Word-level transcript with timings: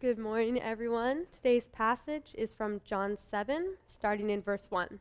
Good 0.00 0.16
morning, 0.16 0.62
everyone. 0.62 1.26
Today's 1.32 1.66
passage 1.66 2.32
is 2.38 2.54
from 2.54 2.80
John 2.84 3.16
7, 3.16 3.78
starting 3.84 4.30
in 4.30 4.40
verse 4.40 4.68
1. 4.70 5.00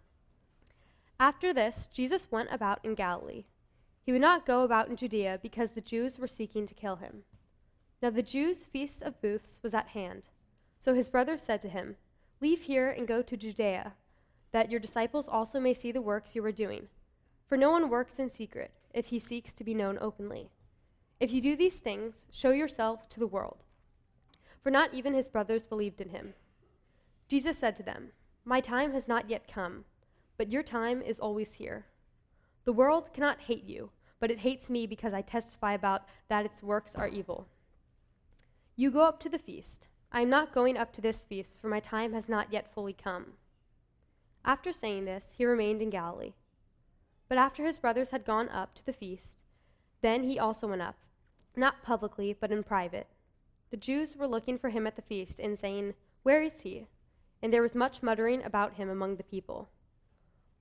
After 1.19 1.53
this, 1.53 1.87
Jesus 1.93 2.31
went 2.31 2.49
about 2.51 2.79
in 2.83 2.95
Galilee. 2.95 3.43
He 4.01 4.11
would 4.11 4.21
not 4.21 4.47
go 4.47 4.63
about 4.63 4.89
in 4.89 4.95
Judea 4.95 5.37
because 5.39 5.69
the 5.69 5.81
Jews 5.81 6.17
were 6.17 6.27
seeking 6.27 6.65
to 6.65 6.73
kill 6.73 6.95
him. 6.95 7.25
Now 8.01 8.09
the 8.09 8.23
Jews' 8.23 8.63
feast 8.63 9.03
of 9.03 9.21
booths 9.21 9.59
was 9.61 9.75
at 9.75 9.89
hand. 9.89 10.29
So 10.79 10.95
his 10.95 11.09
brothers 11.09 11.43
said 11.43 11.61
to 11.61 11.69
him, 11.69 11.97
Leave 12.41 12.61
here 12.61 12.89
and 12.89 13.07
go 13.07 13.21
to 13.21 13.37
Judea, 13.37 13.93
that 14.51 14.71
your 14.71 14.79
disciples 14.79 15.27
also 15.27 15.59
may 15.59 15.75
see 15.75 15.91
the 15.91 16.01
works 16.01 16.33
you 16.33 16.43
are 16.43 16.51
doing. 16.51 16.87
For 17.45 17.55
no 17.55 17.69
one 17.69 17.91
works 17.91 18.17
in 18.17 18.31
secret 18.31 18.71
if 18.95 19.05
he 19.05 19.19
seeks 19.19 19.53
to 19.53 19.63
be 19.63 19.75
known 19.75 19.99
openly. 20.01 20.49
If 21.19 21.31
you 21.31 21.39
do 21.39 21.55
these 21.55 21.77
things, 21.77 22.23
show 22.31 22.49
yourself 22.49 23.07
to 23.09 23.19
the 23.19 23.27
world. 23.27 23.63
For 24.67 24.71
not 24.71 24.93
even 24.93 25.13
his 25.13 25.29
brothers 25.29 25.65
believed 25.65 26.01
in 26.01 26.09
him. 26.09 26.33
Jesus 27.29 27.57
said 27.57 27.73
to 27.77 27.83
them, 27.83 28.09
My 28.43 28.59
time 28.59 28.91
has 28.91 29.07
not 29.07 29.29
yet 29.29 29.47
come, 29.49 29.85
but 30.35 30.51
your 30.51 30.61
time 30.61 31.01
is 31.01 31.19
always 31.19 31.53
here. 31.53 31.85
The 32.65 32.73
world 32.73 33.13
cannot 33.13 33.39
hate 33.39 33.63
you, 33.63 33.91
but 34.19 34.29
it 34.29 34.39
hates 34.39 34.69
me 34.69 34.85
because 34.85 35.13
I 35.13 35.21
testify 35.21 35.71
about 35.71 36.03
that 36.27 36.43
its 36.43 36.61
works 36.61 36.95
are 36.95 37.07
evil. 37.07 37.47
You 38.75 38.91
go 38.91 39.03
up 39.03 39.21
to 39.21 39.29
the 39.29 39.39
feast. 39.39 39.87
I 40.11 40.19
am 40.19 40.29
not 40.29 40.53
going 40.53 40.75
up 40.75 40.91
to 40.95 41.01
this 41.01 41.23
feast, 41.23 41.55
for 41.61 41.69
my 41.69 41.79
time 41.79 42.11
has 42.11 42.27
not 42.27 42.51
yet 42.51 42.73
fully 42.73 42.91
come. 42.91 43.35
After 44.43 44.73
saying 44.73 45.05
this, 45.05 45.27
he 45.31 45.45
remained 45.45 45.81
in 45.81 45.89
Galilee. 45.89 46.33
But 47.29 47.37
after 47.37 47.65
his 47.65 47.79
brothers 47.79 48.09
had 48.09 48.25
gone 48.25 48.49
up 48.49 48.75
to 48.75 48.85
the 48.85 48.91
feast, 48.91 49.37
then 50.01 50.23
he 50.23 50.37
also 50.37 50.67
went 50.67 50.81
up, 50.81 50.97
not 51.55 51.83
publicly, 51.83 52.35
but 52.37 52.51
in 52.51 52.63
private. 52.63 53.07
The 53.69 53.77
Jews 53.77 54.15
were 54.15 54.27
looking 54.27 54.57
for 54.57 54.69
him 54.69 54.87
at 54.87 54.95
the 54.95 55.01
feast 55.01 55.39
and 55.39 55.59
saying, 55.59 55.93
Where 56.23 56.41
is 56.41 56.61
he? 56.61 56.87
And 57.41 57.53
there 57.53 57.61
was 57.61 57.75
much 57.75 58.01
muttering 58.01 58.43
about 58.43 58.75
him 58.75 58.89
among 58.89 59.17
the 59.17 59.23
people. 59.23 59.69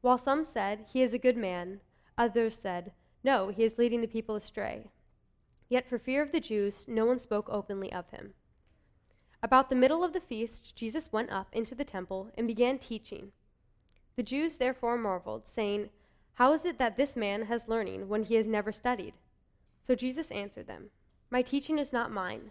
While 0.00 0.18
some 0.18 0.44
said, 0.44 0.86
He 0.92 1.02
is 1.02 1.12
a 1.12 1.18
good 1.18 1.36
man, 1.36 1.80
others 2.18 2.58
said, 2.58 2.92
No, 3.22 3.48
he 3.48 3.64
is 3.64 3.78
leading 3.78 4.00
the 4.00 4.08
people 4.08 4.36
astray. 4.36 4.90
Yet 5.68 5.88
for 5.88 5.98
fear 5.98 6.22
of 6.22 6.32
the 6.32 6.40
Jews, 6.40 6.84
no 6.88 7.06
one 7.06 7.18
spoke 7.18 7.48
openly 7.48 7.92
of 7.92 8.10
him. 8.10 8.34
About 9.42 9.68
the 9.68 9.76
middle 9.76 10.02
of 10.02 10.12
the 10.12 10.20
feast, 10.20 10.74
Jesus 10.74 11.12
went 11.12 11.30
up 11.30 11.48
into 11.52 11.74
the 11.74 11.84
temple 11.84 12.30
and 12.36 12.46
began 12.46 12.78
teaching. 12.78 13.32
The 14.16 14.22
Jews 14.22 14.56
therefore 14.56 14.96
marveled, 14.96 15.46
saying, 15.46 15.90
How 16.34 16.52
is 16.52 16.64
it 16.64 16.78
that 16.78 16.96
this 16.96 17.16
man 17.16 17.42
has 17.42 17.68
learning 17.68 18.08
when 18.08 18.24
he 18.24 18.34
has 18.34 18.46
never 18.46 18.72
studied? 18.72 19.14
So 19.86 19.94
Jesus 19.94 20.30
answered 20.30 20.66
them, 20.66 20.90
My 21.30 21.42
teaching 21.42 21.78
is 21.78 21.92
not 21.92 22.10
mine, 22.10 22.50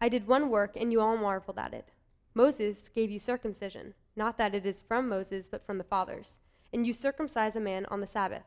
I 0.00 0.08
did 0.08 0.26
one 0.26 0.50
work, 0.50 0.76
and 0.76 0.92
you 0.92 1.00
all 1.00 1.16
marveled 1.16 1.58
at 1.58 1.74
it. 1.74 1.88
Moses 2.34 2.88
gave 2.94 3.10
you 3.10 3.18
circumcision, 3.18 3.94
not 4.14 4.38
that 4.38 4.54
it 4.54 4.64
is 4.64 4.82
from 4.86 5.08
Moses, 5.08 5.48
but 5.48 5.66
from 5.66 5.78
the 5.78 5.84
fathers, 5.84 6.36
and 6.72 6.86
you 6.86 6.92
circumcise 6.92 7.56
a 7.56 7.60
man 7.60 7.86
on 7.86 8.00
the 8.00 8.06
Sabbath. 8.06 8.44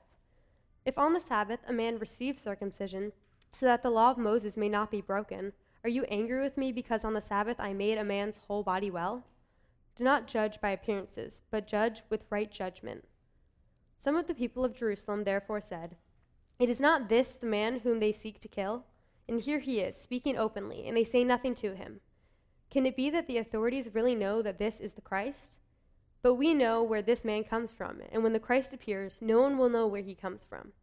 If 0.86 0.98
on 0.98 1.14
the 1.14 1.20
Sabbath 1.20 1.60
a 1.68 1.74
man 1.74 2.00
receives 2.00 2.42
circumcision, 2.42 3.12
so 3.54 3.66
that 3.66 3.84
the 3.84 3.90
law 3.90 4.12
of 4.12 4.18
Moses 4.18 4.56
may 4.56 4.70
not 4.70 4.92
be 4.92 5.02
broken, 5.02 5.54
are 5.84 5.90
you 5.90 6.04
angry 6.06 6.42
with 6.42 6.58
me 6.58 6.72
because 6.72 7.04
on 7.04 7.14
the 7.14 7.22
Sabbath 7.22 7.60
I 7.60 7.74
made 7.74 7.98
a 7.98 8.04
man's 8.04 8.40
whole 8.48 8.64
body 8.64 8.90
well? 8.90 9.26
Do 9.96 10.04
not 10.04 10.28
judge 10.28 10.62
by 10.62 10.70
appearances, 10.70 11.42
but 11.52 11.68
judge 11.68 12.02
with 12.10 12.26
right 12.30 12.52
judgment. 12.52 13.06
Some 14.00 14.16
of 14.16 14.28
the 14.28 14.34
people 14.34 14.64
of 14.64 14.76
Jerusalem 14.76 15.24
therefore 15.24 15.62
said, 15.62 15.96
It 16.60 16.70
is 16.70 16.80
not 16.80 17.10
this 17.10 17.34
the 17.34 17.46
man 17.46 17.80
whom 17.80 18.00
they 18.00 18.14
seek 18.14 18.40
to 18.42 18.48
kill? 18.48 18.86
And 19.32 19.40
here 19.40 19.60
he 19.60 19.80
is, 19.80 19.96
speaking 19.96 20.38
openly, 20.38 20.86
and 20.86 20.98
they 20.98 21.06
say 21.06 21.24
nothing 21.24 21.56
to 21.56 21.74
him. 21.74 22.02
Can 22.70 22.86
it 22.86 22.98
be 22.98 23.10
that 23.12 23.28
the 23.28 23.38
authorities 23.38 23.94
really 23.94 24.14
know 24.14 24.42
that 24.42 24.60
this 24.60 24.82
is 24.82 24.92
the 24.92 25.02
Christ? 25.02 25.58
But 26.22 26.34
we 26.34 26.54
know 26.54 26.84
where 26.84 27.02
this 27.02 27.24
man 27.24 27.46
comes 27.46 27.72
from, 27.72 28.02
and 28.12 28.24
when 28.24 28.34
the 28.34 28.42
Christ 28.42 28.74
appears, 28.74 29.20
no 29.22 29.40
one 29.40 29.58
will 29.58 29.70
know 29.70 29.88
where 29.88 30.02
he 30.02 30.16
comes 30.16 30.44
from. 30.44 30.74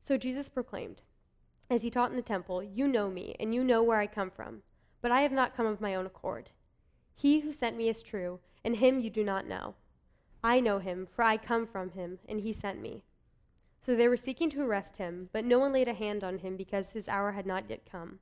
So 0.00 0.16
Jesus 0.16 0.48
proclaimed, 0.48 1.02
as 1.68 1.82
he 1.82 1.90
taught 1.90 2.10
in 2.12 2.16
the 2.16 2.22
temple, 2.22 2.62
You 2.62 2.86
know 2.86 3.10
me, 3.10 3.34
and 3.40 3.52
you 3.52 3.64
know 3.64 3.82
where 3.82 3.98
I 3.98 4.06
come 4.06 4.30
from, 4.30 4.62
but 5.00 5.10
I 5.10 5.22
have 5.22 5.32
not 5.32 5.56
come 5.56 5.66
of 5.66 5.80
my 5.80 5.96
own 5.96 6.06
accord. 6.06 6.50
He 7.16 7.40
who 7.40 7.52
sent 7.52 7.76
me 7.76 7.88
is 7.88 8.00
true, 8.00 8.38
and 8.64 8.76
him 8.76 9.00
you 9.00 9.10
do 9.10 9.24
not 9.24 9.48
know. 9.48 9.74
I 10.44 10.60
know 10.60 10.78
him, 10.78 11.08
for 11.12 11.24
I 11.24 11.36
come 11.36 11.66
from 11.66 11.90
him, 11.90 12.20
and 12.28 12.42
he 12.42 12.52
sent 12.52 12.80
me. 12.80 13.02
So 13.84 13.96
they 13.96 14.08
were 14.08 14.16
seeking 14.16 14.50
to 14.50 14.62
arrest 14.62 14.98
him, 14.98 15.28
but 15.32 15.44
no 15.44 15.58
one 15.58 15.72
laid 15.72 15.88
a 15.88 15.94
hand 15.94 16.22
on 16.22 16.38
him 16.38 16.56
because 16.56 16.92
his 16.92 17.08
hour 17.08 17.32
had 17.32 17.46
not 17.46 17.68
yet 17.68 17.90
come. 17.90 18.20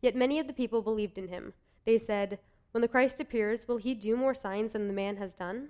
Yet 0.00 0.16
many 0.16 0.38
of 0.38 0.46
the 0.46 0.52
people 0.52 0.82
believed 0.82 1.16
in 1.16 1.28
him. 1.28 1.54
They 1.84 1.98
said, 1.98 2.38
When 2.72 2.82
the 2.82 2.88
Christ 2.88 3.20
appears, 3.20 3.68
will 3.68 3.76
he 3.78 3.94
do 3.94 4.16
more 4.16 4.34
signs 4.34 4.72
than 4.72 4.88
the 4.88 4.92
man 4.92 5.16
has 5.16 5.32
done? 5.32 5.68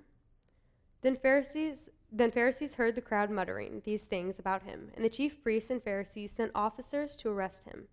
Then 1.03 1.17
Pharisees 1.17 1.91
then 2.11 2.31
Pharisees 2.31 2.75
heard 2.75 2.95
the 2.95 3.03
crowd 3.03 3.31
muttering 3.31 3.83
these 3.85 4.05
things 4.05 4.39
about 4.39 4.63
him, 4.63 4.91
and 4.97 5.05
the 5.05 5.11
chief 5.11 5.43
priests 5.43 5.71
and 5.71 5.83
Pharisees 5.83 6.33
sent 6.33 6.53
officers 6.55 7.15
to 7.17 7.29
arrest 7.29 7.65
him. 7.65 7.89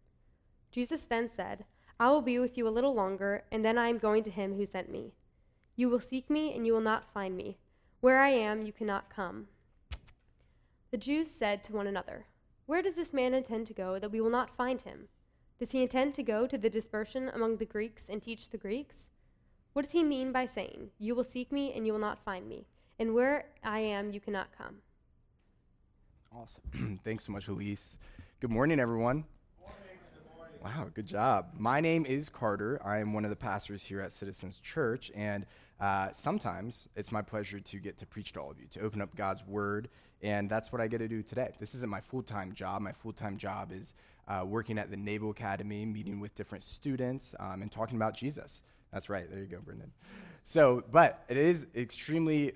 Jesus 0.71 1.03
then 1.03 1.27
said, 1.27 1.65
I 1.99 2.09
will 2.09 2.21
be 2.21 2.39
with 2.39 2.57
you 2.57 2.65
a 2.65 2.69
little 2.69 2.93
longer, 2.93 3.43
and 3.51 3.63
then 3.63 3.77
I 3.77 3.89
am 3.89 3.97
going 3.97 4.23
to 4.23 4.31
him 4.31 4.55
who 4.55 4.65
sent 4.65 4.89
me. 4.89 5.13
You 5.75 5.89
will 5.89 5.99
seek 5.99 6.29
me, 6.29 6.53
and 6.55 6.65
you 6.65 6.71
will 6.71 6.81
not 6.81 7.11
find 7.13 7.35
me. 7.35 7.57
Where 7.99 8.19
I 8.19 8.29
am, 8.29 8.65
you 8.65 8.71
cannot 8.71 9.09
come. 9.09 9.47
The 10.95 11.01
Jews 11.01 11.29
said 11.29 11.61
to 11.65 11.73
one 11.73 11.87
another, 11.87 12.25
Where 12.67 12.81
does 12.81 12.93
this 12.93 13.11
man 13.11 13.33
intend 13.33 13.67
to 13.67 13.73
go 13.73 13.99
that 13.99 14.13
we 14.13 14.21
will 14.21 14.29
not 14.29 14.55
find 14.55 14.81
him? 14.81 15.09
Does 15.59 15.71
he 15.71 15.81
intend 15.81 16.15
to 16.15 16.23
go 16.23 16.47
to 16.47 16.57
the 16.57 16.69
dispersion 16.69 17.29
among 17.33 17.57
the 17.57 17.65
Greeks 17.65 18.05
and 18.07 18.21
teach 18.21 18.47
the 18.49 18.57
Greeks? 18.57 19.09
What 19.73 19.81
does 19.81 19.91
he 19.91 20.05
mean 20.05 20.31
by 20.31 20.45
saying, 20.45 20.91
You 20.97 21.13
will 21.13 21.25
seek 21.25 21.51
me, 21.51 21.73
and 21.73 21.85
you 21.85 21.91
will 21.91 21.99
not 21.99 22.23
find 22.23 22.47
me? 22.47 22.67
and 22.97 23.13
where 23.13 23.47
I 23.61 23.79
am, 23.79 24.13
you 24.13 24.21
cannot 24.21 24.57
come. 24.57 24.77
Awesome. 26.33 27.01
Thanks 27.03 27.25
so 27.25 27.33
much, 27.33 27.49
Elise. 27.49 27.97
Good 28.39 28.51
morning, 28.51 28.79
everyone. 28.79 29.25
Good 29.59 30.37
morning. 30.37 30.59
Wow, 30.63 30.91
good 30.93 31.07
job. 31.07 31.47
My 31.57 31.81
name 31.81 32.05
is 32.05 32.29
Carter. 32.29 32.79
I 32.85 32.99
am 32.99 33.11
one 33.11 33.25
of 33.25 33.31
the 33.31 33.35
pastors 33.35 33.83
here 33.83 33.99
at 33.99 34.13
Citizens 34.13 34.59
Church, 34.59 35.11
and 35.13 35.45
uh, 35.79 36.09
sometimes 36.13 36.87
it's 36.95 37.11
my 37.11 37.21
pleasure 37.21 37.59
to 37.59 37.77
get 37.77 37.97
to 37.97 38.05
preach 38.05 38.33
to 38.33 38.39
all 38.39 38.51
of 38.51 38.59
you, 38.59 38.67
to 38.71 38.81
open 38.81 39.01
up 39.01 39.15
God's 39.15 39.45
Word, 39.45 39.89
and 40.21 40.49
that's 40.49 40.71
what 40.71 40.81
I 40.81 40.87
get 40.87 40.99
to 40.99 41.07
do 41.07 41.21
today. 41.21 41.51
This 41.59 41.75
isn't 41.75 41.89
my 41.89 42.01
full 42.01 42.23
time 42.23 42.53
job. 42.53 42.81
My 42.81 42.93
full 42.93 43.13
time 43.13 43.37
job 43.37 43.71
is 43.71 43.93
uh, 44.27 44.43
working 44.45 44.77
at 44.77 44.89
the 44.89 44.97
Naval 44.97 45.31
Academy, 45.31 45.85
meeting 45.85 46.19
with 46.19 46.33
different 46.35 46.63
students, 46.63 47.35
um, 47.39 47.61
and 47.61 47.71
talking 47.71 47.97
about 47.97 48.15
Jesus. 48.15 48.63
That's 48.91 49.09
right. 49.09 49.29
There 49.29 49.39
you 49.39 49.45
go, 49.47 49.59
Brendan. 49.59 49.91
So, 50.45 50.83
but 50.91 51.23
it 51.27 51.37
is 51.37 51.67
extremely 51.75 52.53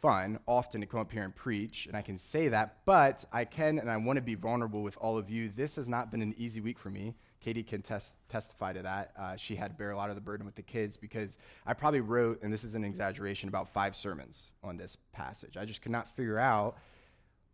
fun 0.00 0.38
often 0.46 0.80
to 0.80 0.86
come 0.86 1.00
up 1.00 1.12
here 1.12 1.22
and 1.22 1.34
preach, 1.34 1.86
and 1.86 1.96
I 1.96 2.02
can 2.02 2.18
say 2.18 2.48
that, 2.48 2.78
but 2.86 3.24
I 3.32 3.44
can 3.44 3.78
and 3.78 3.90
I 3.90 3.96
want 3.98 4.16
to 4.16 4.22
be 4.22 4.34
vulnerable 4.34 4.82
with 4.82 4.96
all 5.00 5.18
of 5.18 5.30
you. 5.30 5.50
This 5.54 5.76
has 5.76 5.86
not 5.88 6.10
been 6.10 6.22
an 6.22 6.34
easy 6.38 6.60
week 6.60 6.78
for 6.78 6.90
me. 6.90 7.14
Katie 7.42 7.62
can 7.62 7.82
tes- 7.82 8.16
testify 8.28 8.72
to 8.72 8.82
that. 8.82 9.12
Uh, 9.18 9.36
she 9.36 9.56
had 9.56 9.72
to 9.72 9.76
bear 9.76 9.90
a 9.90 9.96
lot 9.96 10.10
of 10.10 10.14
the 10.14 10.20
burden 10.20 10.46
with 10.46 10.54
the 10.54 10.62
kids 10.62 10.96
because 10.96 11.38
I 11.66 11.74
probably 11.74 12.00
wrote, 12.00 12.40
and 12.42 12.52
this 12.52 12.62
is 12.62 12.74
an 12.74 12.84
exaggeration, 12.84 13.48
about 13.48 13.68
five 13.68 13.96
sermons 13.96 14.52
on 14.62 14.76
this 14.76 14.96
passage. 15.12 15.56
I 15.56 15.64
just 15.64 15.82
could 15.82 15.92
not 15.92 16.08
figure 16.08 16.38
out 16.38 16.76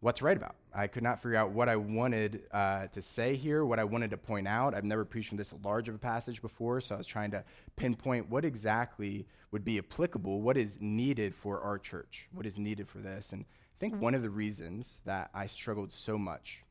what 0.01 0.15
to 0.17 0.25
write 0.25 0.37
about. 0.37 0.55
I 0.75 0.87
could 0.87 1.03
not 1.03 1.21
figure 1.21 1.39
out 1.39 1.51
what 1.51 1.69
I 1.69 1.77
wanted 1.77 2.43
uh, 2.53 2.87
to 2.89 3.03
say 3.03 3.35
here, 3.35 3.65
what 3.65 3.79
I 3.79 3.85
wanted 3.85 4.11
to 4.11 4.17
point 4.17 4.47
out. 4.47 4.75
I've 4.75 4.85
never 4.85 5.05
preached 5.05 5.31
from 5.31 5.39
this 5.39 5.53
large 5.65 5.89
of 5.89 5.95
a 5.95 5.99
passage 5.99 6.43
before, 6.43 6.81
so 6.81 6.95
I 6.95 6.99
was 6.99 7.07
trying 7.07 7.31
to 7.33 7.43
pinpoint 7.77 8.29
what 8.29 8.45
exactly 8.45 9.27
would 9.51 9.65
be 9.65 9.79
applicable, 9.79 10.43
what 10.43 10.57
is 10.57 10.77
needed 10.81 11.35
for 11.35 11.61
our 11.63 11.79
church, 11.79 12.29
what 12.33 12.47
is 12.47 12.59
needed 12.59 12.89
for 12.89 12.99
this. 12.99 13.33
And 13.33 13.43
I 13.43 13.77
think 13.81 14.01
one 14.01 14.15
of 14.15 14.23
the 14.23 14.31
reasons 14.31 15.01
that 15.07 15.31
I 15.35 15.47
struggled 15.47 15.91
so 15.91 16.19
much 16.19 16.63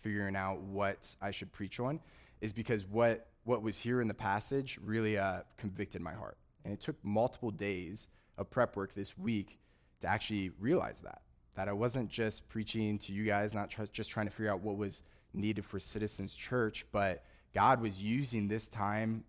figuring 0.00 0.36
out 0.36 0.60
what 0.60 1.16
I 1.20 1.32
should 1.32 1.52
preach 1.52 1.80
on 1.80 1.98
is 2.44 2.52
because 2.52 2.86
what, 2.86 3.28
what 3.44 3.62
was 3.62 3.78
here 3.78 4.02
in 4.02 4.08
the 4.08 4.14
passage 4.14 4.78
really 4.84 5.16
uh, 5.16 5.40
convicted 5.56 6.02
my 6.02 6.12
heart. 6.12 6.36
And 6.64 6.74
it 6.74 6.80
took 6.80 6.96
multiple 7.02 7.50
days 7.50 8.06
of 8.36 8.50
prep 8.50 8.76
work 8.76 8.94
this 8.94 9.16
week 9.16 9.58
to 10.02 10.06
actually 10.06 10.50
realize 10.60 11.00
that 11.00 11.22
that 11.54 11.68
I 11.68 11.72
wasn't 11.72 12.08
just 12.08 12.48
preaching 12.48 12.98
to 12.98 13.12
you 13.12 13.24
guys, 13.24 13.54
not 13.54 13.70
tr- 13.70 13.84
just 13.92 14.10
trying 14.10 14.26
to 14.26 14.32
figure 14.32 14.50
out 14.50 14.60
what 14.60 14.76
was 14.76 15.02
needed 15.32 15.64
for 15.64 15.78
Citizens 15.78 16.34
Church, 16.34 16.84
but 16.90 17.24
God 17.54 17.80
was 17.80 18.02
using 18.02 18.48
this 18.48 18.68
time 18.68 19.24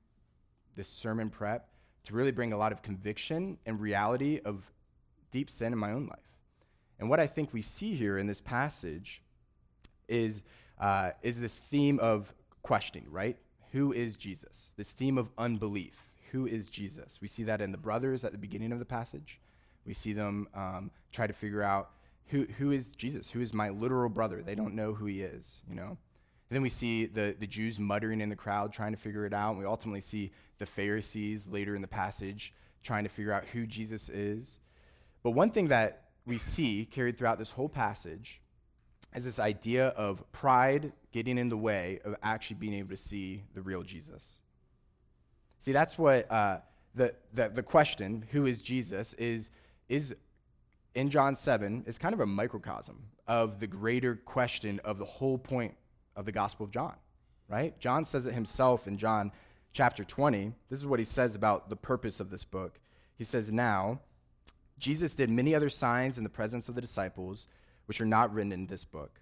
this 0.75 0.89
sermon 0.89 1.29
prep 1.29 1.69
to 2.05 2.15
really 2.15 2.31
bring 2.31 2.51
a 2.51 2.57
lot 2.57 2.71
of 2.71 2.81
conviction 2.81 3.57
and 3.65 3.79
reality 3.79 4.41
of 4.43 4.63
deep 5.31 5.51
sin 5.51 5.71
in 5.71 5.77
my 5.77 5.91
own 5.91 6.07
life. 6.07 6.19
And 6.99 7.09
what 7.09 7.19
I 7.19 7.27
think 7.27 7.53
we 7.53 7.61
see 7.61 7.93
here 7.93 8.17
in 8.17 8.25
this 8.25 8.41
passage 8.41 9.21
is, 10.07 10.41
uh, 10.79 11.11
is 11.21 11.39
this 11.39 11.59
theme 11.59 11.99
of 11.99 12.33
questioning, 12.65 13.05
right? 13.11 13.37
Who 13.73 13.93
is 13.93 14.15
Jesus? 14.15 14.71
This 14.75 14.89
theme 14.89 15.19
of 15.19 15.29
unbelief. 15.37 15.93
Who 16.31 16.47
is 16.47 16.67
Jesus? 16.67 17.19
We 17.21 17.27
see 17.27 17.43
that 17.43 17.61
in 17.61 17.71
the 17.71 17.77
brothers 17.77 18.25
at 18.25 18.31
the 18.31 18.39
beginning 18.39 18.71
of 18.71 18.79
the 18.79 18.85
passage. 18.85 19.39
We 19.85 19.93
see 19.93 20.13
them 20.13 20.47
um, 20.55 20.89
try 21.11 21.27
to 21.27 21.33
figure 21.33 21.61
out 21.61 21.91
who, 22.29 22.47
who 22.57 22.71
is 22.71 22.95
Jesus? 22.95 23.29
Who 23.29 23.39
is 23.39 23.53
my 23.53 23.69
literal 23.69 24.09
brother? 24.09 24.41
They 24.41 24.55
don't 24.55 24.73
know 24.73 24.95
who 24.95 25.05
he 25.05 25.21
is, 25.21 25.61
you 25.69 25.75
know? 25.75 25.89
And 25.89 26.55
then 26.57 26.63
we 26.63 26.69
see 26.69 27.05
the, 27.05 27.35
the 27.39 27.45
Jews 27.45 27.79
muttering 27.79 28.19
in 28.19 28.29
the 28.29 28.35
crowd, 28.35 28.73
trying 28.73 28.93
to 28.93 28.97
figure 28.97 29.27
it 29.27 29.33
out. 29.33 29.51
And 29.51 29.59
we 29.59 29.65
ultimately 29.65 30.01
see 30.01 30.31
the 30.57 30.65
Pharisees 30.65 31.45
later 31.45 31.75
in 31.75 31.83
the 31.83 31.87
passage 31.87 32.51
trying 32.81 33.03
to 33.03 33.09
figure 33.11 33.31
out 33.31 33.45
who 33.45 33.67
Jesus 33.67 34.09
is. 34.09 34.57
But 35.21 35.31
one 35.31 35.51
thing 35.51 35.67
that 35.67 36.05
we 36.25 36.39
see 36.39 36.85
carried 36.85 37.15
throughout 37.15 37.37
this 37.37 37.51
whole 37.51 37.69
passage 37.69 38.41
is 39.15 39.23
this 39.23 39.39
idea 39.39 39.87
of 39.89 40.23
pride 40.31 40.91
getting 41.11 41.37
in 41.37 41.49
the 41.49 41.57
way 41.57 41.99
of 42.03 42.15
actually 42.21 42.57
being 42.57 42.73
able 42.73 42.89
to 42.89 42.97
see 42.97 43.43
the 43.53 43.61
real 43.61 43.81
Jesus. 43.81 44.39
See, 45.59 45.71
that's 45.71 45.97
what 45.97 46.29
uh, 46.29 46.57
the, 46.93 47.13
the, 47.33 47.49
the 47.49 47.63
question, 47.63 48.25
who 48.31 48.45
is 48.45 48.61
Jesus, 48.61 49.13
is, 49.13 49.49
is 49.89 50.15
in 50.93 51.09
John 51.09 51.35
7, 51.35 51.83
is 51.87 51.97
kind 51.97 52.13
of 52.13 52.19
a 52.19 52.25
microcosm 52.25 53.01
of 53.27 53.59
the 53.59 53.67
greater 53.67 54.15
question 54.15 54.79
of 54.83 54.97
the 54.97 55.05
whole 55.05 55.37
point 55.37 55.73
of 56.15 56.25
the 56.25 56.31
Gospel 56.31 56.65
of 56.65 56.71
John, 56.71 56.95
right? 57.47 57.77
John 57.79 58.05
says 58.05 58.25
it 58.25 58.33
himself 58.33 58.87
in 58.87 58.97
John 58.97 59.31
chapter 59.73 60.03
20. 60.03 60.53
This 60.69 60.79
is 60.79 60.87
what 60.87 60.99
he 60.99 61.05
says 61.05 61.35
about 61.35 61.69
the 61.69 61.75
purpose 61.75 62.19
of 62.19 62.29
this 62.29 62.45
book. 62.45 62.79
He 63.17 63.23
says, 63.23 63.51
Now, 63.51 63.99
Jesus 64.77 65.15
did 65.15 65.29
many 65.29 65.55
other 65.55 65.69
signs 65.69 66.17
in 66.17 66.23
the 66.23 66.29
presence 66.29 66.69
of 66.69 66.75
the 66.75 66.81
disciples, 66.81 67.47
which 67.85 68.01
are 68.01 68.05
not 68.05 68.33
written 68.33 68.51
in 68.51 68.67
this 68.67 68.85
book. 68.85 69.19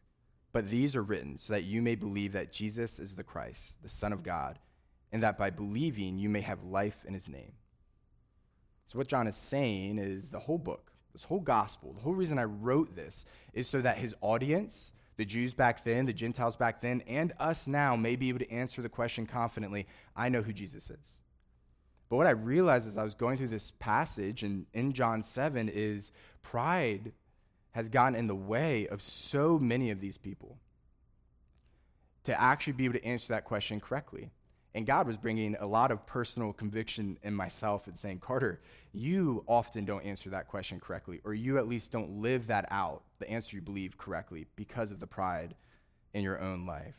But 0.51 0.69
these 0.69 0.95
are 0.95 1.04
written 1.04 1.38
so 1.38 1.54
that 1.54 1.63
you 1.63 1.81
may 1.81 1.95
believe 1.95 2.33
that 2.33 2.54
Jesus 2.54 3.00
is 3.00 3.15
the 3.15 3.24
Christ, 3.24 3.75
the 3.81 3.89
Son 3.89 4.13
of 4.13 4.24
God, 4.24 4.60
and 5.12 5.24
that 5.24 5.38
by 5.38 5.50
believing 5.50 6.19
you 6.19 6.30
may 6.30 6.42
have 6.42 6.63
life 6.63 7.06
in 7.07 7.13
his 7.13 7.27
name. 7.27 7.54
So, 8.88 8.98
what 8.98 9.07
John 9.07 9.27
is 9.27 9.36
saying 9.36 9.98
is 9.98 10.30
the 10.30 10.39
whole 10.39 10.57
book, 10.57 10.92
this 11.13 11.24
whole 11.24 11.39
gospel, 11.39 11.94
the 11.94 12.01
whole 12.01 12.13
reason 12.13 12.38
I 12.38 12.44
wrote 12.44 12.95
this 12.95 13.25
is 13.54 13.68
so 13.68 13.81
that 13.81 13.98
his 13.98 14.13
audience, 14.21 14.92
the 15.18 15.25
Jews 15.25 15.54
back 15.54 15.83
then, 15.83 16.06
the 16.06 16.13
Gentiles 16.13 16.56
back 16.56 16.81
then, 16.81 17.01
and 17.07 17.33
us 17.39 17.65
now 17.65 17.95
may 17.95 18.15
be 18.15 18.30
able 18.30 18.39
to 18.39 18.51
answer 18.51 18.81
the 18.81 18.89
question 18.89 19.25
confidently 19.25 19.88
I 20.15 20.30
know 20.30 20.42
who 20.42 20.54
Jesus 20.54 20.89
is. 20.89 21.18
But 22.10 22.18
what 22.18 22.27
I 22.27 22.31
realized 22.31 22.88
as 22.88 22.98
I 22.98 23.04
was 23.04 23.15
going 23.15 23.38
through 23.38 23.48
this 23.48 23.71
passage 23.80 24.44
and 24.44 24.68
in 24.74 24.94
John 24.94 25.24
7 25.24 25.69
is 25.69 26.12
pride 26.44 27.12
has 27.73 27.89
gotten 27.89 28.15
in 28.15 28.27
the 28.27 28.35
way 28.35 28.87
of 28.87 29.01
so 29.01 29.59
many 29.59 29.91
of 29.91 29.99
these 29.99 30.17
people 30.17 30.57
to 32.23 32.39
actually 32.39 32.73
be 32.73 32.85
able 32.85 32.93
to 32.93 33.05
answer 33.05 33.33
that 33.33 33.45
question 33.45 33.79
correctly. 33.79 34.29
And 34.75 34.87
God 34.87 35.05
was 35.05 35.17
bringing 35.17 35.55
a 35.59 35.67
lot 35.67 35.91
of 35.91 36.05
personal 36.07 36.53
conviction 36.53 37.17
in 37.21 37.33
myself 37.33 37.85
and 37.85 37.97
saying, 37.97 38.19
Carter, 38.19 38.61
you 38.91 39.43
often 39.47 39.85
don't 39.85 40.03
answer 40.03 40.29
that 40.31 40.47
question 40.47 40.79
correctly, 40.79 41.19
or 41.23 41.33
you 41.33 41.57
at 41.57 41.67
least 41.67 41.91
don't 41.91 42.21
live 42.21 42.47
that 42.47 42.65
out, 42.71 43.03
the 43.19 43.29
answer 43.29 43.55
you 43.55 43.61
believe 43.61 43.97
correctly, 43.97 44.47
because 44.55 44.91
of 44.91 44.99
the 44.99 45.05
pride 45.05 45.53
in 46.13 46.23
your 46.23 46.39
own 46.39 46.65
life. 46.65 46.95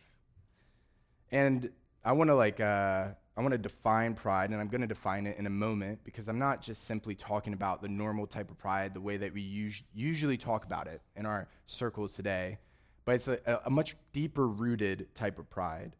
And 1.33 1.71
I 2.05 2.13
want 2.13 2.29
to 2.29 2.37
like 2.37 2.61
uh, 2.61 3.09
I 3.37 3.41
want 3.41 3.53
to 3.53 3.59
define 3.59 4.15
pride, 4.15 4.51
and 4.51 4.61
I'm 4.61 4.69
going 4.69 4.81
to 4.81 4.87
define 4.87 5.27
it 5.27 5.37
in 5.39 5.47
a 5.47 5.51
moment 5.51 5.99
because 6.05 6.29
I'm 6.29 6.39
not 6.39 6.63
just 6.63 6.85
simply 6.85 7.17
talking 7.17 7.53
about 7.53 7.83
the 7.83 7.89
normal 7.89 8.29
type 8.29 8.49
of 8.49 8.57
pride, 8.59 8.95
the 8.95 9.01
way 9.01 9.17
that 9.17 9.35
we 9.35 9.43
us- 9.43 9.83
usually 9.93 10.37
talk 10.37 10.65
about 10.65 10.87
it 10.87 11.03
in 11.17 11.27
our 11.27 11.49
circles 11.67 12.15
today, 12.15 12.59
but 13.05 13.17
it's 13.17 13.27
a, 13.27 13.61
a 13.65 13.71
much 13.71 13.97
deeper 14.13 14.47
rooted 14.47 15.13
type 15.17 15.41
of 15.41 15.51
pride. 15.51 15.97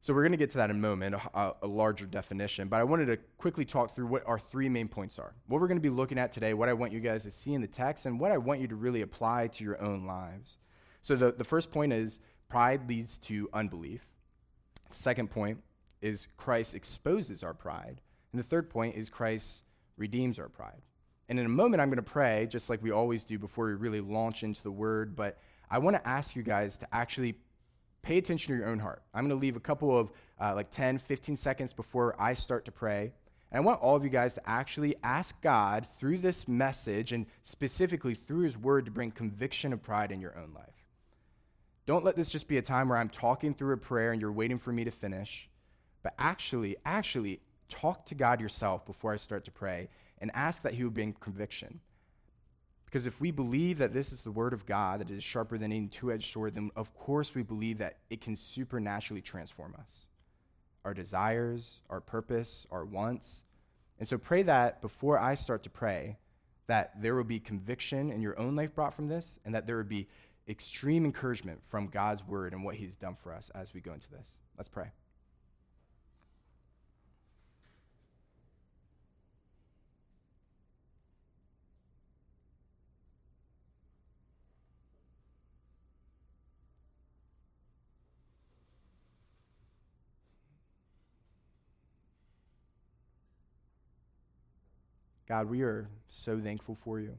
So 0.00 0.14
we're 0.14 0.22
going 0.22 0.32
to 0.32 0.38
get 0.38 0.50
to 0.50 0.58
that 0.58 0.70
in 0.70 0.76
a 0.76 0.78
moment, 0.78 1.14
a, 1.34 1.54
a, 1.62 1.66
larger 1.66 2.06
definition. 2.06 2.68
But 2.68 2.80
I 2.80 2.84
wanted 2.84 3.06
to 3.06 3.16
quickly 3.38 3.64
talk 3.64 3.94
through 3.94 4.06
what 4.06 4.22
our 4.24 4.38
three 4.38 4.68
main 4.68 4.88
points 4.88 5.18
are. 5.18 5.34
What 5.48 5.60
we're 5.60 5.66
going 5.66 5.78
to 5.78 5.82
be 5.82 5.90
looking 5.90 6.18
at 6.18 6.32
today, 6.32 6.54
what 6.54 6.68
I 6.68 6.74
want 6.74 6.92
you 6.92 7.00
guys 7.00 7.24
to 7.24 7.30
see 7.30 7.54
in 7.54 7.60
the 7.60 7.66
text, 7.66 8.06
and 8.06 8.20
what 8.20 8.30
I 8.30 8.38
want 8.38 8.60
you 8.60 8.68
to 8.68 8.76
really 8.76 9.02
apply 9.02 9.48
to 9.48 9.64
your 9.64 9.82
own 9.82 10.06
lives. 10.06 10.58
So 11.02 11.16
the, 11.16 11.32
the 11.32 11.44
first 11.44 11.72
point 11.72 11.92
is 11.92 12.20
pride 12.48 12.88
leads 12.88 13.18
to 13.18 13.48
unbelief. 13.52 14.06
The 14.90 14.96
second 14.96 15.30
point 15.30 15.58
is 16.00 16.28
Christ 16.36 16.74
exposes 16.74 17.42
our 17.42 17.54
pride. 17.54 18.00
And 18.32 18.38
the 18.38 18.46
third 18.46 18.70
point 18.70 18.96
is 18.96 19.08
Christ 19.08 19.62
redeems 19.96 20.38
our 20.38 20.48
pride. 20.48 20.82
And 21.28 21.38
in 21.40 21.46
a 21.46 21.50
moment, 21.50 21.80
I'm 21.80 21.88
going 21.88 21.96
to 21.96 22.02
pray, 22.02 22.46
just 22.50 22.70
like 22.70 22.82
we 22.82 22.90
always 22.90 23.24
do 23.24 23.38
before 23.38 23.66
we 23.66 23.74
really 23.74 24.00
launch 24.00 24.42
into 24.42 24.62
the 24.62 24.70
word. 24.70 25.16
But 25.16 25.38
I 25.70 25.78
want 25.78 25.96
to 25.96 26.06
ask 26.06 26.36
you 26.36 26.42
guys 26.42 26.76
to 26.78 26.94
actually 26.94 27.34
pay 28.02 28.18
attention 28.18 28.54
to 28.54 28.58
your 28.58 28.68
own 28.68 28.78
heart. 28.78 29.02
I'm 29.12 29.24
going 29.26 29.36
to 29.36 29.42
leave 29.42 29.56
a 29.56 29.60
couple 29.60 29.98
of 29.98 30.12
uh, 30.40 30.54
like 30.54 30.70
10, 30.70 30.98
15 30.98 31.36
seconds 31.36 31.72
before 31.72 32.14
I 32.20 32.34
start 32.34 32.64
to 32.66 32.72
pray. 32.72 33.12
And 33.50 33.58
I 33.58 33.60
want 33.60 33.80
all 33.80 33.96
of 33.96 34.04
you 34.04 34.10
guys 34.10 34.34
to 34.34 34.48
actually 34.48 34.94
ask 35.02 35.40
God 35.40 35.86
through 35.98 36.18
this 36.18 36.46
message 36.46 37.12
and 37.12 37.26
specifically 37.42 38.14
through 38.14 38.42
his 38.42 38.56
word 38.56 38.84
to 38.84 38.90
bring 38.90 39.10
conviction 39.10 39.72
of 39.72 39.82
pride 39.82 40.12
in 40.12 40.20
your 40.20 40.36
own 40.38 40.52
life. 40.54 40.86
Don't 41.86 42.04
let 42.04 42.16
this 42.16 42.28
just 42.28 42.48
be 42.48 42.58
a 42.58 42.62
time 42.62 42.88
where 42.88 42.98
I'm 42.98 43.08
talking 43.08 43.54
through 43.54 43.74
a 43.74 43.78
prayer 43.78 44.12
and 44.12 44.20
you're 44.20 44.32
waiting 44.32 44.58
for 44.58 44.72
me 44.72 44.84
to 44.84 44.90
finish. 44.90 45.48
But 46.06 46.14
actually, 46.20 46.76
actually, 46.84 47.40
talk 47.68 48.06
to 48.06 48.14
God 48.14 48.40
yourself 48.40 48.86
before 48.86 49.12
I 49.12 49.16
start 49.16 49.44
to 49.46 49.50
pray 49.50 49.88
and 50.20 50.30
ask 50.34 50.62
that 50.62 50.72
He 50.72 50.84
would 50.84 50.94
bring 50.94 51.14
conviction. 51.14 51.80
Because 52.84 53.06
if 53.06 53.20
we 53.20 53.32
believe 53.32 53.78
that 53.78 53.92
this 53.92 54.12
is 54.12 54.22
the 54.22 54.30
Word 54.30 54.52
of 54.52 54.66
God 54.66 55.00
that 55.00 55.10
is 55.10 55.24
sharper 55.24 55.58
than 55.58 55.72
any 55.72 55.88
two 55.88 56.12
edged 56.12 56.32
sword, 56.32 56.54
then 56.54 56.70
of 56.76 56.94
course 56.94 57.34
we 57.34 57.42
believe 57.42 57.78
that 57.78 57.96
it 58.08 58.20
can 58.20 58.36
supernaturally 58.36 59.20
transform 59.20 59.74
us 59.76 60.06
our 60.84 60.94
desires, 60.94 61.80
our 61.90 62.00
purpose, 62.00 62.68
our 62.70 62.84
wants. 62.84 63.42
And 63.98 64.06
so 64.06 64.16
pray 64.16 64.44
that 64.44 64.80
before 64.82 65.18
I 65.18 65.34
start 65.34 65.64
to 65.64 65.70
pray, 65.70 66.18
that 66.68 67.02
there 67.02 67.16
will 67.16 67.24
be 67.24 67.40
conviction 67.40 68.12
in 68.12 68.22
your 68.22 68.38
own 68.38 68.54
life 68.54 68.76
brought 68.76 68.94
from 68.94 69.08
this, 69.08 69.40
and 69.44 69.52
that 69.56 69.66
there 69.66 69.76
would 69.76 69.88
be 69.88 70.06
extreme 70.48 71.04
encouragement 71.04 71.58
from 71.66 71.88
God's 71.88 72.24
Word 72.24 72.52
and 72.52 72.62
what 72.62 72.76
He's 72.76 72.94
done 72.94 73.16
for 73.20 73.32
us 73.32 73.50
as 73.56 73.74
we 73.74 73.80
go 73.80 73.92
into 73.92 74.08
this. 74.12 74.36
Let's 74.56 74.68
pray. 74.68 74.92
God, 95.28 95.50
we 95.50 95.62
are 95.62 95.88
so 96.08 96.40
thankful 96.40 96.76
for 96.76 97.00
you. 97.00 97.16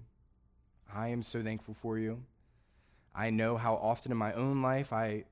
I 0.93 1.09
am 1.09 1.21
so 1.21 1.43
thankful 1.43 1.73
for 1.73 1.99
you. 1.99 2.23
I 3.13 3.31
know 3.31 3.57
how 3.57 3.75
often 3.75 4.11
in 4.11 4.17
my 4.17 4.31
own 4.33 4.61
life 4.61 4.93
I 4.93 5.25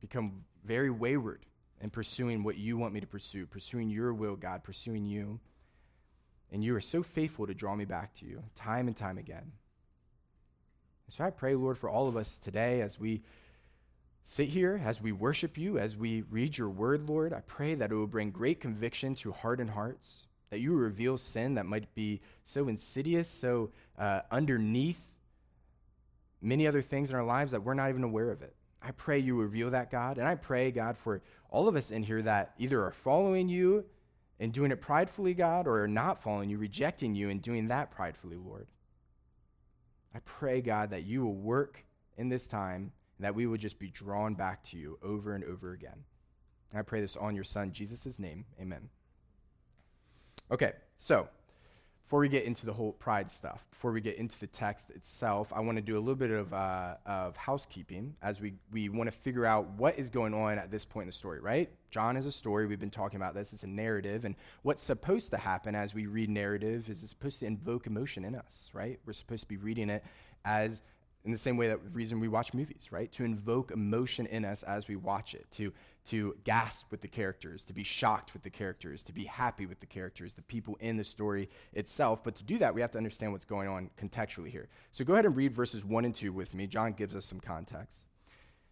become 0.00 0.44
very 0.64 0.90
wayward 0.90 1.46
in 1.80 1.90
pursuing 1.90 2.42
what 2.42 2.56
you 2.56 2.76
want 2.76 2.94
me 2.94 3.00
to 3.00 3.06
pursue, 3.06 3.46
pursuing 3.46 3.88
your 3.90 4.12
will, 4.12 4.34
God, 4.34 4.64
pursuing 4.64 5.04
you. 5.04 5.38
And 6.50 6.64
you 6.64 6.74
are 6.74 6.80
so 6.80 7.02
faithful 7.02 7.46
to 7.46 7.54
draw 7.54 7.76
me 7.76 7.84
back 7.84 8.12
to 8.14 8.26
you 8.26 8.42
time 8.56 8.88
and 8.88 8.96
time 8.96 9.18
again. 9.18 9.52
So 11.08 11.22
I 11.22 11.30
pray, 11.30 11.54
Lord, 11.54 11.78
for 11.78 11.88
all 11.88 12.08
of 12.08 12.16
us 12.16 12.38
today 12.38 12.80
as 12.80 12.98
we 12.98 13.22
sit 14.24 14.48
here, 14.48 14.80
as 14.84 15.00
we 15.00 15.12
worship 15.12 15.56
you, 15.56 15.78
as 15.78 15.96
we 15.96 16.22
read 16.22 16.58
your 16.58 16.70
word, 16.70 17.08
Lord, 17.08 17.32
I 17.32 17.40
pray 17.46 17.76
that 17.76 17.92
it 17.92 17.94
will 17.94 18.08
bring 18.08 18.32
great 18.32 18.60
conviction 18.60 19.14
to 19.16 19.30
hardened 19.30 19.70
hearts 19.70 20.26
that 20.50 20.60
you 20.60 20.74
reveal 20.74 21.18
sin 21.18 21.54
that 21.54 21.66
might 21.66 21.94
be 21.94 22.20
so 22.44 22.68
insidious, 22.68 23.28
so 23.28 23.70
uh, 23.98 24.20
underneath 24.30 25.00
many 26.40 26.66
other 26.66 26.82
things 26.82 27.10
in 27.10 27.16
our 27.16 27.24
lives 27.24 27.52
that 27.52 27.62
we're 27.62 27.74
not 27.74 27.88
even 27.88 28.04
aware 28.04 28.30
of 28.30 28.42
it. 28.42 28.54
I 28.82 28.92
pray 28.92 29.18
you 29.18 29.34
reveal 29.34 29.70
that, 29.70 29.90
God. 29.90 30.18
And 30.18 30.28
I 30.28 30.36
pray, 30.36 30.70
God, 30.70 30.96
for 30.96 31.22
all 31.50 31.66
of 31.66 31.76
us 31.76 31.90
in 31.90 32.02
here 32.02 32.22
that 32.22 32.52
either 32.58 32.82
are 32.84 32.92
following 32.92 33.48
you 33.48 33.84
and 34.38 34.52
doing 34.52 34.70
it 34.70 34.80
pridefully, 34.80 35.34
God, 35.34 35.66
or 35.66 35.82
are 35.82 35.88
not 35.88 36.22
following 36.22 36.50
you, 36.50 36.58
rejecting 36.58 37.14
you, 37.14 37.30
and 37.30 37.42
doing 37.42 37.68
that 37.68 37.90
pridefully, 37.90 38.36
Lord. 38.36 38.68
I 40.14 40.20
pray, 40.24 40.60
God, 40.60 40.90
that 40.90 41.04
you 41.04 41.24
will 41.24 41.34
work 41.34 41.84
in 42.16 42.28
this 42.28 42.46
time 42.46 42.92
and 43.18 43.24
that 43.24 43.34
we 43.34 43.46
will 43.46 43.56
just 43.56 43.78
be 43.78 43.88
drawn 43.88 44.34
back 44.34 44.62
to 44.64 44.78
you 44.78 44.98
over 45.02 45.34
and 45.34 45.44
over 45.44 45.72
again. 45.72 46.04
And 46.70 46.78
I 46.78 46.82
pray 46.82 47.00
this 47.00 47.16
on 47.16 47.34
your 47.34 47.44
Son, 47.44 47.72
Jesus' 47.72 48.18
name. 48.18 48.44
Amen. 48.60 48.88
Okay, 50.50 50.72
so 50.96 51.28
before 52.04 52.20
we 52.20 52.28
get 52.28 52.44
into 52.44 52.66
the 52.66 52.72
whole 52.72 52.92
pride 52.92 53.28
stuff, 53.28 53.66
before 53.70 53.90
we 53.90 54.00
get 54.00 54.16
into 54.16 54.38
the 54.38 54.46
text 54.46 54.90
itself, 54.90 55.52
I 55.52 55.58
want 55.58 55.76
to 55.76 55.82
do 55.82 55.96
a 55.96 55.98
little 55.98 56.14
bit 56.14 56.30
of, 56.30 56.54
uh, 56.54 56.94
of 57.04 57.36
housekeeping 57.36 58.14
as 58.22 58.40
we, 58.40 58.54
we 58.70 58.88
want 58.88 59.10
to 59.10 59.16
figure 59.16 59.44
out 59.44 59.68
what 59.70 59.98
is 59.98 60.08
going 60.08 60.32
on 60.32 60.56
at 60.56 60.70
this 60.70 60.84
point 60.84 61.02
in 61.02 61.08
the 61.08 61.12
story, 61.12 61.40
right? 61.40 61.68
John 61.90 62.16
is 62.16 62.24
a 62.26 62.30
story. 62.30 62.66
We've 62.66 62.78
been 62.78 62.90
talking 62.90 63.16
about 63.16 63.34
this. 63.34 63.52
It's 63.52 63.64
a 63.64 63.66
narrative. 63.66 64.24
And 64.24 64.36
what's 64.62 64.84
supposed 64.84 65.30
to 65.32 65.36
happen 65.36 65.74
as 65.74 65.94
we 65.96 66.06
read 66.06 66.30
narrative 66.30 66.88
is 66.88 67.02
it's 67.02 67.10
supposed 67.10 67.40
to 67.40 67.46
invoke 67.46 67.88
emotion 67.88 68.24
in 68.24 68.36
us, 68.36 68.70
right? 68.72 69.00
We're 69.04 69.12
supposed 69.12 69.42
to 69.42 69.48
be 69.48 69.56
reading 69.56 69.90
it 69.90 70.04
as 70.44 70.80
in 71.24 71.32
the 71.32 71.38
same 71.38 71.56
way 71.56 71.66
that 71.66 71.80
reason 71.92 72.20
we 72.20 72.28
watch 72.28 72.54
movies, 72.54 72.92
right? 72.92 73.10
To 73.12 73.24
invoke 73.24 73.72
emotion 73.72 74.26
in 74.26 74.44
us 74.44 74.62
as 74.62 74.86
we 74.86 74.94
watch 74.94 75.34
it, 75.34 75.44
to, 75.56 75.72
to 76.06 76.36
gasp 76.44 76.90
with 76.90 77.00
the 77.00 77.08
characters, 77.08 77.64
to 77.64 77.72
be 77.72 77.82
shocked 77.82 78.32
with 78.32 78.42
the 78.42 78.50
characters, 78.50 79.02
to 79.04 79.12
be 79.12 79.24
happy 79.24 79.66
with 79.66 79.80
the 79.80 79.86
characters, 79.86 80.34
the 80.34 80.42
people 80.42 80.76
in 80.80 80.96
the 80.96 81.04
story 81.04 81.48
itself. 81.72 82.22
But 82.22 82.36
to 82.36 82.44
do 82.44 82.58
that, 82.58 82.74
we 82.74 82.80
have 82.80 82.90
to 82.92 82.98
understand 82.98 83.32
what's 83.32 83.44
going 83.44 83.68
on 83.68 83.90
contextually 84.00 84.50
here. 84.50 84.68
So 84.92 85.04
go 85.04 85.14
ahead 85.14 85.26
and 85.26 85.36
read 85.36 85.52
verses 85.52 85.84
1 85.84 86.04
and 86.04 86.14
2 86.14 86.32
with 86.32 86.54
me. 86.54 86.66
John 86.66 86.92
gives 86.92 87.16
us 87.16 87.24
some 87.24 87.40
context. 87.40 88.04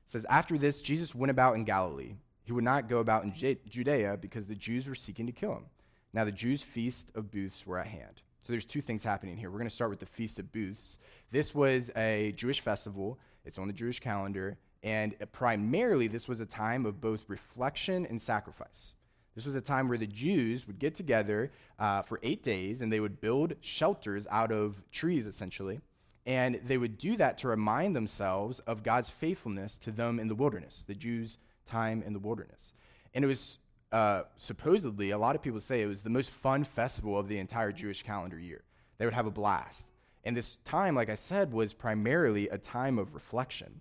It 0.07 0.11
says, 0.11 0.27
After 0.29 0.59
this, 0.59 0.81
Jesus 0.81 1.15
went 1.15 1.31
about 1.31 1.57
in 1.57 1.65
Galilee. 1.65 2.15
He 2.45 2.53
would 2.53 2.65
not 2.65 2.89
go 2.89 2.99
about 2.99 3.25
in 3.25 3.59
Judea 3.69 4.19
because 4.21 4.47
the 4.47 4.55
Jews 4.55 4.87
were 4.87 4.95
seeking 4.95 5.27
to 5.27 5.33
kill 5.33 5.53
him. 5.53 5.65
Now 6.13 6.25
the 6.25 6.33
Jews' 6.33 6.63
feast 6.63 7.11
of 7.15 7.31
booths 7.31 7.67
were 7.67 7.79
at 7.79 7.87
hand. 7.87 8.23
So 8.47 8.53
there's 8.53 8.67
two 8.67 8.83
things 8.83 9.03
happening 9.03 9.39
here. 9.39 9.51
We're 9.51 9.59
going 9.59 9.69
to 9.69 9.75
start 9.75 9.91
with 9.91 10.01
the 10.01 10.07
Feast 10.07 10.39
of 10.39 10.53
Booths. 10.53 10.99
This 11.31 11.55
was 11.55 11.91
a 11.97 12.35
Jewish 12.37 12.61
festival. 12.61 13.19
It's 13.47 13.59
on 13.59 13.67
the 13.67 13.73
Jewish 13.73 14.01
calendar, 14.01 14.59
and 14.85 15.17
primarily 15.33 16.07
this 16.07 16.29
was 16.29 16.41
a 16.41 16.47
time 16.47 16.85
of 16.85 17.01
both 17.01 17.25
reflection 17.27 18.07
and 18.07 18.21
sacrifice. 18.21 18.95
This 19.35 19.47
was 19.47 19.55
a 19.55 19.61
time 19.61 19.89
where 19.89 19.99
the 19.99 20.07
Jews 20.07 20.67
would 20.67 20.79
get 20.79 20.95
together 20.95 21.51
uh, 21.79 22.03
for 22.03 22.21
eight 22.23 22.45
days 22.45 22.83
and 22.83 22.93
they 22.93 23.01
would 23.01 23.21
build 23.21 23.55
shelters 23.63 24.27
out 24.31 24.53
of 24.53 24.81
trees, 24.93 25.27
essentially. 25.27 25.81
And 26.27 26.61
they 26.67 26.79
would 26.79 26.99
do 26.99 27.17
that 27.17 27.39
to 27.39 27.49
remind 27.49 27.97
themselves 27.97 28.61
of 28.61 28.83
God's 28.83 29.11
faithfulness 29.11 29.77
to 29.79 29.91
them 29.91 30.21
in 30.21 30.29
the 30.29 30.35
wilderness, 30.35 30.85
the 30.87 30.95
Jews' 30.95 31.39
time 31.67 32.03
in 32.07 32.13
the 32.13 32.19
wilderness. 32.19 32.75
And 33.15 33.25
it 33.25 33.29
was 33.29 33.59
uh, 33.91 34.23
supposedly, 34.37 35.11
a 35.11 35.19
lot 35.19 35.35
of 35.35 35.43
people 35.43 35.61
say 35.61 35.81
it 35.81 35.87
was 35.87 36.03
the 36.03 36.11
most 36.11 36.31
fun 36.31 36.63
festival 36.63 37.19
of 37.19 37.29
the 37.29 37.39
entire 37.39 37.73
Jewish 37.73 38.03
calendar 38.03 38.39
year. 38.39 38.63
They 38.99 39.07
would 39.07 39.15
have 39.15 39.27
a 39.27 39.31
blast. 39.31 39.87
And 40.25 40.37
this 40.37 40.57
time, 40.65 40.95
like 40.95 41.11
I 41.11 41.15
said, 41.15 41.53
was 41.53 41.73
primarily 41.73 42.49
a 42.49 42.59
time 42.59 42.99
of 42.99 43.15
reflection, 43.15 43.81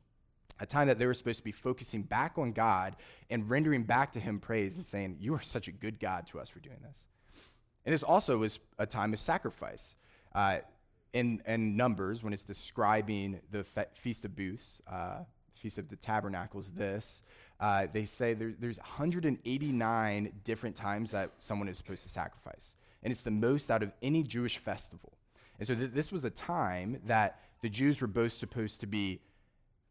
a 0.60 0.66
time 0.66 0.88
that 0.88 1.00
they 1.00 1.06
were 1.06 1.14
supposed 1.14 1.40
to 1.40 1.44
be 1.44 1.52
focusing 1.52 2.04
back 2.04 2.38
on 2.38 2.52
God 2.52 2.96
and 3.30 3.50
rendering 3.50 3.84
back 3.84 4.12
to 4.14 4.20
Him 4.20 4.40
praise 4.40 4.76
and 4.78 4.86
saying, 4.86 5.18
You 5.20 5.34
are 5.36 5.42
such 5.42 5.68
a 5.68 5.72
good 5.72 6.00
God 6.00 6.28
to 6.28 6.40
us 6.40 6.50
for 6.50 6.60
doing 6.60 6.78
this. 6.82 6.98
And 7.86 7.94
this 7.94 8.04
also 8.04 8.38
was 8.38 8.60
a 8.80 8.86
time 8.86 9.14
of 9.14 9.20
sacrifice. 9.20 9.96
Uh, 10.34 10.60
in, 11.14 11.42
in 11.46 11.76
Numbers, 11.76 12.24
when 12.24 12.34
it's 12.34 12.44
describing 12.44 13.40
the 13.52 13.64
fe- 13.64 13.86
Feast 13.94 14.26
of 14.26 14.36
Booths, 14.36 14.82
uh, 14.92 15.20
Feast 15.56 15.78
of 15.78 15.90
the 15.90 15.96
Tabernacles, 15.96 16.72
this, 16.72 17.22
uh, 17.60 17.88
they 17.92 18.06
say 18.06 18.34
there, 18.34 18.54
there's 18.60 18.80
189 18.80 20.32
different 20.44 20.76
times 20.76 21.12
that 21.12 21.32
someone 21.40 21.68
is 21.68 21.78
supposed 21.78 22.04
to 22.04 22.10
sacrifice. 22.10 22.76
And 23.04 23.12
it's 23.12 23.22
the 23.22 23.32
most 23.32 23.70
out 23.70 23.84
of 23.84 23.92
any 24.02 24.24
Jewish 24.24 24.58
festival. 24.58 25.14
And 25.60 25.68
so 25.68 25.76
th- 25.76 25.92
this 25.92 26.12
was 26.12 26.24
a 26.26 26.30
time 26.30 27.00
that 27.06 27.40
the 27.62 27.70
Jews 27.70 28.02
were 28.02 28.08
both 28.08 28.34
supposed 28.34 28.82
to 28.82 28.88
be 28.88 29.20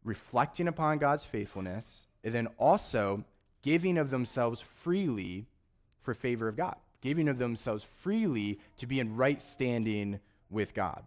reflecting 0.03 0.67
upon 0.67 0.97
God's 0.97 1.23
faithfulness 1.23 2.07
and 2.23 2.33
then 2.33 2.47
also 2.57 3.23
giving 3.61 3.97
of 3.97 4.09
themselves 4.09 4.61
freely 4.61 5.45
for 6.01 6.13
favor 6.13 6.47
of 6.47 6.55
God, 6.55 6.75
giving 7.01 7.27
of 7.27 7.37
themselves 7.37 7.83
freely 7.83 8.59
to 8.77 8.85
be 8.85 8.99
in 8.99 9.15
right 9.15 9.41
standing 9.41 10.19
with 10.49 10.73
God. 10.73 11.03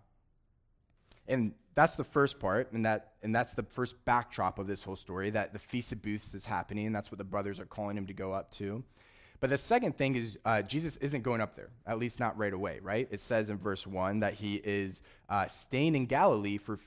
And 1.29 1.53
that's 1.75 1.95
the 1.95 2.05
first 2.05 2.41
part, 2.41 2.73
and, 2.73 2.87
that, 2.87 3.13
and 3.23 3.35
that's 3.35 3.53
the 3.53 3.63
first 3.63 4.03
backdrop 4.05 4.59
of 4.59 4.67
this 4.67 4.83
whole 4.83 4.97
story 4.97 5.31
that 5.31 5.53
the 5.53 5.59
Feast 5.59 5.93
of 5.93 6.01
Booths 6.01 6.35
is 6.35 6.47
happening, 6.47 6.87
and 6.87 6.95
that's 6.95 7.11
what 7.11 7.19
the 7.19 7.25
brothers 7.25 7.61
are 7.61 7.67
calling 7.67 7.97
him 7.97 8.07
to 8.07 8.15
go 8.15 8.33
up 8.33 8.51
to. 8.53 8.83
But 9.41 9.51
the 9.51 9.59
second 9.59 9.99
thing 9.99 10.17
is, 10.17 10.39
uh, 10.47 10.63
Jesus 10.63 10.97
isn't 10.97 11.23
going 11.23 11.43
up 11.43 11.55
there, 11.55 11.69
at 11.87 11.99
least 11.99 12.19
not 12.19 12.39
right 12.39 12.53
away, 12.53 12.81
right? 12.83 13.07
It 13.11 13.21
says 13.21 13.51
in 13.51 13.59
verse 13.59 13.87
1 13.87 14.21
that 14.21 14.35
he 14.35 14.55
is 14.57 15.03
uh, 15.29 15.47
staying 15.47 15.95
in 15.95 16.07
Galilee 16.07 16.57
for, 16.57 16.79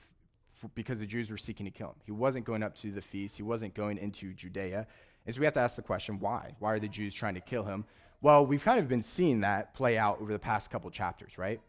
for, 0.60 0.68
because 0.74 1.00
the 1.00 1.06
Jews 1.06 1.30
were 1.30 1.38
seeking 1.38 1.66
to 1.66 1.72
kill 1.72 1.88
him. 1.88 1.96
He 2.04 2.12
wasn't 2.12 2.44
going 2.44 2.62
up 2.62 2.76
to 2.78 2.90
the 2.90 3.00
feast, 3.00 3.36
he 3.36 3.42
wasn't 3.42 3.74
going 3.74 3.98
into 3.98 4.32
Judea. 4.32 4.86
And 5.26 5.34
so 5.34 5.40
we 5.40 5.44
have 5.44 5.54
to 5.54 5.60
ask 5.60 5.76
the 5.76 5.82
question 5.82 6.18
why? 6.18 6.54
Why 6.58 6.72
are 6.72 6.78
the 6.78 6.88
Jews 6.88 7.14
trying 7.14 7.34
to 7.34 7.40
kill 7.40 7.64
him? 7.64 7.84
Well, 8.22 8.44
we've 8.44 8.62
kind 8.62 8.78
of 8.78 8.88
been 8.88 9.02
seeing 9.02 9.40
that 9.40 9.74
play 9.74 9.96
out 9.96 10.20
over 10.20 10.32
the 10.32 10.38
past 10.38 10.70
couple 10.70 10.90
chapters, 10.90 11.38
right? 11.38 11.60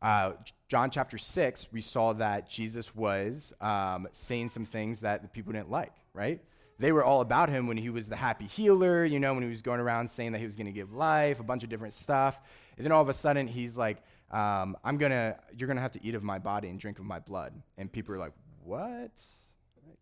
Uh, 0.00 0.32
John 0.68 0.90
chapter 0.90 1.18
6, 1.18 1.68
we 1.72 1.80
saw 1.80 2.12
that 2.14 2.48
Jesus 2.48 2.94
was 2.94 3.52
um, 3.60 4.06
saying 4.12 4.50
some 4.50 4.64
things 4.64 5.00
that 5.00 5.22
the 5.22 5.28
people 5.28 5.52
didn't 5.52 5.70
like, 5.70 5.92
right? 6.14 6.40
They 6.78 6.92
were 6.92 7.02
all 7.02 7.20
about 7.20 7.48
him 7.48 7.66
when 7.66 7.76
he 7.76 7.90
was 7.90 8.08
the 8.08 8.14
happy 8.14 8.46
healer, 8.46 9.04
you 9.04 9.18
know, 9.18 9.34
when 9.34 9.42
he 9.42 9.48
was 9.48 9.62
going 9.62 9.80
around 9.80 10.08
saying 10.08 10.30
that 10.32 10.38
he 10.38 10.44
was 10.44 10.54
going 10.54 10.66
to 10.66 10.72
give 10.72 10.92
life, 10.92 11.40
a 11.40 11.42
bunch 11.42 11.64
of 11.64 11.68
different 11.70 11.94
stuff. 11.94 12.38
And 12.76 12.84
then 12.84 12.92
all 12.92 13.02
of 13.02 13.08
a 13.08 13.14
sudden, 13.14 13.48
he's 13.48 13.76
like, 13.76 13.98
um, 14.30 14.76
I'm 14.84 14.98
to, 14.98 15.36
you're 15.56 15.66
to 15.76 15.82
have 15.82 15.92
to 15.92 16.04
eat 16.04 16.14
of 16.14 16.22
my 16.22 16.38
body 16.38 16.68
and 16.68 16.78
drink 16.78 16.98
of 16.98 17.04
my 17.04 17.18
blood. 17.18 17.52
And 17.76 17.90
people 17.90 18.14
are 18.14 18.18
like, 18.18 18.32
what? 18.62 19.12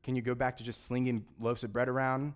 Can 0.02 0.16
you 0.16 0.22
go 0.22 0.34
back 0.34 0.56
to 0.56 0.64
just 0.64 0.84
slinging 0.84 1.24
loaves 1.40 1.64
of 1.64 1.72
bread 1.72 1.88
around? 1.88 2.34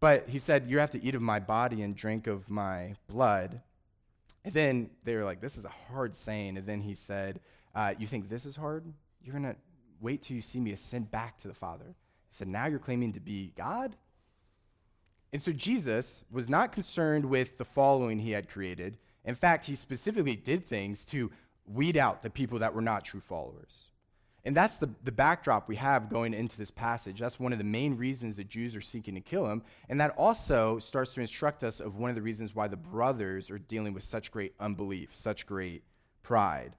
But 0.00 0.28
he 0.28 0.38
said, 0.38 0.68
You 0.68 0.78
have 0.78 0.90
to 0.92 1.04
eat 1.04 1.14
of 1.14 1.22
my 1.22 1.38
body 1.38 1.82
and 1.82 1.94
drink 1.94 2.26
of 2.26 2.50
my 2.50 2.94
blood. 3.06 3.60
And 4.44 4.54
then 4.54 4.90
they 5.04 5.14
were 5.14 5.24
like, 5.24 5.42
this 5.42 5.58
is 5.58 5.66
a 5.66 5.72
hard 5.90 6.16
saying. 6.16 6.56
And 6.56 6.66
then 6.66 6.80
he 6.80 6.94
said, 6.94 7.40
uh, 7.74 7.94
You 7.98 8.06
think 8.06 8.28
this 8.28 8.46
is 8.46 8.56
hard? 8.56 8.84
You're 9.22 9.34
going 9.34 9.44
to 9.44 9.56
wait 10.00 10.22
till 10.22 10.36
you 10.36 10.42
see 10.42 10.58
me 10.58 10.72
ascend 10.72 11.10
back 11.10 11.38
to 11.40 11.48
the 11.48 11.54
Father. 11.54 11.84
He 11.84 12.34
said, 12.34 12.48
Now 12.48 12.66
you're 12.66 12.78
claiming 12.78 13.12
to 13.12 13.20
be 13.20 13.52
God? 13.56 13.94
And 15.32 15.40
so 15.40 15.52
Jesus 15.52 16.24
was 16.30 16.48
not 16.48 16.72
concerned 16.72 17.24
with 17.24 17.56
the 17.56 17.64
following 17.64 18.18
he 18.18 18.32
had 18.32 18.48
created. 18.48 18.96
In 19.24 19.34
fact, 19.34 19.66
he 19.66 19.74
specifically 19.74 20.36
did 20.36 20.66
things 20.66 21.04
to 21.06 21.30
weed 21.66 21.96
out 21.96 22.22
the 22.22 22.30
people 22.30 22.58
that 22.60 22.74
were 22.74 22.80
not 22.80 23.04
true 23.04 23.20
followers. 23.20 23.90
And 24.44 24.56
that's 24.56 24.78
the, 24.78 24.88
the 25.04 25.12
backdrop 25.12 25.68
we 25.68 25.76
have 25.76 26.08
going 26.08 26.32
into 26.32 26.56
this 26.56 26.70
passage. 26.70 27.20
That's 27.20 27.38
one 27.38 27.52
of 27.52 27.58
the 27.58 27.64
main 27.64 27.96
reasons 27.96 28.36
the 28.36 28.44
Jews 28.44 28.74
are 28.74 28.80
seeking 28.80 29.14
to 29.14 29.20
kill 29.20 29.46
him. 29.46 29.62
And 29.90 30.00
that 30.00 30.14
also 30.16 30.78
starts 30.78 31.12
to 31.14 31.20
instruct 31.20 31.62
us 31.62 31.80
of 31.80 31.98
one 31.98 32.08
of 32.08 32.16
the 32.16 32.22
reasons 32.22 32.54
why 32.54 32.66
the 32.66 32.76
brothers 32.76 33.50
are 33.50 33.58
dealing 33.58 33.92
with 33.92 34.02
such 34.02 34.30
great 34.30 34.54
unbelief, 34.58 35.10
such 35.12 35.46
great 35.46 35.82
pride. 36.22 36.74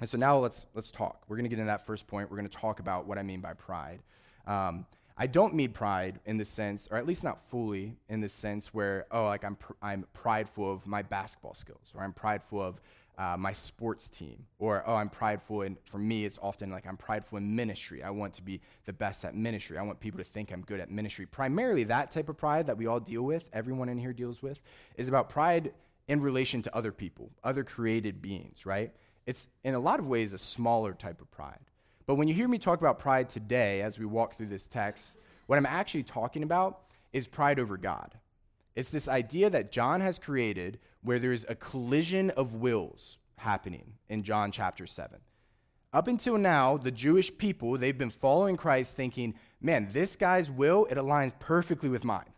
And 0.00 0.08
so 0.08 0.18
now 0.18 0.36
let's, 0.36 0.66
let's 0.74 0.90
talk. 0.90 1.22
We're 1.26 1.36
going 1.36 1.44
to 1.44 1.48
get 1.48 1.58
into 1.58 1.68
that 1.70 1.86
first 1.86 2.06
point. 2.06 2.30
We're 2.30 2.36
going 2.36 2.48
to 2.48 2.56
talk 2.56 2.80
about 2.80 3.06
what 3.06 3.16
I 3.16 3.22
mean 3.22 3.40
by 3.40 3.54
pride. 3.54 4.00
Um, 4.46 4.84
I 5.16 5.28
don't 5.28 5.54
mean 5.54 5.70
pride 5.70 6.18
in 6.26 6.38
the 6.38 6.44
sense, 6.44 6.88
or 6.90 6.96
at 6.96 7.06
least 7.06 7.22
not 7.22 7.38
fully 7.48 7.96
in 8.08 8.20
the 8.20 8.28
sense 8.28 8.74
where, 8.74 9.06
oh, 9.12 9.26
like 9.26 9.44
I'm, 9.44 9.54
pr- 9.54 9.74
I'm 9.80 10.06
prideful 10.12 10.72
of 10.72 10.86
my 10.86 11.02
basketball 11.02 11.54
skills, 11.54 11.92
or 11.94 12.02
I'm 12.02 12.12
prideful 12.12 12.60
of 12.60 12.80
uh, 13.16 13.36
my 13.38 13.52
sports 13.52 14.08
team. 14.08 14.44
Or, 14.58 14.82
oh, 14.86 14.94
I'm 14.94 15.08
prideful. 15.08 15.62
And 15.62 15.76
for 15.84 15.98
me, 15.98 16.24
it's 16.24 16.38
often 16.42 16.70
like 16.70 16.84
I'm 16.84 16.96
prideful 16.96 17.38
in 17.38 17.54
ministry. 17.54 18.02
I 18.02 18.10
want 18.10 18.34
to 18.34 18.42
be 18.42 18.60
the 18.86 18.92
best 18.92 19.24
at 19.24 19.36
ministry. 19.36 19.78
I 19.78 19.82
want 19.82 20.00
people 20.00 20.18
to 20.18 20.24
think 20.24 20.50
I'm 20.50 20.62
good 20.62 20.80
at 20.80 20.90
ministry. 20.90 21.26
Primarily, 21.26 21.84
that 21.84 22.10
type 22.10 22.28
of 22.28 22.36
pride 22.36 22.66
that 22.66 22.76
we 22.76 22.86
all 22.86 22.98
deal 22.98 23.22
with, 23.22 23.48
everyone 23.52 23.88
in 23.88 23.98
here 23.98 24.12
deals 24.12 24.42
with, 24.42 24.58
is 24.96 25.06
about 25.06 25.28
pride 25.28 25.72
in 26.08 26.20
relation 26.20 26.60
to 26.62 26.76
other 26.76 26.90
people, 26.90 27.30
other 27.44 27.62
created 27.62 28.20
beings, 28.20 28.66
right? 28.66 28.92
It's 29.26 29.48
in 29.62 29.74
a 29.74 29.80
lot 29.80 30.00
of 30.00 30.06
ways 30.06 30.32
a 30.32 30.38
smaller 30.38 30.92
type 30.92 31.20
of 31.20 31.30
pride. 31.30 31.60
But 32.06 32.16
when 32.16 32.28
you 32.28 32.34
hear 32.34 32.48
me 32.48 32.58
talk 32.58 32.80
about 32.80 32.98
pride 32.98 33.28
today, 33.28 33.80
as 33.82 33.98
we 33.98 34.04
walk 34.04 34.36
through 34.36 34.48
this 34.48 34.66
text, 34.66 35.16
what 35.46 35.56
I'm 35.56 35.66
actually 35.66 36.02
talking 36.02 36.42
about 36.42 36.80
is 37.12 37.26
pride 37.26 37.58
over 37.58 37.76
God. 37.76 38.14
It's 38.76 38.90
this 38.90 39.08
idea 39.08 39.50
that 39.50 39.72
John 39.72 40.00
has 40.00 40.18
created 40.18 40.80
where 41.02 41.18
there's 41.18 41.46
a 41.48 41.54
collision 41.54 42.30
of 42.30 42.54
wills 42.54 43.18
happening 43.36 43.92
in 44.08 44.22
John 44.22 44.50
chapter 44.50 44.86
7. 44.86 45.18
Up 45.92 46.08
until 46.08 46.36
now, 46.36 46.76
the 46.76 46.90
Jewish 46.90 47.36
people, 47.38 47.78
they've 47.78 47.96
been 47.96 48.10
following 48.10 48.56
Christ 48.56 48.96
thinking, 48.96 49.34
man, 49.60 49.88
this 49.92 50.16
guy's 50.16 50.50
will, 50.50 50.86
it 50.90 50.96
aligns 50.96 51.32
perfectly 51.38 51.88
with 51.88 52.04
mine. 52.04 52.33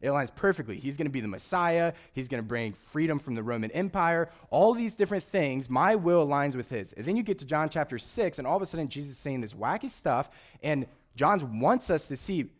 It 0.00 0.08
aligns 0.08 0.34
perfectly. 0.34 0.78
He's 0.78 0.96
going 0.96 1.06
to 1.06 1.12
be 1.12 1.20
the 1.20 1.28
Messiah. 1.28 1.92
He's 2.12 2.28
going 2.28 2.42
to 2.42 2.48
bring 2.48 2.72
freedom 2.72 3.18
from 3.18 3.34
the 3.34 3.42
Roman 3.42 3.70
Empire. 3.72 4.30
All 4.48 4.72
these 4.72 4.96
different 4.96 5.24
things, 5.24 5.68
my 5.68 5.94
will 5.94 6.26
aligns 6.26 6.56
with 6.56 6.70
his. 6.70 6.92
And 6.94 7.04
then 7.04 7.16
you 7.16 7.22
get 7.22 7.38
to 7.40 7.44
John 7.44 7.68
chapter 7.68 7.98
6, 7.98 8.38
and 8.38 8.46
all 8.46 8.56
of 8.56 8.62
a 8.62 8.66
sudden 8.66 8.88
Jesus 8.88 9.12
is 9.12 9.18
saying 9.18 9.42
this 9.42 9.52
wacky 9.52 9.90
stuff, 9.90 10.30
and 10.62 10.86
John 11.16 11.60
wants 11.60 11.90
us 11.90 12.08
to 12.08 12.16
see 12.16 12.50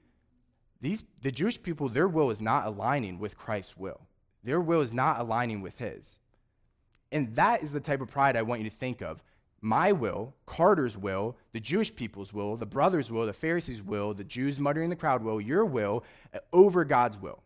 these, 0.83 1.05
the 1.23 1.31
Jewish 1.31 1.63
people, 1.63 1.89
their 1.89 2.09
will 2.09 2.31
is 2.31 2.41
not 2.41 2.67
aligning 2.67 3.19
with 3.19 3.37
Christ's 3.37 3.77
will. 3.77 4.01
Their 4.45 4.61
will 4.61 4.81
is 4.81 4.95
not 4.95 5.21
aligning 5.21 5.61
with 5.61 5.77
his. 5.79 6.19
And 7.13 7.35
that 7.37 7.63
is 7.63 7.73
the 7.73 7.81
type 7.81 8.01
of 8.01 8.09
pride 8.09 8.37
I 8.37 8.43
want 8.43 8.63
you 8.63 8.71
to 8.71 8.77
think 8.77 9.03
of. 9.03 9.23
My 9.63 9.93
will, 9.93 10.35
Carter's 10.47 10.97
will, 10.97 11.37
the 11.53 11.61
Jewish 11.61 11.95
people's 11.95 12.33
will, 12.33 12.57
the 12.57 12.65
brothers' 12.67 13.11
will, 13.11 13.27
the 13.27 13.33
Pharisees' 13.33 13.83
will, 13.83 14.15
the 14.15 14.25
Jews 14.25 14.59
muttering 14.59 14.85
in 14.85 14.91
the 14.91 14.97
crowd 14.97 15.23
will, 15.23 15.41
your 15.41 15.67
will 15.67 16.03
uh, 16.35 16.39
over 16.53 16.85
God's 16.85 17.19
will. 17.19 17.43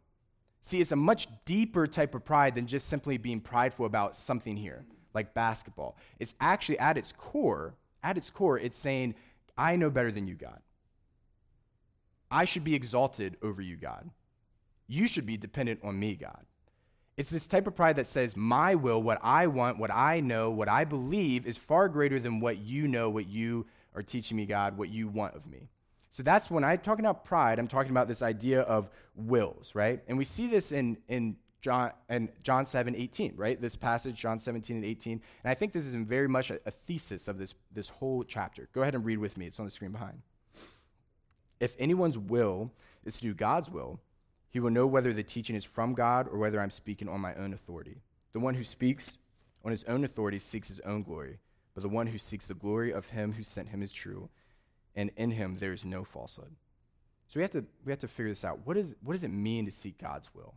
See, 0.62 0.80
it's 0.80 0.92
a 0.92 0.96
much 0.96 1.28
deeper 1.44 1.86
type 1.86 2.14
of 2.14 2.24
pride 2.24 2.54
than 2.54 2.66
just 2.66 2.88
simply 2.88 3.18
being 3.18 3.40
prideful 3.40 3.84
about 3.84 4.16
something 4.16 4.56
here, 4.56 4.84
like 5.12 5.34
basketball. 5.34 5.96
It's 6.20 6.34
actually 6.40 6.78
at 6.78 6.96
its 6.96 7.12
core, 7.12 7.74
at 8.02 8.16
its 8.16 8.30
core, 8.30 8.58
it's 8.58 8.78
saying, 8.78 9.16
I 9.58 9.76
know 9.76 9.90
better 9.90 10.12
than 10.12 10.26
you, 10.26 10.34
God. 10.34 10.60
I 12.30 12.44
should 12.44 12.64
be 12.64 12.74
exalted 12.74 13.36
over 13.42 13.60
you, 13.60 13.76
God. 13.76 14.08
You 14.86 15.06
should 15.08 15.26
be 15.26 15.36
dependent 15.36 15.80
on 15.82 15.98
me, 15.98 16.14
God. 16.14 16.44
It's 17.16 17.30
this 17.30 17.46
type 17.46 17.66
of 17.66 17.76
pride 17.76 17.96
that 17.96 18.06
says, 18.06 18.36
My 18.36 18.74
will, 18.74 19.02
what 19.02 19.18
I 19.22 19.46
want, 19.46 19.78
what 19.78 19.92
I 19.92 20.20
know, 20.20 20.50
what 20.50 20.68
I 20.68 20.84
believe 20.84 21.46
is 21.46 21.56
far 21.56 21.88
greater 21.88 22.18
than 22.18 22.40
what 22.40 22.58
you 22.58 22.88
know, 22.88 23.08
what 23.08 23.28
you 23.28 23.66
are 23.94 24.02
teaching 24.02 24.36
me, 24.36 24.46
God, 24.46 24.76
what 24.76 24.88
you 24.88 25.08
want 25.08 25.36
of 25.36 25.46
me. 25.46 25.68
So 26.10 26.22
that's 26.22 26.50
when 26.50 26.64
I'm 26.64 26.78
talking 26.78 27.04
about 27.04 27.24
pride, 27.24 27.58
I'm 27.58 27.68
talking 27.68 27.90
about 27.90 28.08
this 28.08 28.22
idea 28.22 28.62
of 28.62 28.88
wills, 29.16 29.72
right? 29.74 30.00
And 30.08 30.18
we 30.18 30.24
see 30.24 30.46
this 30.46 30.72
in, 30.72 30.96
in 31.08 31.36
John 31.60 31.92
and 32.08 32.28
John 32.42 32.66
7, 32.66 32.94
18, 32.94 33.34
right? 33.36 33.60
This 33.60 33.74
passage, 33.74 34.16
John 34.16 34.38
17 34.38 34.76
and 34.76 34.84
18. 34.84 35.12
And 35.12 35.50
I 35.50 35.54
think 35.54 35.72
this 35.72 35.84
is 35.84 35.94
very 35.94 36.28
much 36.28 36.50
a, 36.50 36.60
a 36.66 36.70
thesis 36.70 37.26
of 37.26 37.38
this, 37.38 37.54
this 37.72 37.88
whole 37.88 38.22
chapter. 38.22 38.68
Go 38.72 38.82
ahead 38.82 38.94
and 38.94 39.04
read 39.04 39.18
with 39.18 39.36
me. 39.36 39.46
It's 39.46 39.58
on 39.58 39.64
the 39.64 39.70
screen 39.70 39.92
behind. 39.92 40.20
If 41.58 41.74
anyone's 41.78 42.18
will 42.18 42.70
is 43.04 43.14
to 43.14 43.20
do 43.22 43.34
God's 43.34 43.70
will, 43.70 43.98
he 44.54 44.60
will 44.60 44.70
know 44.70 44.86
whether 44.86 45.12
the 45.12 45.24
teaching 45.24 45.56
is 45.56 45.64
from 45.64 45.94
God 45.94 46.28
or 46.30 46.38
whether 46.38 46.60
I'm 46.60 46.70
speaking 46.70 47.08
on 47.08 47.20
my 47.20 47.34
own 47.34 47.54
authority. 47.54 47.96
The 48.32 48.38
one 48.38 48.54
who 48.54 48.62
speaks 48.62 49.18
on 49.64 49.72
his 49.72 49.82
own 49.88 50.04
authority 50.04 50.38
seeks 50.38 50.68
his 50.68 50.78
own 50.80 51.02
glory, 51.02 51.40
but 51.74 51.82
the 51.82 51.88
one 51.88 52.06
who 52.06 52.18
seeks 52.18 52.46
the 52.46 52.54
glory 52.54 52.92
of 52.92 53.04
him 53.06 53.32
who 53.32 53.42
sent 53.42 53.70
him 53.70 53.82
is 53.82 53.92
true, 53.92 54.28
and 54.94 55.10
in 55.16 55.32
him 55.32 55.56
there 55.58 55.72
is 55.72 55.84
no 55.84 56.04
falsehood. 56.04 56.54
So 57.26 57.40
we 57.40 57.42
have 57.42 57.50
to, 57.50 57.64
we 57.84 57.90
have 57.90 57.98
to 57.98 58.06
figure 58.06 58.30
this 58.30 58.44
out. 58.44 58.60
What, 58.64 58.76
is, 58.76 58.94
what 59.02 59.14
does 59.14 59.24
it 59.24 59.32
mean 59.32 59.64
to 59.64 59.72
seek 59.72 59.98
God's 59.98 60.32
will? 60.32 60.54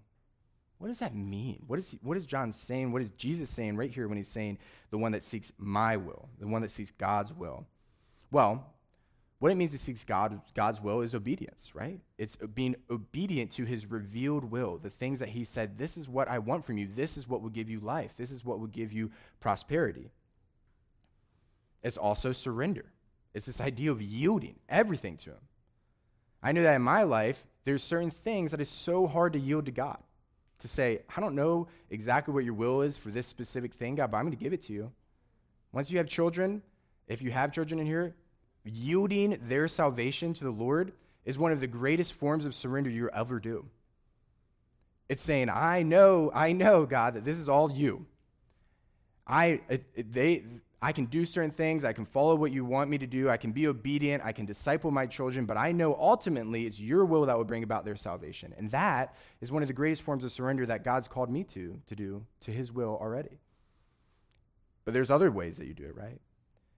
What 0.77 0.89
does 0.89 0.99
that 0.99 1.15
mean? 1.15 1.63
What 1.65 1.79
is, 1.79 1.97
what 2.03 2.17
is 2.17 2.27
John 2.27 2.51
saying? 2.51 2.91
What 2.91 3.01
is 3.01 3.09
Jesus 3.17 3.49
saying 3.49 3.77
right 3.77 3.89
here 3.89 4.07
when 4.07 4.17
he's 4.17 4.27
saying 4.27 4.59
the 4.91 4.99
one 4.99 5.13
that 5.13 5.23
seeks 5.23 5.51
my 5.57 5.97
will, 5.97 6.29
the 6.39 6.45
one 6.45 6.61
that 6.61 6.69
seeks 6.69 6.91
God's 6.91 7.33
will? 7.33 7.65
Well, 8.29 8.63
what 9.39 9.51
it 9.51 9.55
means 9.55 9.71
to 9.71 9.77
seek 9.77 10.03
God, 10.07 10.41
God's 10.55 10.81
will 10.81 11.01
is 11.01 11.13
obedience, 11.13 11.75
right? 11.75 11.99
It's 12.17 12.35
being 12.35 12.75
obedient 12.89 13.51
to 13.51 13.65
his 13.65 13.85
revealed 13.85 14.43
will, 14.43 14.79
the 14.79 14.89
things 14.89 15.19
that 15.19 15.29
he 15.29 15.43
said, 15.43 15.77
this 15.77 15.95
is 15.95 16.09
what 16.09 16.27
I 16.27 16.39
want 16.39 16.65
from 16.65 16.77
you. 16.79 16.87
This 16.95 17.17
is 17.17 17.27
what 17.27 17.41
will 17.41 17.49
give 17.49 17.69
you 17.69 17.79
life. 17.79 18.13
This 18.17 18.31
is 18.31 18.43
what 18.43 18.59
will 18.59 18.67
give 18.67 18.91
you 18.91 19.11
prosperity. 19.39 20.09
It's 21.83 21.97
also 21.97 22.31
surrender. 22.31 22.85
It's 23.35 23.45
this 23.45 23.61
idea 23.61 23.91
of 23.91 24.01
yielding 24.01 24.55
everything 24.69 25.17
to 25.17 25.29
him. 25.29 25.41
I 26.41 26.51
know 26.51 26.63
that 26.63 26.75
in 26.75 26.81
my 26.81 27.03
life, 27.03 27.45
there's 27.63 27.83
certain 27.83 28.09
things 28.11 28.49
that 28.51 28.61
is 28.61 28.69
so 28.69 29.05
hard 29.05 29.33
to 29.33 29.39
yield 29.39 29.65
to 29.65 29.71
God. 29.71 29.99
To 30.61 30.67
say, 30.67 31.01
I 31.15 31.21
don't 31.21 31.35
know 31.35 31.67
exactly 31.91 32.33
what 32.33 32.43
your 32.43 32.55
will 32.55 32.81
is 32.81 32.97
for 32.97 33.09
this 33.09 33.27
specific 33.27 33.75
thing, 33.75 33.93
God, 33.93 34.09
but 34.09 34.17
I'm 34.17 34.25
going 34.25 34.35
to 34.35 34.43
give 34.43 34.53
it 34.53 34.63
to 34.63 34.73
you. 34.73 34.91
Once 35.71 35.91
you 35.91 35.99
have 35.99 36.07
children, 36.07 36.63
if 37.07 37.21
you 37.21 37.29
have 37.29 37.51
children 37.51 37.79
in 37.79 37.85
here, 37.85 38.15
yielding 38.67 39.39
their 39.47 39.67
salvation 39.67 40.33
to 40.35 40.43
the 40.43 40.51
Lord 40.51 40.93
is 41.25 41.37
one 41.37 41.51
of 41.51 41.59
the 41.59 41.67
greatest 41.67 42.13
forms 42.13 42.45
of 42.45 42.55
surrender 42.55 42.89
you 42.89 43.09
ever 43.09 43.39
do. 43.39 43.65
It's 45.09 45.21
saying, 45.21 45.49
I 45.49 45.83
know, 45.83 46.31
I 46.33 46.51
know, 46.51 46.85
God, 46.85 47.13
that 47.15 47.25
this 47.25 47.37
is 47.37 47.49
all 47.49 47.71
you. 47.71 48.05
I, 49.25 49.61
they, 49.95 50.43
I 50.81 50.91
can 50.91 51.05
do 51.05 51.25
certain 51.25 51.51
things. 51.51 51.83
I 51.83 51.93
can 51.93 52.05
follow 52.05 52.35
what 52.35 52.51
you 52.51 52.63
want 52.63 52.89
me 52.89 52.97
to 52.97 53.07
do. 53.07 53.29
I 53.29 53.37
can 53.37 53.51
be 53.51 53.67
obedient. 53.67 54.23
I 54.23 54.31
can 54.31 54.45
disciple 54.45 54.91
my 54.91 55.05
children. 55.05 55.45
But 55.45 55.57
I 55.57 55.71
know 55.71 55.95
ultimately 55.99 56.65
it's 56.65 56.79
your 56.79 57.05
will 57.05 57.25
that 57.25 57.37
will 57.37 57.45
bring 57.45 57.63
about 57.63 57.83
their 57.83 57.95
salvation. 57.95 58.53
And 58.57 58.69
that 58.71 59.15
is 59.41 59.51
one 59.51 59.61
of 59.61 59.67
the 59.67 59.73
greatest 59.73 60.03
forms 60.03 60.23
of 60.23 60.31
surrender 60.31 60.65
that 60.67 60.83
God's 60.83 61.07
called 61.07 61.29
me 61.29 61.43
to, 61.45 61.79
to 61.87 61.95
do 61.95 62.23
to 62.41 62.51
his 62.51 62.71
will 62.71 62.97
already. 63.01 63.39
But 64.85 64.93
there's 64.93 65.11
other 65.11 65.31
ways 65.31 65.57
that 65.57 65.67
you 65.67 65.73
do 65.73 65.85
it, 65.85 65.95
right? 65.95 66.19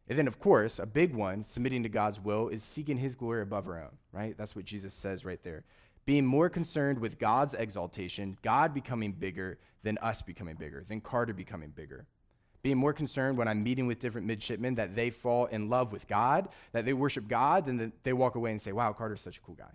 And 0.10 0.18
then, 0.18 0.28
of 0.28 0.39
course, 0.39 0.80
a 0.80 0.88
big 0.88 1.13
one, 1.13 1.44
submitting 1.44 1.84
to 1.84 1.89
God's 1.89 2.20
will, 2.20 2.50
is 2.50 2.63
seeking 2.63 2.98
his 2.98 3.13
glory 3.13 3.44
above 3.44 3.68
our 3.68 3.80
own, 3.80 3.98
right? 4.12 4.36
That's 4.38 4.56
what 4.56 4.66
Jesus 4.66 4.94
says 4.94 5.24
right 5.24 5.42
there. 5.44 5.63
Being 6.06 6.25
more 6.25 6.50
concerned 6.50 6.98
with 6.98 7.20
God's 7.20 7.54
exaltation, 7.54 8.36
God 8.42 8.74
becoming 8.74 9.12
bigger 9.12 9.60
than 9.84 10.00
us 10.00 10.24
becoming 10.24 10.56
bigger, 10.56 10.84
than 10.89 11.00
Carter 11.00 11.34
becoming 11.34 11.70
bigger. 11.70 12.08
Being 12.63 12.78
more 12.78 12.92
concerned 12.92 13.38
when 13.38 13.48
I'm 13.48 13.64
meeting 13.64 13.86
with 13.86 14.00
different 14.00 14.25
midshipmen 14.25 14.75
that 14.75 14.96
they 14.96 15.12
fall 15.12 15.46
in 15.46 15.70
love 15.70 15.92
with 15.92 16.07
God, 16.07 16.50
that 16.72 16.86
they 16.86 16.94
worship 16.94 17.27
God, 17.27 17.68
and 17.68 17.79
that 17.79 18.03
they 18.03 18.12
walk 18.12 18.33
away 18.33 18.51
and 18.51 18.62
say, 18.62 18.72
wow, 18.72 18.92
Carter's 18.92 19.22
such 19.22 19.38
a 19.38 19.42
cool 19.42 19.55
guy. 19.55 19.72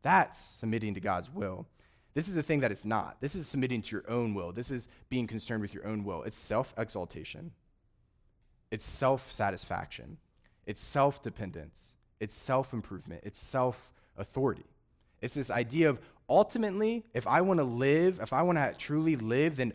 That's 0.00 0.40
submitting 0.40 0.94
to 0.94 1.00
God's 1.00 1.30
will. 1.30 1.66
This 2.14 2.28
is 2.28 2.34
the 2.34 2.42
thing 2.42 2.60
that 2.60 2.72
it's 2.72 2.84
not. 2.84 3.20
This 3.20 3.34
is 3.34 3.46
submitting 3.46 3.82
to 3.82 3.96
your 3.96 4.10
own 4.10 4.34
will. 4.34 4.52
This 4.52 4.70
is 4.70 4.88
being 5.10 5.26
concerned 5.26 5.62
with 5.62 5.74
your 5.74 5.86
own 5.86 6.04
will. 6.04 6.22
It's 6.24 6.36
self 6.36 6.74
exaltation. 6.76 7.52
It's 8.72 8.86
self 8.86 9.30
satisfaction, 9.30 10.16
it's 10.64 10.80
self 10.80 11.22
dependence, 11.22 11.92
it's 12.20 12.34
self 12.34 12.72
improvement, 12.72 13.20
it's 13.22 13.38
self 13.38 13.92
authority. 14.16 14.64
It's 15.20 15.34
this 15.34 15.50
idea 15.50 15.90
of 15.90 16.00
ultimately, 16.26 17.04
if 17.12 17.26
I 17.26 17.42
want 17.42 17.60
to 17.60 17.64
live, 17.64 18.18
if 18.20 18.32
I 18.32 18.40
want 18.40 18.56
to 18.56 18.74
truly 18.78 19.16
live, 19.16 19.56
then 19.56 19.74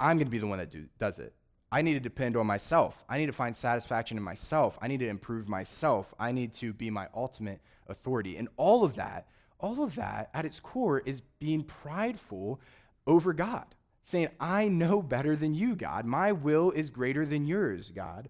I'm 0.00 0.16
going 0.18 0.26
to 0.26 0.30
be 0.30 0.38
the 0.38 0.48
one 0.48 0.58
that 0.58 0.72
do, 0.72 0.86
does 0.98 1.20
it. 1.20 1.32
I 1.70 1.82
need 1.82 1.94
to 1.94 2.00
depend 2.00 2.36
on 2.36 2.44
myself. 2.46 3.04
I 3.08 3.16
need 3.16 3.26
to 3.26 3.32
find 3.32 3.54
satisfaction 3.54 4.16
in 4.16 4.24
myself. 4.24 4.76
I 4.82 4.88
need 4.88 4.98
to 4.98 5.08
improve 5.08 5.48
myself. 5.48 6.12
I 6.18 6.32
need 6.32 6.52
to 6.54 6.72
be 6.72 6.90
my 6.90 7.06
ultimate 7.14 7.60
authority. 7.86 8.36
And 8.36 8.48
all 8.56 8.82
of 8.82 8.96
that, 8.96 9.28
all 9.60 9.84
of 9.84 9.94
that 9.94 10.30
at 10.34 10.44
its 10.44 10.58
core 10.58 10.98
is 10.98 11.22
being 11.38 11.62
prideful 11.62 12.60
over 13.06 13.32
God 13.32 13.66
saying, 14.02 14.28
I 14.40 14.68
know 14.68 15.00
better 15.02 15.36
than 15.36 15.54
you, 15.54 15.76
God. 15.76 16.04
My 16.04 16.32
will 16.32 16.70
is 16.70 16.90
greater 16.90 17.24
than 17.24 17.46
yours, 17.46 17.90
God. 17.90 18.28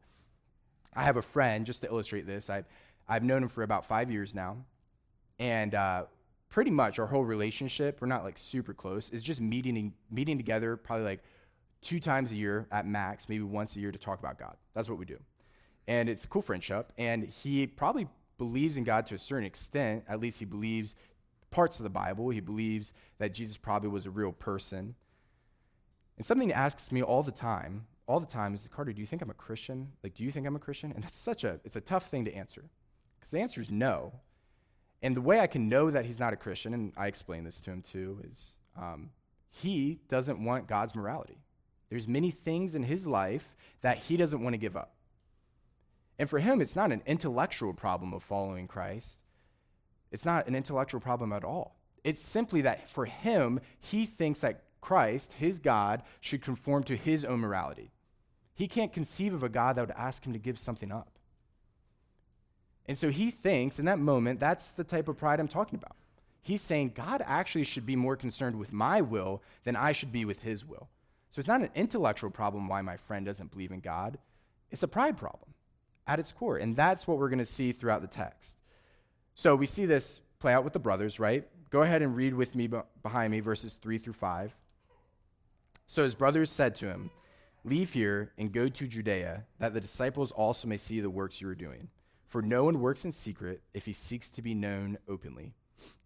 I 0.95 1.05
have 1.05 1.17
a 1.17 1.23
friend, 1.23 1.65
just 1.65 1.81
to 1.83 1.89
illustrate 1.89 2.27
this, 2.27 2.51
I, 2.51 2.65
I've 3.09 3.25
known 3.25 3.43
him 3.43 3.49
for 3.49 3.63
about 3.63 3.87
five 3.87 4.11
years 4.11 4.35
now. 4.35 4.59
And 5.39 5.75
uh, 5.75 6.05
pretty 6.51 6.71
much 6.71 6.99
our 6.99 7.07
whole 7.07 7.25
relationship, 7.25 8.01
we're 8.01 8.09
not 8.09 8.25
like 8.25 8.37
super 8.37 8.75
close, 8.75 9.09
is 9.11 9.23
just 9.23 9.41
meeting, 9.41 9.95
meeting 10.11 10.37
together 10.37 10.77
probably 10.77 11.07
like 11.07 11.25
two 11.81 11.99
times 11.99 12.31
a 12.31 12.37
year 12.37 12.67
at 12.71 12.87
max, 12.87 13.29
maybe 13.29 13.43
once 13.43 13.75
a 13.77 13.81
year 13.81 13.91
to 13.91 13.99
talk 13.99 14.19
about 14.19 14.39
God. 14.39 14.57
That's 14.75 14.89
what 14.89 14.99
we 14.99 15.07
do. 15.07 15.19
And 15.89 16.09
it's 16.09 16.25
a 16.25 16.29
cool 16.29 16.43
friendship. 16.43 16.93
And 16.99 17.25
he 17.25 17.67
probably 17.67 18.07
believes 18.39 18.77
in 18.77 18.85
God 18.85 19.07
to 19.07 19.15
a 19.15 19.19
certain 19.19 19.47
extent. 19.47 20.05
At 20.09 20.21
least 20.21 20.39
he 20.39 20.45
believes 20.45 20.95
parts 21.51 21.79
of 21.79 21.85
the 21.85 21.91
Bible. 21.91 22.29
He 22.31 22.41
believes 22.41 22.93
that 23.19 23.33
Jesus 23.33 23.57
probably 23.57 23.89
was 23.89 24.07
a 24.07 24.11
real 24.11 24.33
person. 24.33 24.95
And 26.16 26.27
something 26.27 26.53
asks 26.53 26.92
me 26.92 27.03
all 27.03 27.22
the 27.22 27.33
time, 27.33 27.87
all 28.07 28.20
the 28.20 28.27
time 28.27 28.55
is, 28.55 28.68
Carter, 28.70 28.92
do 28.92 29.01
you 29.01 29.07
think 29.07 29.22
I'm 29.22 29.31
a 29.31 29.35
Christian? 29.35 29.88
Like, 30.03 30.14
do 30.14 30.25
you 30.25 30.31
think 30.31 30.46
I'm 30.46 30.57
a 30.57 30.61
Christian? 30.61 30.92
And 30.92 31.05
it's 31.05 31.16
such 31.16 31.44
a, 31.44 31.61
it's 31.64 31.77
a 31.77 31.81
tough 31.81 32.11
thing 32.11 32.25
to 32.27 32.35
answer. 32.35 32.64
Because 33.18 33.31
the 33.31 33.40
answer 33.40 33.61
is 33.61 33.70
no. 33.70 34.12
And 35.03 35.16
the 35.16 35.20
way 35.20 35.40
I 35.40 35.46
can 35.46 35.68
know 35.68 35.90
that 35.90 36.05
he's 36.05 36.20
not 36.20 36.33
a 36.33 36.37
Christian, 36.37 36.75
and 36.75 36.92
I 36.96 37.07
explain 37.07 37.44
this 37.44 37.61
to 37.62 37.70
him 37.70 37.83
too, 37.83 38.20
is 38.31 38.53
um, 38.77 39.11
he 39.51 40.01
doesn't 40.09 40.42
want 40.42 40.66
God's 40.66 40.94
morality. 40.94 41.38
There's 41.90 42.09
many 42.09 42.31
things 42.31 42.75
in 42.75 42.83
his 42.83 43.07
life 43.07 43.57
that 43.83 43.98
he 43.98 44.16
doesn't 44.16 44.42
want 44.42 44.55
to 44.55 44.59
give 44.59 44.77
up. 44.77 44.94
And 46.18 46.29
for 46.29 46.38
him, 46.38 46.61
it's 46.61 46.77
not 46.77 46.92
an 46.92 47.03
intellectual 47.07 47.72
problem 47.72 48.14
of 48.14 48.22
following 48.22 48.68
Christ. 48.68 49.18
It's 50.11 50.25
not 50.25 50.46
an 50.46 50.55
intellectual 50.55 51.01
problem 51.01 51.33
at 51.33 51.44
all. 51.44 51.77
It's 52.05 52.20
simply 52.20 52.62
that 52.62 52.90
for 52.90 53.07
him, 53.07 53.61
he 53.81 54.07
thinks 54.07 54.40
that 54.40 54.62
Christ, 54.83 55.33
his 55.33 55.59
God, 55.59 56.03
should 56.21 56.42
conform 56.42 56.83
to 56.85 56.97
his 56.97 57.25
own 57.25 57.40
morality. 57.40 57.90
He 58.55 58.68
can't 58.68 58.92
conceive 58.92 59.33
of 59.33 59.42
a 59.42 59.49
God 59.49 59.77
that 59.77 59.87
would 59.87 59.97
ask 59.97 60.27
him 60.27 60.35
to 60.35 60.38
give 60.38 60.59
something 60.59 60.92
up. 60.92 61.09
And 62.87 62.99
so 62.99 63.09
he 63.09 63.31
thinks 63.31 63.79
in 63.79 63.87
that 63.87 63.99
moment, 63.99 64.40
that's 64.40 64.73
the 64.73 64.85
type 64.85 65.09
of 65.09 65.16
pride 65.16 65.40
I'm 65.40 65.49
talking 65.49 65.79
about. 65.79 65.97
He's 66.42 66.61
saying 66.61 66.92
God 66.95 67.23
actually 67.25 67.64
should 67.64 67.87
be 67.87 67.97
more 67.97 68.16
concerned 68.16 68.59
with 68.59 68.73
my 68.73 69.01
will 69.01 69.40
than 69.64 69.77
I 69.77 69.92
should 69.92 70.12
be 70.12 70.25
with 70.25 70.42
his 70.42 70.66
will. 70.66 70.88
So 71.31 71.38
it's 71.38 71.49
not 71.49 71.62
an 71.62 71.71
intellectual 71.75 72.31
problem 72.31 72.68
why 72.68 72.83
my 72.83 72.97
friend 72.97 73.25
doesn't 73.25 73.53
believe 73.53 73.71
in 73.71 73.81
God, 73.81 74.18
it's 74.71 74.83
a 74.83 74.88
pride 74.88 75.16
problem 75.16 75.55
at 76.07 76.18
its 76.18 76.33
core. 76.33 76.57
And 76.57 76.75
that's 76.75 77.07
what 77.07 77.18
we're 77.18 77.29
going 77.29 77.38
to 77.38 77.45
see 77.45 77.73
throughout 77.73 78.03
the 78.03 78.09
text. 78.09 78.57
So 79.35 79.55
we 79.55 79.66
see 79.66 79.87
this 79.87 80.21
play 80.40 80.53
out 80.53 80.64
with 80.64 80.73
the 80.73 80.79
brothers, 80.81 81.21
right? 81.21 81.47
Go 81.71 81.83
ahead 81.83 82.03
and 82.03 82.16
read 82.16 82.35
with 82.35 82.55
me 82.55 82.68
behind 83.03 83.31
me 83.31 83.40
verses 83.40 83.75
3 83.81 83.97
through 83.99 84.12
5. 84.14 84.55
So 85.92 86.02
his 86.02 86.14
brothers 86.14 86.50
said 86.50 86.74
to 86.76 86.87
him, 86.87 87.11
Leave 87.64 87.92
here 87.92 88.33
and 88.38 88.50
go 88.50 88.66
to 88.66 88.87
Judea, 88.87 89.44
that 89.59 89.74
the 89.74 89.81
disciples 89.83 90.33
also 90.33 90.66
may 90.66 90.78
see 90.78 91.02
the 91.02 91.11
works 91.11 91.38
you 91.38 91.46
are 91.50 91.55
doing. 91.55 91.87
For 92.28 92.40
no 92.40 92.64
one 92.64 92.81
works 92.81 93.05
in 93.05 93.12
secret 93.12 93.61
if 93.74 93.85
he 93.85 93.92
seeks 93.92 94.31
to 94.31 94.40
be 94.40 94.55
known 94.55 94.96
openly. 95.07 95.52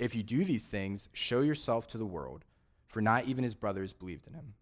If 0.01 0.13
you 0.13 0.25
do 0.25 0.45
these 0.45 0.67
things, 0.67 1.09
show 1.13 1.41
yourself 1.41 1.87
to 1.87 1.99
the 1.99 2.05
world, 2.05 2.45
for 2.89 3.01
not 3.01 3.27
even 3.27 3.45
his 3.45 3.55
brothers 3.55 3.93
believed 3.93 4.27
in 4.27 4.35
him. 4.35 4.55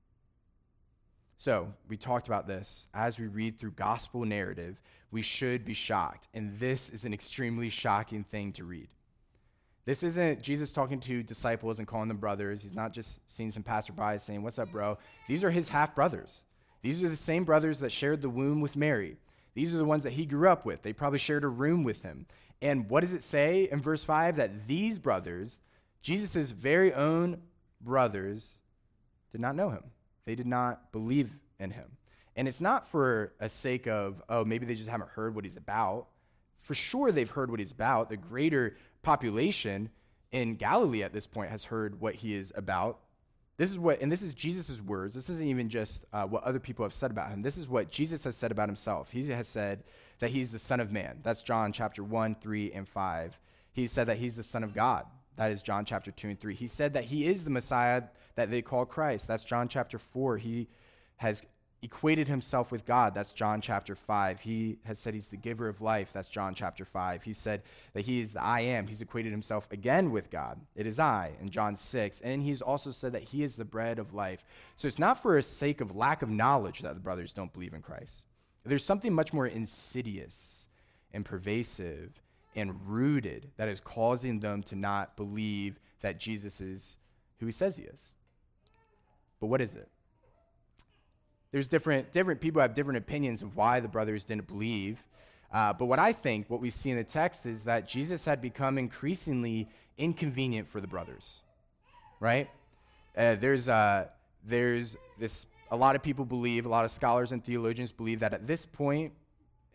So, 1.38 1.72
we 1.88 1.96
talked 1.96 2.26
about 2.26 2.46
this. 2.46 2.86
As 2.92 3.18
we 3.18 3.26
read 3.26 3.58
through 3.58 3.70
gospel 3.70 4.26
narrative, 4.26 4.78
we 5.10 5.22
should 5.22 5.64
be 5.64 5.72
shocked. 5.72 6.28
And 6.34 6.58
this 6.58 6.90
is 6.90 7.06
an 7.06 7.14
extremely 7.14 7.70
shocking 7.70 8.24
thing 8.24 8.52
to 8.52 8.64
read. 8.64 8.88
This 9.86 10.02
isn't 10.02 10.40
Jesus 10.40 10.72
talking 10.72 10.98
to 11.00 11.22
disciples 11.22 11.78
and 11.78 11.86
calling 11.86 12.08
them 12.08 12.16
brothers. 12.16 12.62
He's 12.62 12.74
not 12.74 12.92
just 12.92 13.20
seeing 13.28 13.50
some 13.50 13.62
passerby 13.62 14.18
saying, 14.18 14.42
What's 14.42 14.58
up, 14.58 14.72
bro? 14.72 14.98
These 15.28 15.44
are 15.44 15.50
his 15.50 15.68
half 15.68 15.94
brothers. 15.94 16.42
These 16.82 17.02
are 17.02 17.08
the 17.08 17.16
same 17.16 17.44
brothers 17.44 17.80
that 17.80 17.92
shared 17.92 18.22
the 18.22 18.28
womb 18.28 18.60
with 18.60 18.76
Mary. 18.76 19.16
These 19.54 19.72
are 19.72 19.78
the 19.78 19.84
ones 19.84 20.02
that 20.04 20.12
he 20.12 20.26
grew 20.26 20.48
up 20.48 20.64
with. 20.64 20.82
They 20.82 20.92
probably 20.92 21.18
shared 21.18 21.44
a 21.44 21.48
room 21.48 21.82
with 21.82 22.02
him. 22.02 22.26
And 22.60 22.88
what 22.88 23.00
does 23.00 23.12
it 23.12 23.22
say 23.22 23.68
in 23.70 23.80
verse 23.80 24.04
5? 24.04 24.36
That 24.36 24.66
these 24.66 24.98
brothers, 24.98 25.60
Jesus' 26.02 26.50
very 26.50 26.92
own 26.92 27.40
brothers, 27.80 28.52
did 29.32 29.40
not 29.40 29.54
know 29.54 29.70
him. 29.70 29.84
They 30.24 30.34
did 30.34 30.46
not 30.46 30.92
believe 30.92 31.30
in 31.58 31.70
him. 31.70 31.86
And 32.36 32.48
it's 32.48 32.60
not 32.60 32.88
for 32.88 33.32
a 33.38 33.48
sake 33.48 33.86
of, 33.86 34.22
oh, 34.28 34.44
maybe 34.44 34.66
they 34.66 34.74
just 34.74 34.88
haven't 34.88 35.10
heard 35.10 35.34
what 35.34 35.44
he's 35.44 35.56
about. 35.56 36.06
For 36.62 36.74
sure, 36.74 37.12
they've 37.12 37.30
heard 37.30 37.50
what 37.50 37.60
he's 37.60 37.72
about. 37.72 38.08
The 38.08 38.16
greater 38.16 38.76
population 39.04 39.90
in 40.32 40.56
Galilee 40.56 41.02
at 41.02 41.12
this 41.12 41.26
point 41.26 41.50
has 41.50 41.64
heard 41.64 42.00
what 42.00 42.14
he 42.16 42.34
is 42.34 42.52
about. 42.56 42.98
This 43.56 43.70
is 43.70 43.78
what, 43.78 44.00
and 44.00 44.10
this 44.10 44.22
is 44.22 44.34
Jesus' 44.34 44.80
words. 44.80 45.14
This 45.14 45.30
isn't 45.30 45.46
even 45.46 45.68
just 45.68 46.04
uh, 46.12 46.24
what 46.24 46.42
other 46.42 46.58
people 46.58 46.84
have 46.84 46.92
said 46.92 47.12
about 47.12 47.30
him. 47.30 47.42
This 47.42 47.56
is 47.56 47.68
what 47.68 47.88
Jesus 47.88 48.24
has 48.24 48.36
said 48.36 48.50
about 48.50 48.68
himself. 48.68 49.10
He 49.10 49.24
has 49.28 49.46
said 49.46 49.84
that 50.18 50.30
he's 50.30 50.50
the 50.50 50.58
Son 50.58 50.80
of 50.80 50.90
Man. 50.90 51.20
That's 51.22 51.42
John 51.42 51.72
chapter 51.72 52.02
1, 52.02 52.36
3, 52.40 52.72
and 52.72 52.88
5. 52.88 53.38
He 53.72 53.86
said 53.86 54.08
that 54.08 54.18
he's 54.18 54.34
the 54.34 54.42
Son 54.42 54.64
of 54.64 54.74
God. 54.74 55.06
That 55.36 55.52
is 55.52 55.62
John 55.62 55.84
chapter 55.84 56.10
2 56.10 56.28
and 56.28 56.40
3. 56.40 56.54
He 56.54 56.66
said 56.66 56.94
that 56.94 57.04
he 57.04 57.26
is 57.26 57.44
the 57.44 57.50
Messiah 57.50 58.02
that 58.34 58.50
they 58.50 58.62
call 58.62 58.84
Christ. 58.84 59.28
That's 59.28 59.44
John 59.44 59.68
chapter 59.68 59.98
4. 59.98 60.38
He 60.38 60.68
has 61.16 61.42
equated 61.84 62.26
himself 62.26 62.72
with 62.72 62.86
God. 62.86 63.14
That's 63.14 63.34
John 63.34 63.60
chapter 63.60 63.94
5. 63.94 64.40
He 64.40 64.78
has 64.84 64.98
said 64.98 65.12
he's 65.12 65.28
the 65.28 65.36
giver 65.36 65.68
of 65.68 65.82
life. 65.82 66.10
That's 66.14 66.30
John 66.30 66.54
chapter 66.54 66.86
5. 66.86 67.22
He 67.22 67.34
said 67.34 67.62
that 67.92 68.06
he 68.06 68.22
is 68.22 68.32
the 68.32 68.42
I 68.42 68.60
am. 68.60 68.86
He's 68.86 69.02
equated 69.02 69.30
himself 69.30 69.68
again 69.70 70.10
with 70.10 70.30
God. 70.30 70.58
It 70.74 70.86
is 70.86 70.98
I 70.98 71.32
in 71.42 71.50
John 71.50 71.76
6. 71.76 72.22
And 72.22 72.42
he's 72.42 72.62
also 72.62 72.90
said 72.90 73.12
that 73.12 73.22
he 73.22 73.42
is 73.42 73.56
the 73.56 73.66
bread 73.66 73.98
of 73.98 74.14
life. 74.14 74.44
So 74.76 74.88
it's 74.88 74.98
not 74.98 75.20
for 75.20 75.36
a 75.36 75.42
sake 75.42 75.82
of 75.82 75.94
lack 75.94 76.22
of 76.22 76.30
knowledge 76.30 76.80
that 76.80 76.94
the 76.94 77.00
brothers 77.00 77.34
don't 77.34 77.52
believe 77.52 77.74
in 77.74 77.82
Christ. 77.82 78.24
There's 78.64 78.84
something 78.84 79.12
much 79.12 79.34
more 79.34 79.46
insidious 79.46 80.66
and 81.12 81.22
pervasive 81.22 82.18
and 82.56 82.80
rooted 82.88 83.50
that 83.58 83.68
is 83.68 83.80
causing 83.80 84.40
them 84.40 84.62
to 84.64 84.74
not 84.74 85.16
believe 85.16 85.78
that 86.00 86.18
Jesus 86.18 86.62
is 86.62 86.96
who 87.40 87.46
he 87.46 87.52
says 87.52 87.76
he 87.76 87.82
is. 87.82 88.00
But 89.38 89.48
what 89.48 89.60
is 89.60 89.74
it? 89.74 89.88
There's 91.54 91.68
different, 91.68 92.10
different 92.10 92.40
people 92.40 92.60
have 92.60 92.74
different 92.74 92.98
opinions 92.98 93.40
of 93.40 93.54
why 93.54 93.78
the 93.78 93.86
brothers 93.86 94.24
didn't 94.24 94.48
believe. 94.48 94.98
Uh, 95.52 95.72
but 95.72 95.84
what 95.84 96.00
I 96.00 96.12
think, 96.12 96.50
what 96.50 96.60
we 96.60 96.68
see 96.68 96.90
in 96.90 96.96
the 96.96 97.04
text, 97.04 97.46
is 97.46 97.62
that 97.62 97.86
Jesus 97.86 98.24
had 98.24 98.42
become 98.42 98.76
increasingly 98.76 99.68
inconvenient 99.96 100.68
for 100.68 100.80
the 100.80 100.88
brothers, 100.88 101.44
right? 102.18 102.50
Uh, 103.16 103.36
there's, 103.36 103.68
uh, 103.68 104.08
there's 104.44 104.96
this, 105.20 105.46
a 105.70 105.76
lot 105.76 105.94
of 105.94 106.02
people 106.02 106.24
believe, 106.24 106.66
a 106.66 106.68
lot 106.68 106.84
of 106.84 106.90
scholars 106.90 107.30
and 107.30 107.44
theologians 107.44 107.92
believe 107.92 108.18
that 108.18 108.34
at 108.34 108.48
this 108.48 108.66
point 108.66 109.12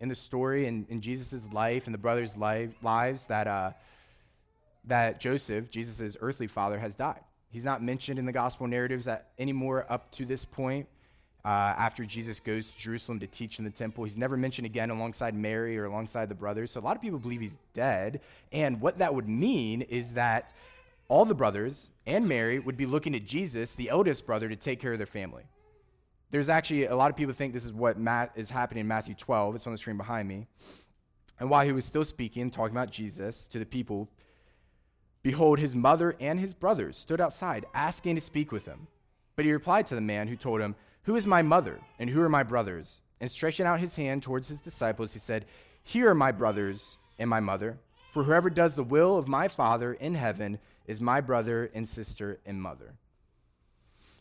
in 0.02 0.10
the 0.10 0.16
story 0.16 0.68
in, 0.68 0.86
in 0.90 1.00
Jesus' 1.00 1.48
life 1.54 1.86
and 1.86 1.94
the 1.94 1.98
brothers' 1.98 2.36
life, 2.36 2.72
lives, 2.84 3.24
that, 3.28 3.48
uh, 3.48 3.72
that 4.84 5.22
Joseph, 5.22 5.70
Jesus' 5.70 6.18
earthly 6.20 6.48
father, 6.48 6.78
has 6.78 6.94
died. 6.96 7.22
He's 7.52 7.64
not 7.64 7.82
mentioned 7.82 8.20
in 8.20 8.26
the 8.26 8.34
gospel 8.34 8.68
narratives 8.68 9.08
at, 9.08 9.30
anymore 9.40 9.86
up 9.90 10.12
to 10.12 10.26
this 10.26 10.44
point 10.44 10.86
uh, 11.46 11.74
after 11.78 12.06
Jesus 12.06 12.40
goes 12.40 12.68
to 12.68 12.78
Jerusalem 12.78 13.20
to 13.20 13.28
teach 13.28 13.60
in 13.60 13.66
the 13.66 13.72
temple. 13.72 14.04
He's 14.04 14.18
never 14.18 14.36
mentioned 14.36 14.66
again 14.66 14.90
alongside 14.90 15.34
Mary 15.34 15.78
or 15.78 15.86
alongside 15.86 16.30
the 16.30 16.36
brothers. 16.36 16.72
So 16.72 16.80
a 16.80 16.82
lot 16.82 16.96
of 16.96 17.02
people 17.02 17.20
believe 17.20 17.42
he's 17.42 17.58
dead. 17.74 18.22
And 18.52 18.82
what 18.82 18.98
that 18.98 19.14
would 19.14 19.28
mean 19.28 19.82
is 19.84 20.14
that 20.14 20.54
all 21.08 21.26
the 21.26 21.36
brothers 21.36 21.90
and 22.06 22.28
Mary 22.28 22.60
would 22.60 22.78
be 22.78 22.86
looking 22.86 23.14
to 23.14 23.20
Jesus, 23.20 23.74
the 23.74 23.90
eldest 23.90 24.26
brother, 24.26 24.50
to 24.50 24.56
take 24.56 24.80
care 24.80 24.92
of 24.92 25.00
their 25.00 25.08
family. 25.08 25.44
There's 26.32 26.50
actually 26.50 26.86
a 26.86 26.96
lot 26.96 27.10
of 27.10 27.16
people 27.16 27.34
think 27.34 27.54
this 27.54 27.66
is 27.66 27.74
what 27.74 27.98
Matt 27.98 28.32
is 28.36 28.50
happening 28.50 28.82
in 28.82 28.88
Matthew 28.88 29.16
12. 29.16 29.56
It's 29.56 29.66
on 29.66 29.74
the 29.74 29.78
screen 29.78 29.98
behind 29.98 30.28
me. 30.28 30.46
And 31.40 31.50
while 31.50 31.66
he 31.66 31.72
was 31.72 31.86
still 31.86 32.04
speaking, 32.04 32.52
talking 32.52 32.76
about 32.76 32.92
Jesus 32.92 33.48
to 33.48 33.60
the 33.60 33.66
people, 33.66 34.10
behold, 35.24 35.58
his 35.58 35.74
mother 35.74 36.16
and 36.20 36.40
his 36.40 36.54
brothers 36.54 36.98
stood 36.98 37.22
outside, 37.22 37.66
asking 37.74 38.16
to 38.16 38.22
speak 38.22 38.52
with 38.52 38.66
him. 38.66 38.88
But 39.36 39.46
he 39.46 39.54
replied 39.54 39.88
to 39.88 39.96
the 39.96 40.02
man 40.02 40.28
who 40.28 40.36
told 40.36 40.60
him, 40.60 40.76
who 41.10 41.16
is 41.16 41.26
my 41.26 41.42
mother, 41.42 41.80
and 41.98 42.08
who 42.08 42.22
are 42.22 42.30
my 42.30 42.44
brothers? 42.44 43.02
And 43.20 43.32
stretching 43.32 43.66
out 43.66 43.80
his 43.80 43.96
hand 43.96 44.22
towards 44.22 44.48
his 44.48 44.62
disciples, 44.62 45.12
he 45.12 45.18
said, 45.18 45.48
Here 45.84 46.08
are 46.08 46.14
my 46.14 46.32
brothers 46.32 46.98
and 47.18 47.28
my 47.28 47.40
mother. 47.40 47.80
For 48.12 48.24
whoever 48.24 48.52
does 48.52 48.76
the 48.76 48.84
will 48.84 49.18
of 49.18 49.28
my 49.28 49.48
Father 49.48 49.94
in 49.94 50.14
heaven 50.14 50.60
is 50.86 51.02
my 51.02 51.20
brother 51.20 51.72
and 51.74 51.90
sister 51.90 52.40
and 52.46 52.62
mother. 52.62 52.94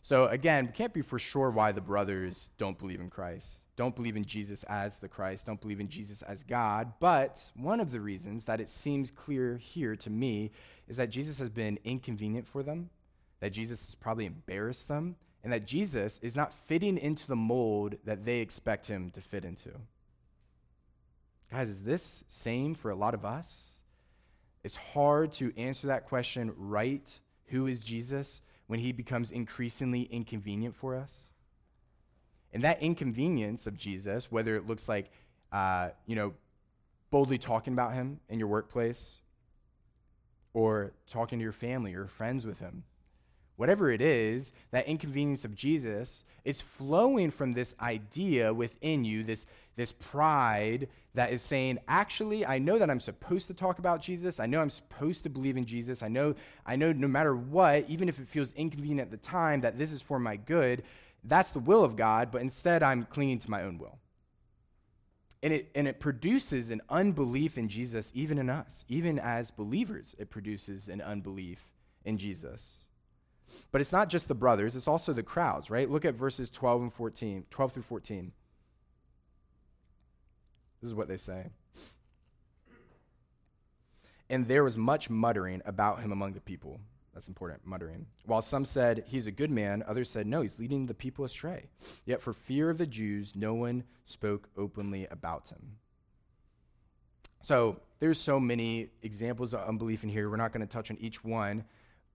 So 0.01 0.29
again, 0.29 0.65
we 0.65 0.71
can't 0.71 0.91
be 0.91 1.03
for 1.03 1.19
sure 1.19 1.51
why 1.51 1.73
the 1.73 1.79
brothers 1.79 2.49
don't 2.57 2.79
believe 2.79 3.01
in 3.01 3.11
Christ, 3.11 3.59
don't 3.75 3.95
believe 3.95 4.17
in 4.17 4.25
Jesus 4.25 4.63
as 4.63 4.97
the 4.97 5.07
Christ, 5.07 5.45
don't 5.45 5.61
believe 5.61 5.79
in 5.79 5.89
Jesus 5.89 6.23
as 6.23 6.41
God. 6.41 6.91
But 6.99 7.39
one 7.55 7.81
of 7.81 7.91
the 7.91 8.01
reasons 8.01 8.45
that 8.45 8.59
it 8.59 8.69
seems 8.71 9.11
clear 9.11 9.57
here 9.57 9.95
to 9.97 10.09
me 10.09 10.49
is 10.87 10.97
that 10.97 11.11
Jesus 11.11 11.37
has 11.37 11.51
been 11.51 11.77
inconvenient 11.83 12.47
for 12.47 12.63
them, 12.63 12.89
that 13.41 13.51
Jesus 13.51 13.85
has 13.85 13.93
probably 13.93 14.25
embarrassed 14.25 14.87
them, 14.87 15.15
and 15.43 15.53
that 15.53 15.65
Jesus 15.65 16.19
is 16.21 16.35
not 16.35 16.53
fitting 16.53 16.97
into 16.97 17.27
the 17.27 17.35
mold 17.35 17.95
that 18.05 18.25
they 18.25 18.39
expect 18.39 18.87
him 18.87 19.09
to 19.11 19.21
fit 19.21 19.45
into. 19.45 19.71
Guys, 21.51 21.69
is 21.69 21.81
this 21.81 22.23
same 22.27 22.75
for 22.75 22.91
a 22.91 22.95
lot 22.95 23.13
of 23.13 23.25
us? 23.25 23.69
It's 24.63 24.75
hard 24.75 25.31
to 25.33 25.53
answer 25.57 25.87
that 25.87 26.05
question 26.05 26.53
right. 26.57 27.07
Who 27.47 27.67
is 27.67 27.83
Jesus 27.83 28.41
when 28.67 28.79
he 28.79 28.91
becomes 28.91 29.31
increasingly 29.31 30.03
inconvenient 30.03 30.75
for 30.75 30.95
us? 30.95 31.13
And 32.53 32.63
that 32.63 32.81
inconvenience 32.81 33.67
of 33.67 33.77
Jesus, 33.77 34.31
whether 34.31 34.55
it 34.55 34.67
looks 34.67 34.89
like, 34.89 35.11
uh, 35.51 35.89
you 36.05 36.15
know, 36.15 36.33
boldly 37.09 37.37
talking 37.37 37.73
about 37.73 37.93
him 37.93 38.19
in 38.29 38.37
your 38.37 38.47
workplace 38.47 39.17
or 40.53 40.91
talking 41.09 41.39
to 41.39 41.43
your 41.43 41.51
family 41.51 41.93
or 41.93 42.07
friends 42.07 42.45
with 42.45 42.59
him, 42.59 42.83
whatever 43.59 43.91
it 43.91 43.99
is, 43.99 44.53
that 44.71 44.87
inconvenience 44.87 45.43
of 45.43 45.53
Jesus, 45.53 46.23
it's 46.45 46.61
flowing 46.61 47.29
from 47.29 47.51
this 47.51 47.75
idea 47.81 48.53
within 48.53 49.03
you, 49.03 49.21
this, 49.21 49.45
this 49.75 49.91
pride 49.91 50.87
that 51.13 51.33
is 51.33 51.41
saying, 51.41 51.77
actually, 51.89 52.45
I 52.45 52.57
know 52.57 52.79
that 52.79 52.89
I'm 52.89 53.01
supposed 53.01 53.47
to 53.47 53.53
talk 53.53 53.79
about 53.79 54.01
Jesus. 54.01 54.39
I 54.39 54.45
know 54.45 54.61
I'm 54.61 54.69
supposed 54.69 55.23
to 55.23 55.29
believe 55.29 55.57
in 55.57 55.65
Jesus. 55.65 56.01
I 56.01 56.07
know, 56.07 56.35
I 56.65 56.77
know 56.77 56.93
no 56.93 57.09
matter 57.09 57.35
what, 57.35 57.83
even 57.89 58.07
if 58.07 58.17
it 58.17 58.29
feels 58.29 58.53
inconvenient 58.53 59.01
at 59.01 59.11
the 59.11 59.17
time, 59.17 59.59
that 59.59 59.77
this 59.77 59.91
is 59.91 60.01
for 60.01 60.19
my 60.19 60.37
good. 60.37 60.83
That's 61.25 61.51
the 61.51 61.59
will 61.59 61.83
of 61.83 61.97
God, 61.97 62.31
but 62.31 62.41
instead 62.41 62.81
I'm 62.81 63.03
clinging 63.03 63.39
to 63.39 63.51
my 63.51 63.63
own 63.63 63.77
will. 63.77 63.99
And 65.43 65.51
it, 65.51 65.69
and 65.75 65.85
it 65.85 65.99
produces 65.99 66.71
an 66.71 66.79
unbelief 66.89 67.57
in 67.57 67.67
Jesus, 67.67 68.13
even 68.15 68.37
in 68.37 68.49
us. 68.49 68.85
Even 68.87 69.19
as 69.19 69.51
believers, 69.51 70.15
it 70.17 70.29
produces 70.29 70.87
an 70.87 71.01
unbelief 71.01 71.59
in 72.05 72.17
Jesus. 72.17 72.85
But 73.71 73.81
it's 73.81 73.91
not 73.91 74.09
just 74.09 74.27
the 74.27 74.35
brothers, 74.35 74.75
it's 74.75 74.87
also 74.87 75.13
the 75.13 75.23
crowds, 75.23 75.69
right? 75.69 75.89
Look 75.89 76.05
at 76.05 76.15
verses 76.15 76.49
12 76.49 76.81
and 76.81 76.93
14, 76.93 77.45
12 77.49 77.73
through 77.73 77.83
14. 77.83 78.31
This 80.81 80.87
is 80.87 80.95
what 80.95 81.07
they 81.07 81.17
say. 81.17 81.47
And 84.29 84.47
there 84.47 84.63
was 84.63 84.77
much 84.77 85.09
muttering 85.09 85.61
about 85.65 86.01
him 86.01 86.11
among 86.11 86.33
the 86.33 86.41
people. 86.41 86.79
That's 87.13 87.27
important, 87.27 87.65
muttering. 87.65 88.05
While 88.25 88.41
some 88.41 88.63
said, 88.63 89.03
He's 89.07 89.27
a 89.27 89.31
good 89.31 89.51
man, 89.51 89.83
others 89.87 90.09
said, 90.09 90.27
No, 90.27 90.41
he's 90.41 90.59
leading 90.59 90.85
the 90.85 90.93
people 90.93 91.25
astray. 91.25 91.65
Yet 92.05 92.21
for 92.21 92.33
fear 92.33 92.69
of 92.69 92.77
the 92.77 92.85
Jews, 92.85 93.35
no 93.35 93.53
one 93.55 93.83
spoke 94.05 94.47
openly 94.55 95.07
about 95.09 95.49
him. 95.49 95.77
So 97.41 97.79
there's 97.99 98.19
so 98.19 98.39
many 98.39 98.89
examples 99.01 99.53
of 99.53 99.67
unbelief 99.67 100.03
in 100.03 100.09
here. 100.09 100.29
We're 100.29 100.37
not 100.37 100.53
going 100.53 100.65
to 100.65 100.71
touch 100.71 100.91
on 100.91 100.97
each 100.99 101.23
one. 101.23 101.63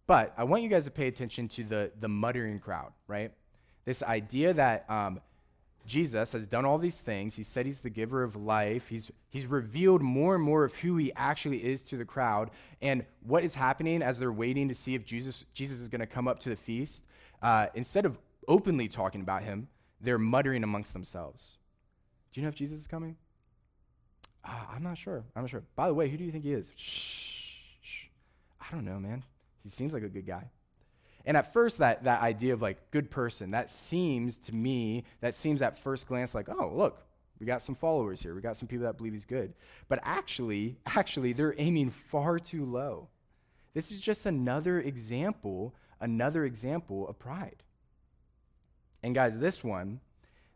But 0.07 0.35
I 0.37 0.45
want 0.45 0.63
you 0.63 0.69
guys 0.69 0.85
to 0.85 0.91
pay 0.91 1.07
attention 1.07 1.49
to 1.49 1.65
the, 1.65 1.91
the 1.99 2.09
muttering 2.09 2.59
crowd, 2.59 2.93
right? 3.07 3.33
This 3.85 4.03
idea 4.03 4.53
that 4.55 4.89
um, 4.91 5.21
Jesus 5.87 6.33
has 6.33 6.47
done 6.47 6.65
all 6.65 6.79
these 6.79 7.01
things. 7.01 7.35
He 7.35 7.43
said 7.43 7.67
he's 7.67 7.81
the 7.81 7.91
giver 7.91 8.23
of 8.23 8.37
life. 8.37 8.89
He's, 8.89 9.11
he's 9.31 9.47
revealed 9.47 10.03
more 10.03 10.35
and 10.35 10.45
more 10.45 10.65
of 10.65 10.75
who 10.75 10.97
he 10.97 11.13
actually 11.17 11.65
is 11.65 11.83
to 11.85 11.97
the 11.97 12.05
crowd. 12.05 12.51
And 12.83 13.05
what 13.23 13.45
is 13.45 13.55
happening 13.55 14.03
as 14.03 14.19
they're 14.19 14.33
waiting 14.33 14.69
to 14.69 14.75
see 14.75 14.95
if 14.95 15.05
Jesus, 15.05 15.45
Jesus 15.55 15.81
is 15.81 15.89
going 15.89 16.01
to 16.01 16.07
come 16.07 16.29
up 16.29 16.41
to 16.41 16.49
the 16.49 16.57
feast, 16.57 17.03
uh, 17.43 17.67
instead 17.75 18.07
of 18.07 18.19
openly 18.49 18.89
talking 18.89 19.21
about 19.21 19.43
him, 19.43 19.69
they're 20.01 20.19
muttering 20.19 20.65
amongst 20.65 20.93
themselves. 20.93 21.59
Do 22.33 22.41
you 22.41 22.43
know 22.43 22.49
if 22.49 22.55
Jesus 22.55 22.81
is 22.81 22.87
coming? 22.87 23.17
Uh, 24.45 24.51
I'm 24.75 24.83
not 24.83 24.99
sure. 24.99 25.25
I'm 25.35 25.43
not 25.43 25.51
sure. 25.51 25.63
By 25.77 25.89
the 25.89 25.95
way, 25.95 26.09
who 26.09 26.17
do 26.17 26.25
you 26.25 26.33
think 26.33 26.45
he 26.45 26.53
is? 26.53 26.73
Shh, 26.77 27.53
shh. 27.81 28.05
I 28.61 28.75
don't 28.75 28.85
know, 28.85 28.99
man. 28.99 29.25
He 29.65 29.71
seems 29.71 29.93
like 29.93 30.05
a 30.05 30.09
good 30.09 30.27
guy. 30.27 30.51
And 31.27 31.37
at 31.37 31.53
first, 31.53 31.79
that, 31.79 32.05
that 32.05 32.21
idea 32.21 32.53
of 32.53 32.63
like 32.63 32.91
good 32.91 33.11
person, 33.11 33.51
that 33.53 33.73
seems 33.73 34.37
to 34.39 34.55
me, 34.55 35.05
that 35.21 35.35
seems 35.35 35.63
at 35.63 35.83
first 35.83 36.07
glance 36.07 36.35
like, 36.35 36.49
oh, 36.49 36.71
look, 36.75 37.03
we 37.41 37.47
got 37.47 37.63
some 37.63 37.75
followers 37.75 38.23
here. 38.23 38.35
We 38.35 38.43
got 38.43 38.57
some 38.57 38.69
people 38.69 38.85
that 38.85 38.99
believe 38.99 39.15
he's 39.15 39.25
good. 39.25 39.55
But 39.89 40.01
actually, 40.03 40.77
actually, 40.87 41.33
they're 41.33 41.55
aiming 41.59 41.91
far 41.91 42.39
too 42.39 42.65
low. 42.65 43.09
This 43.73 43.91
is 43.91 44.01
just 44.01 44.27
another 44.27 44.81
example, 44.81 45.75
another 46.01 46.45
example 46.45 47.09
of 47.09 47.19
pride. 47.19 47.63
And 49.03 49.15
guys, 49.15 49.39
this 49.39 49.65
one, 49.65 50.01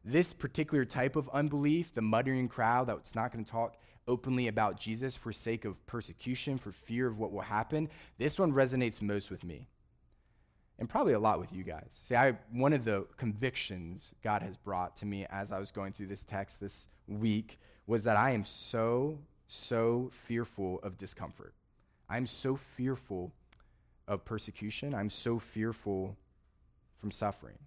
this 0.05 0.33
particular 0.33 0.85
type 0.85 1.17
of 1.17 1.29
unbelief, 1.31 1.95
the 1.95 2.03
muttering 2.03 2.49
crowd 2.49 2.89
that's 2.89 3.15
not 3.15 3.33
going 3.33 3.45
to 3.45 3.51
talk 3.51 3.77
openly 4.09 4.49
about 4.49 4.81
Jesus 4.81 5.15
for 5.17 5.33
sake 5.33 5.65
of 5.65 5.85
persecution, 5.87 6.59
for 6.59 6.73
fear 6.73 7.07
of 7.07 7.19
what 7.19 7.31
will 7.31 7.41
happen, 7.41 7.89
this 8.19 8.39
one 8.39 8.53
resonates 8.53 9.01
most 9.01 9.31
with 9.31 9.45
me. 9.45 9.69
And 10.81 10.89
probably 10.89 11.13
a 11.13 11.19
lot 11.19 11.41
with 11.41 11.53
you 11.53 11.65
guys. 11.65 12.01
See, 12.03 12.17
I 12.17 12.37
one 12.53 12.73
of 12.73 12.85
the 12.85 13.07
convictions 13.17 14.13
God 14.23 14.43
has 14.43 14.57
brought 14.57 14.97
to 14.99 15.07
me 15.07 15.27
as 15.31 15.53
I 15.53 15.59
was 15.59 15.71
going 15.71 15.93
through 15.93 16.07
this 16.07 16.23
text 16.23 16.61
this 16.61 16.87
week 17.09 17.59
was 17.87 18.05
that 18.05 18.17
I 18.17 18.31
am 18.31 18.45
so 18.45 19.19
so 19.49 20.11
fearful 20.27 20.79
of 20.83 20.97
discomfort. 20.99 21.55
I'm 22.09 22.27
so 22.27 22.57
fearful 22.57 23.33
of 24.07 24.25
persecution. 24.25 24.95
I'm 24.95 25.11
so 25.11 25.39
fearful 25.39 26.17
from 26.99 27.11
suffering. 27.11 27.59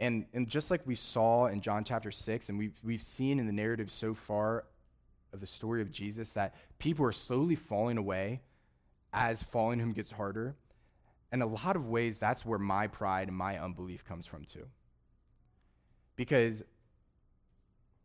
And, 0.00 0.26
and 0.34 0.48
just 0.48 0.70
like 0.70 0.82
we 0.86 0.94
saw 0.96 1.46
in 1.46 1.60
John 1.60 1.84
chapter 1.84 2.10
6, 2.10 2.48
and 2.48 2.58
we've, 2.58 2.78
we've 2.82 3.02
seen 3.02 3.38
in 3.38 3.46
the 3.46 3.52
narrative 3.52 3.90
so 3.90 4.12
far 4.12 4.64
of 5.34 5.40
the 5.40 5.46
story 5.46 5.82
of 5.82 5.90
Jesus, 5.90 6.32
that 6.32 6.54
people 6.78 7.04
are 7.04 7.12
slowly 7.12 7.56
falling 7.56 7.98
away 7.98 8.40
as 9.12 9.42
following 9.42 9.78
him 9.78 9.92
gets 9.92 10.10
harder. 10.12 10.54
And 11.32 11.42
a 11.42 11.46
lot 11.46 11.76
of 11.76 11.88
ways, 11.88 12.18
that's 12.18 12.46
where 12.46 12.58
my 12.58 12.86
pride 12.86 13.28
and 13.28 13.36
my 13.36 13.58
unbelief 13.58 14.04
comes 14.04 14.26
from, 14.26 14.44
too. 14.44 14.66
Because 16.16 16.62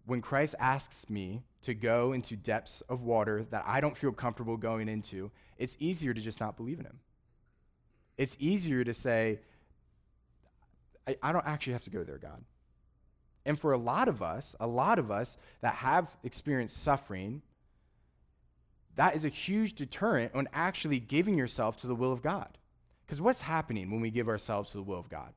when 0.05 0.21
Christ 0.21 0.55
asks 0.59 1.09
me 1.09 1.43
to 1.61 1.75
go 1.75 2.13
into 2.13 2.35
depths 2.35 2.81
of 2.89 3.03
water 3.03 3.45
that 3.51 3.63
I 3.67 3.79
don't 3.81 3.95
feel 3.95 4.11
comfortable 4.11 4.57
going 4.57 4.89
into, 4.89 5.29
it's 5.57 5.77
easier 5.79 6.13
to 6.13 6.21
just 6.21 6.39
not 6.39 6.57
believe 6.57 6.79
in 6.79 6.85
him. 6.85 6.99
It's 8.17 8.35
easier 8.39 8.83
to 8.83 8.93
say, 8.93 9.39
I, 11.07 11.15
I 11.21 11.31
don't 11.31 11.45
actually 11.45 11.73
have 11.73 11.83
to 11.83 11.89
go 11.91 12.03
there, 12.03 12.17
God. 12.17 12.43
And 13.49 13.59
for 13.59 13.73
a 13.73 13.79
lot 13.79 14.07
of 14.07 14.21
us, 14.21 14.55
a 14.59 14.67
lot 14.67 14.99
of 14.99 15.09
us 15.09 15.35
that 15.61 15.73
have 15.73 16.15
experienced 16.23 16.83
suffering, 16.83 17.41
that 18.95 19.15
is 19.15 19.25
a 19.25 19.29
huge 19.29 19.73
deterrent 19.73 20.35
on 20.35 20.47
actually 20.53 20.99
giving 20.99 21.35
yourself 21.35 21.75
to 21.77 21.87
the 21.87 21.95
will 21.95 22.13
of 22.13 22.21
God. 22.21 22.59
Because 23.03 23.23
what's 23.23 23.41
happening 23.41 23.89
when 23.89 24.01
we 24.01 24.11
give 24.11 24.27
ourselves 24.27 24.69
to 24.69 24.77
the 24.77 24.83
will 24.83 24.99
of 24.99 25.09
God? 25.09 25.33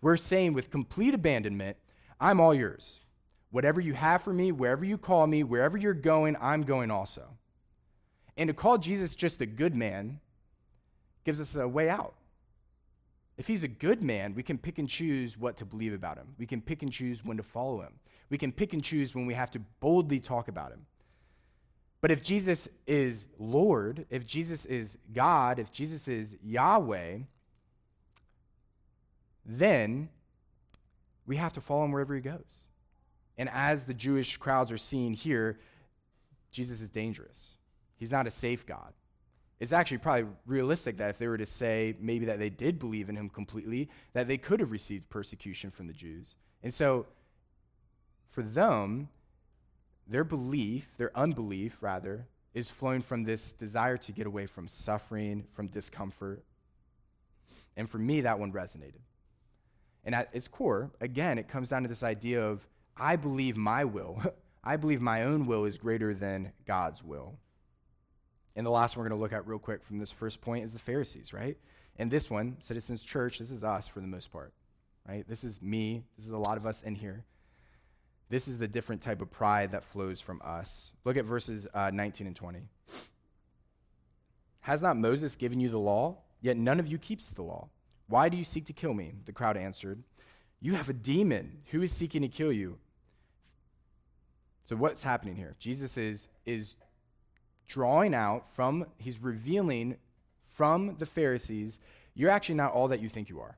We're 0.00 0.16
saying 0.16 0.54
with 0.54 0.70
complete 0.70 1.12
abandonment, 1.12 1.76
I'm 2.18 2.40
all 2.40 2.54
yours. 2.54 3.02
Whatever 3.50 3.82
you 3.82 3.92
have 3.92 4.22
for 4.22 4.32
me, 4.32 4.50
wherever 4.50 4.86
you 4.86 4.96
call 4.96 5.26
me, 5.26 5.44
wherever 5.44 5.76
you're 5.76 5.92
going, 5.92 6.38
I'm 6.40 6.62
going 6.62 6.90
also. 6.90 7.28
And 8.38 8.48
to 8.48 8.54
call 8.54 8.78
Jesus 8.78 9.14
just 9.14 9.42
a 9.42 9.46
good 9.46 9.76
man 9.76 10.20
gives 11.26 11.38
us 11.38 11.54
a 11.56 11.68
way 11.68 11.90
out. 11.90 12.14
If 13.38 13.46
he's 13.46 13.64
a 13.64 13.68
good 13.68 14.02
man, 14.02 14.34
we 14.34 14.42
can 14.42 14.58
pick 14.58 14.78
and 14.78 14.88
choose 14.88 15.38
what 15.38 15.56
to 15.56 15.64
believe 15.64 15.94
about 15.94 16.18
him. 16.18 16.34
We 16.38 16.46
can 16.46 16.60
pick 16.60 16.82
and 16.82 16.92
choose 16.92 17.24
when 17.24 17.36
to 17.38 17.42
follow 17.42 17.80
him. 17.80 17.92
We 18.30 18.38
can 18.38 18.52
pick 18.52 18.72
and 18.72 18.84
choose 18.84 19.14
when 19.14 19.26
we 19.26 19.34
have 19.34 19.50
to 19.52 19.60
boldly 19.80 20.20
talk 20.20 20.48
about 20.48 20.72
him. 20.72 20.84
But 22.00 22.10
if 22.10 22.22
Jesus 22.22 22.68
is 22.86 23.26
Lord, 23.38 24.06
if 24.10 24.26
Jesus 24.26 24.66
is 24.66 24.98
God, 25.14 25.58
if 25.58 25.72
Jesus 25.72 26.08
is 26.08 26.36
Yahweh, 26.42 27.18
then 29.46 30.08
we 31.26 31.36
have 31.36 31.52
to 31.54 31.60
follow 31.60 31.84
him 31.84 31.92
wherever 31.92 32.14
he 32.14 32.20
goes. 32.20 32.66
And 33.38 33.48
as 33.50 33.84
the 33.84 33.94
Jewish 33.94 34.36
crowds 34.36 34.70
are 34.72 34.78
seeing 34.78 35.14
here, 35.14 35.58
Jesus 36.50 36.80
is 36.80 36.88
dangerous. 36.88 37.54
He's 37.96 38.10
not 38.12 38.26
a 38.26 38.30
safe 38.30 38.66
God. 38.66 38.92
It's 39.62 39.72
actually 39.72 39.98
probably 39.98 40.26
realistic 40.44 40.96
that 40.96 41.10
if 41.10 41.18
they 41.18 41.28
were 41.28 41.38
to 41.38 41.46
say 41.46 41.94
maybe 42.00 42.26
that 42.26 42.40
they 42.40 42.50
did 42.50 42.80
believe 42.80 43.08
in 43.08 43.14
him 43.14 43.28
completely, 43.28 43.88
that 44.12 44.26
they 44.26 44.36
could 44.36 44.58
have 44.58 44.72
received 44.72 45.08
persecution 45.08 45.70
from 45.70 45.86
the 45.86 45.92
Jews. 45.92 46.34
And 46.64 46.74
so, 46.74 47.06
for 48.32 48.42
them, 48.42 49.08
their 50.08 50.24
belief, 50.24 50.88
their 50.98 51.16
unbelief, 51.16 51.76
rather, 51.80 52.26
is 52.54 52.70
flowing 52.70 53.02
from 53.02 53.22
this 53.22 53.52
desire 53.52 53.96
to 53.98 54.10
get 54.10 54.26
away 54.26 54.46
from 54.46 54.66
suffering, 54.66 55.44
from 55.54 55.68
discomfort. 55.68 56.42
And 57.76 57.88
for 57.88 57.98
me, 57.98 58.22
that 58.22 58.40
one 58.40 58.52
resonated. 58.52 59.02
And 60.04 60.12
at 60.12 60.28
its 60.32 60.48
core, 60.48 60.90
again, 61.00 61.38
it 61.38 61.46
comes 61.46 61.68
down 61.68 61.82
to 61.82 61.88
this 61.88 62.02
idea 62.02 62.44
of 62.44 62.66
I 62.96 63.14
believe 63.14 63.56
my 63.56 63.84
will, 63.84 64.20
I 64.64 64.74
believe 64.74 65.00
my 65.00 65.22
own 65.22 65.46
will 65.46 65.66
is 65.66 65.78
greater 65.78 66.14
than 66.14 66.50
God's 66.66 67.04
will. 67.04 67.38
And 68.56 68.66
the 68.66 68.70
last 68.70 68.96
one 68.96 69.04
we're 69.04 69.08
going 69.08 69.18
to 69.18 69.22
look 69.22 69.32
at 69.32 69.46
real 69.46 69.58
quick 69.58 69.82
from 69.82 69.98
this 69.98 70.12
first 70.12 70.40
point 70.40 70.64
is 70.64 70.72
the 70.72 70.78
Pharisees, 70.78 71.32
right? 71.32 71.56
And 71.96 72.10
this 72.10 72.30
one, 72.30 72.56
Citizens 72.60 73.02
Church, 73.02 73.38
this 73.38 73.50
is 73.50 73.64
us 73.64 73.86
for 73.88 74.00
the 74.00 74.06
most 74.06 74.32
part, 74.32 74.52
right? 75.08 75.26
This 75.28 75.44
is 75.44 75.60
me. 75.62 76.04
This 76.16 76.26
is 76.26 76.32
a 76.32 76.38
lot 76.38 76.56
of 76.56 76.66
us 76.66 76.82
in 76.82 76.94
here. 76.94 77.24
This 78.28 78.48
is 78.48 78.58
the 78.58 78.68
different 78.68 79.02
type 79.02 79.20
of 79.20 79.30
pride 79.30 79.72
that 79.72 79.84
flows 79.84 80.20
from 80.20 80.40
us. 80.42 80.92
Look 81.04 81.16
at 81.16 81.24
verses 81.24 81.68
uh, 81.74 81.90
19 81.92 82.26
and 82.26 82.36
20. 82.36 82.60
Has 84.60 84.80
not 84.80 84.96
Moses 84.96 85.36
given 85.36 85.60
you 85.60 85.68
the 85.68 85.78
law? 85.78 86.18
Yet 86.40 86.56
none 86.56 86.80
of 86.80 86.86
you 86.86 86.98
keeps 86.98 87.30
the 87.30 87.42
law. 87.42 87.68
Why 88.08 88.28
do 88.28 88.36
you 88.36 88.44
seek 88.44 88.66
to 88.66 88.72
kill 88.72 88.94
me? 88.94 89.14
The 89.26 89.32
crowd 89.32 89.56
answered. 89.56 90.02
You 90.60 90.74
have 90.74 90.88
a 90.88 90.92
demon. 90.92 91.58
Who 91.72 91.82
is 91.82 91.92
seeking 91.92 92.22
to 92.22 92.28
kill 92.28 92.52
you? 92.52 92.78
So 94.64 94.76
what's 94.76 95.02
happening 95.02 95.36
here? 95.36 95.56
Jesus 95.58 95.98
is 95.98 96.28
is 96.46 96.76
drawing 97.72 98.14
out 98.14 98.48
from 98.54 98.86
he's 98.98 99.18
revealing 99.18 99.96
from 100.44 100.96
the 100.98 101.06
Pharisees, 101.06 101.80
you're 102.14 102.30
actually 102.30 102.56
not 102.56 102.72
all 102.72 102.88
that 102.88 103.00
you 103.00 103.08
think 103.08 103.28
you 103.28 103.40
are. 103.40 103.56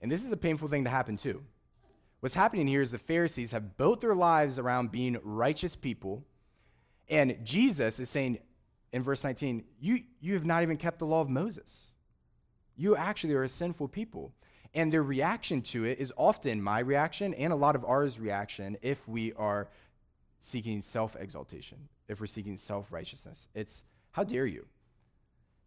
And 0.00 0.10
this 0.10 0.24
is 0.24 0.32
a 0.32 0.36
painful 0.36 0.68
thing 0.68 0.84
to 0.84 0.90
happen 0.90 1.16
too. 1.16 1.42
What's 2.20 2.34
happening 2.34 2.66
here 2.66 2.80
is 2.80 2.90
the 2.90 2.98
Pharisees 2.98 3.52
have 3.52 3.76
built 3.76 4.00
their 4.00 4.14
lives 4.14 4.58
around 4.58 4.90
being 4.90 5.18
righteous 5.22 5.76
people, 5.76 6.24
and 7.08 7.36
Jesus 7.44 8.00
is 8.00 8.08
saying 8.08 8.38
in 8.92 9.02
verse 9.02 9.22
19, 9.22 9.62
you, 9.78 10.02
you 10.20 10.34
have 10.34 10.46
not 10.46 10.62
even 10.62 10.78
kept 10.78 10.98
the 10.98 11.06
law 11.06 11.20
of 11.20 11.28
Moses. 11.28 11.92
You 12.76 12.96
actually 12.96 13.34
are 13.34 13.42
a 13.42 13.48
sinful 13.48 13.88
people. 13.88 14.32
And 14.74 14.92
their 14.92 15.02
reaction 15.02 15.62
to 15.62 15.84
it 15.84 15.98
is 15.98 16.12
often 16.16 16.60
my 16.62 16.80
reaction 16.80 17.34
and 17.34 17.52
a 17.52 17.56
lot 17.56 17.76
of 17.76 17.84
ours 17.84 18.18
reaction 18.18 18.76
if 18.82 19.06
we 19.08 19.32
are 19.34 19.68
seeking 20.46 20.80
self 20.80 21.16
exaltation, 21.16 21.78
if 22.08 22.20
we're 22.20 22.26
seeking 22.26 22.56
self 22.56 22.92
righteousness. 22.92 23.48
It's, 23.54 23.84
how 24.12 24.24
dare 24.24 24.46
you? 24.46 24.64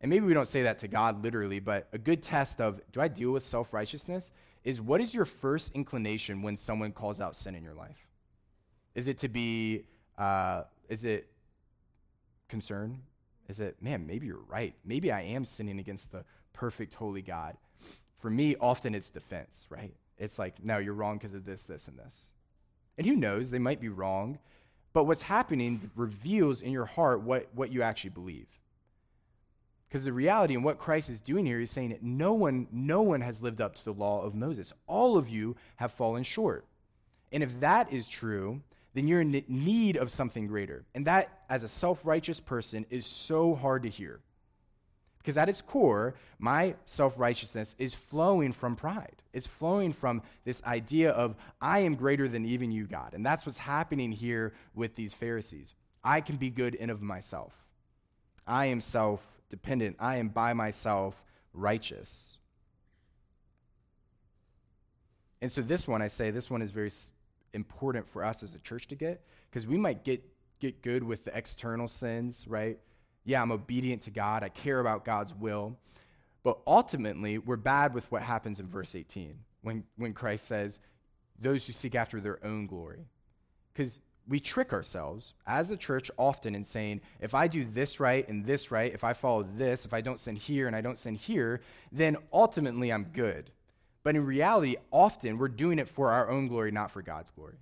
And 0.01 0.09
maybe 0.09 0.25
we 0.25 0.33
don't 0.33 0.47
say 0.47 0.63
that 0.63 0.79
to 0.79 0.87
God 0.87 1.21
literally, 1.21 1.59
but 1.59 1.89
a 1.91 1.97
good 1.97 2.23
test 2.23 2.61
of 2.61 2.79
do 2.93 3.01
I 3.01 3.09
deal 3.09 3.31
with 3.31 3.43
self 3.43 3.73
righteousness 3.73 4.31
is 4.63 4.81
what 4.81 5.01
is 5.01 5.13
your 5.13 5.25
first 5.25 5.73
inclination 5.75 6.41
when 6.41 6.55
someone 6.55 6.91
calls 6.91 7.19
out 7.19 7.35
sin 7.35 7.55
in 7.55 7.63
your 7.63 7.73
life? 7.73 8.07
Is 8.95 9.07
it 9.07 9.17
to 9.19 9.27
be, 9.27 9.83
uh, 10.17 10.63
is 10.87 11.03
it 11.03 11.27
concern? 12.47 12.99
Is 13.49 13.59
it, 13.59 13.81
man, 13.81 14.07
maybe 14.07 14.27
you're 14.27 14.45
right. 14.47 14.73
Maybe 14.85 15.11
I 15.11 15.21
am 15.21 15.43
sinning 15.43 15.79
against 15.79 16.11
the 16.11 16.23
perfect, 16.53 16.93
holy 16.93 17.21
God. 17.21 17.57
For 18.19 18.29
me, 18.29 18.55
often 18.59 18.95
it's 18.95 19.09
defense, 19.09 19.67
right? 19.69 19.93
It's 20.17 20.39
like, 20.39 20.63
no, 20.63 20.77
you're 20.77 20.93
wrong 20.93 21.17
because 21.17 21.33
of 21.33 21.45
this, 21.45 21.63
this, 21.63 21.87
and 21.87 21.97
this. 21.97 22.27
And 22.97 23.07
who 23.07 23.15
knows? 23.15 23.49
They 23.49 23.59
might 23.59 23.79
be 23.79 23.87
wrong. 23.87 24.39
But 24.93 25.04
what's 25.06 25.21
happening 25.21 25.91
reveals 25.95 26.62
in 26.62 26.71
your 26.71 26.86
heart 26.86 27.21
what, 27.21 27.47
what 27.54 27.71
you 27.71 27.82
actually 27.82 28.12
believe. 28.12 28.47
Because 29.88 30.04
the 30.04 30.13
reality 30.13 30.54
and 30.54 30.63
what 30.63 30.78
Christ 30.78 31.10
is 31.10 31.19
doing 31.19 31.45
here 31.45 31.60
is 31.60 31.71
saying 31.71 31.89
that 31.89 32.04
no 32.04 32.34
one, 32.34 32.67
no 32.71 33.02
one 33.02 33.21
has 33.21 33.41
lived 33.41 33.60
up 33.60 33.75
to 33.75 33.86
the 33.86 33.93
law 33.93 34.21
of 34.21 34.36
Moses. 34.36 34.71
All 34.88 35.17
of 35.17 35.30
you 35.30 35.56
have 35.78 35.91
fallen 35.91 36.23
short. 36.23 36.65
And 37.32 37.41
if 37.41 37.60
that 37.60 37.91
is 37.91 38.08
true, 38.08 38.62
then 38.93 39.08
you're 39.08 39.21
in 39.21 39.43
need 39.47 39.97
of 39.97 40.12
something 40.12 40.47
greater. 40.47 40.86
And 40.93 41.06
that, 41.06 41.43
as 41.49 41.63
a 41.63 41.67
self 41.67 42.06
righteous 42.06 42.39
person, 42.39 42.86
is 42.89 43.06
so 43.06 43.56
hard 43.56 43.84
to 43.84 43.89
hear. 43.89 44.19
Because 45.29 45.37
at 45.37 45.47
its 45.47 45.61
core, 45.61 46.15
my 46.39 46.73
self 46.85 47.19
righteousness 47.19 47.75
is 47.77 47.93
flowing 47.93 48.51
from 48.51 48.75
pride. 48.75 49.21
It's 49.31 49.45
flowing 49.45 49.93
from 49.93 50.23
this 50.43 50.63
idea 50.63 51.11
of, 51.11 51.35
I 51.61 51.81
am 51.81 51.93
greater 51.93 52.27
than 52.27 52.47
even 52.47 52.71
you, 52.71 52.87
God. 52.87 53.13
And 53.13 53.23
that's 53.23 53.45
what's 53.45 53.59
happening 53.59 54.11
here 54.11 54.53
with 54.73 54.95
these 54.95 55.13
Pharisees. 55.13 55.75
I 56.03 56.19
can 56.21 56.37
be 56.37 56.49
good 56.49 56.73
in 56.73 56.89
of 56.89 57.03
myself. 57.03 57.53
I 58.47 58.65
am 58.65 58.81
self 58.81 59.21
dependent. 59.51 59.97
I 59.99 60.15
am 60.15 60.29
by 60.29 60.53
myself 60.53 61.23
righteous. 61.53 62.39
And 65.43 65.51
so, 65.51 65.61
this 65.61 65.87
one, 65.87 66.01
I 66.01 66.07
say, 66.07 66.31
this 66.31 66.49
one 66.49 66.63
is 66.63 66.71
very 66.71 66.89
important 67.53 68.09
for 68.09 68.25
us 68.25 68.41
as 68.41 68.55
a 68.55 68.59
church 68.61 68.87
to 68.87 68.95
get 68.95 69.23
because 69.51 69.67
we 69.67 69.77
might 69.77 70.03
get, 70.03 70.23
get 70.59 70.81
good 70.81 71.03
with 71.03 71.23
the 71.23 71.37
external 71.37 71.87
sins, 71.87 72.47
right? 72.47 72.79
Yeah, 73.29 73.43
I'm 73.43 73.51
obedient 73.51 74.01
to 74.03 74.11
God, 74.11 74.43
I 74.43 74.49
care 74.49 74.79
about 74.79 75.05
God's 75.05 75.35
will. 75.35 75.77
But 76.43 76.57
ultimately, 76.65 77.37
we're 77.37 77.57
bad 77.57 77.93
with 77.93 78.11
what 78.11 78.23
happens 78.23 78.59
in 78.59 78.67
verse 78.67 78.95
18 78.95 79.35
when, 79.61 79.83
when 79.97 80.13
Christ 80.13 80.45
says, 80.45 80.79
those 81.39 81.67
who 81.67 81.73
seek 81.73 81.93
after 81.93 82.19
their 82.19 82.43
own 82.43 82.65
glory. 82.65 83.05
Because 83.71 83.99
we 84.27 84.39
trick 84.39 84.73
ourselves 84.73 85.35
as 85.45 85.69
a 85.69 85.77
church 85.77 86.09
often 86.17 86.55
in 86.55 86.63
saying, 86.63 87.01
if 87.19 87.35
I 87.35 87.47
do 87.47 87.65
this 87.65 87.99
right 87.99 88.27
and 88.27 88.43
this 88.43 88.71
right, 88.71 88.91
if 88.93 89.03
I 89.03 89.13
follow 89.13 89.43
this, 89.43 89.85
if 89.85 89.93
I 89.93 90.01
don't 90.01 90.19
sin 90.19 90.35
here 90.35 90.65
and 90.65 90.75
I 90.75 90.81
don't 90.81 90.97
sin 90.97 91.13
here, 91.13 91.61
then 91.91 92.17
ultimately 92.33 92.91
I'm 92.91 93.05
good. 93.13 93.51
But 94.03 94.15
in 94.15 94.25
reality, 94.25 94.77
often 94.91 95.37
we're 95.37 95.49
doing 95.49 95.77
it 95.77 95.87
for 95.87 96.11
our 96.11 96.29
own 96.29 96.47
glory, 96.47 96.71
not 96.71 96.89
for 96.89 97.03
God's 97.03 97.29
glory. 97.29 97.57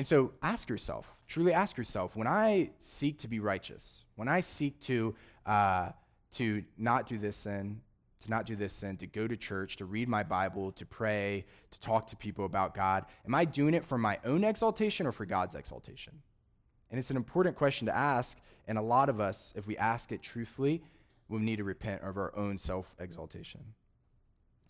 And 0.00 0.06
so 0.06 0.32
ask 0.42 0.70
yourself, 0.70 1.14
truly 1.28 1.52
ask 1.52 1.76
yourself, 1.76 2.16
when 2.16 2.26
I 2.26 2.70
seek 2.80 3.18
to 3.18 3.28
be 3.28 3.38
righteous, 3.38 4.06
when 4.16 4.28
I 4.28 4.40
seek 4.40 4.80
to, 4.84 5.14
uh, 5.44 5.90
to 6.36 6.64
not 6.78 7.04
do 7.04 7.18
this 7.18 7.36
sin, 7.36 7.82
to 8.24 8.30
not 8.30 8.46
do 8.46 8.56
this 8.56 8.72
sin, 8.72 8.96
to 8.96 9.06
go 9.06 9.28
to 9.28 9.36
church, 9.36 9.76
to 9.76 9.84
read 9.84 10.08
my 10.08 10.22
Bible, 10.22 10.72
to 10.72 10.86
pray, 10.86 11.44
to 11.70 11.80
talk 11.80 12.06
to 12.06 12.16
people 12.16 12.46
about 12.46 12.74
God? 12.74 13.04
Am 13.26 13.34
I 13.34 13.44
doing 13.44 13.74
it 13.74 13.84
for 13.84 13.98
my 13.98 14.18
own 14.24 14.42
exaltation 14.42 15.06
or 15.06 15.12
for 15.12 15.26
God's 15.26 15.54
exaltation? 15.54 16.14
And 16.90 16.98
it's 16.98 17.10
an 17.10 17.18
important 17.18 17.56
question 17.56 17.84
to 17.84 17.94
ask. 17.94 18.38
And 18.68 18.78
a 18.78 18.82
lot 18.82 19.10
of 19.10 19.20
us, 19.20 19.52
if 19.54 19.66
we 19.66 19.76
ask 19.76 20.12
it 20.12 20.22
truthfully, 20.22 20.82
we 21.28 21.40
need 21.40 21.56
to 21.56 21.64
repent 21.64 22.00
of 22.00 22.16
our 22.16 22.34
own 22.38 22.56
self 22.56 22.94
exaltation. 22.98 23.60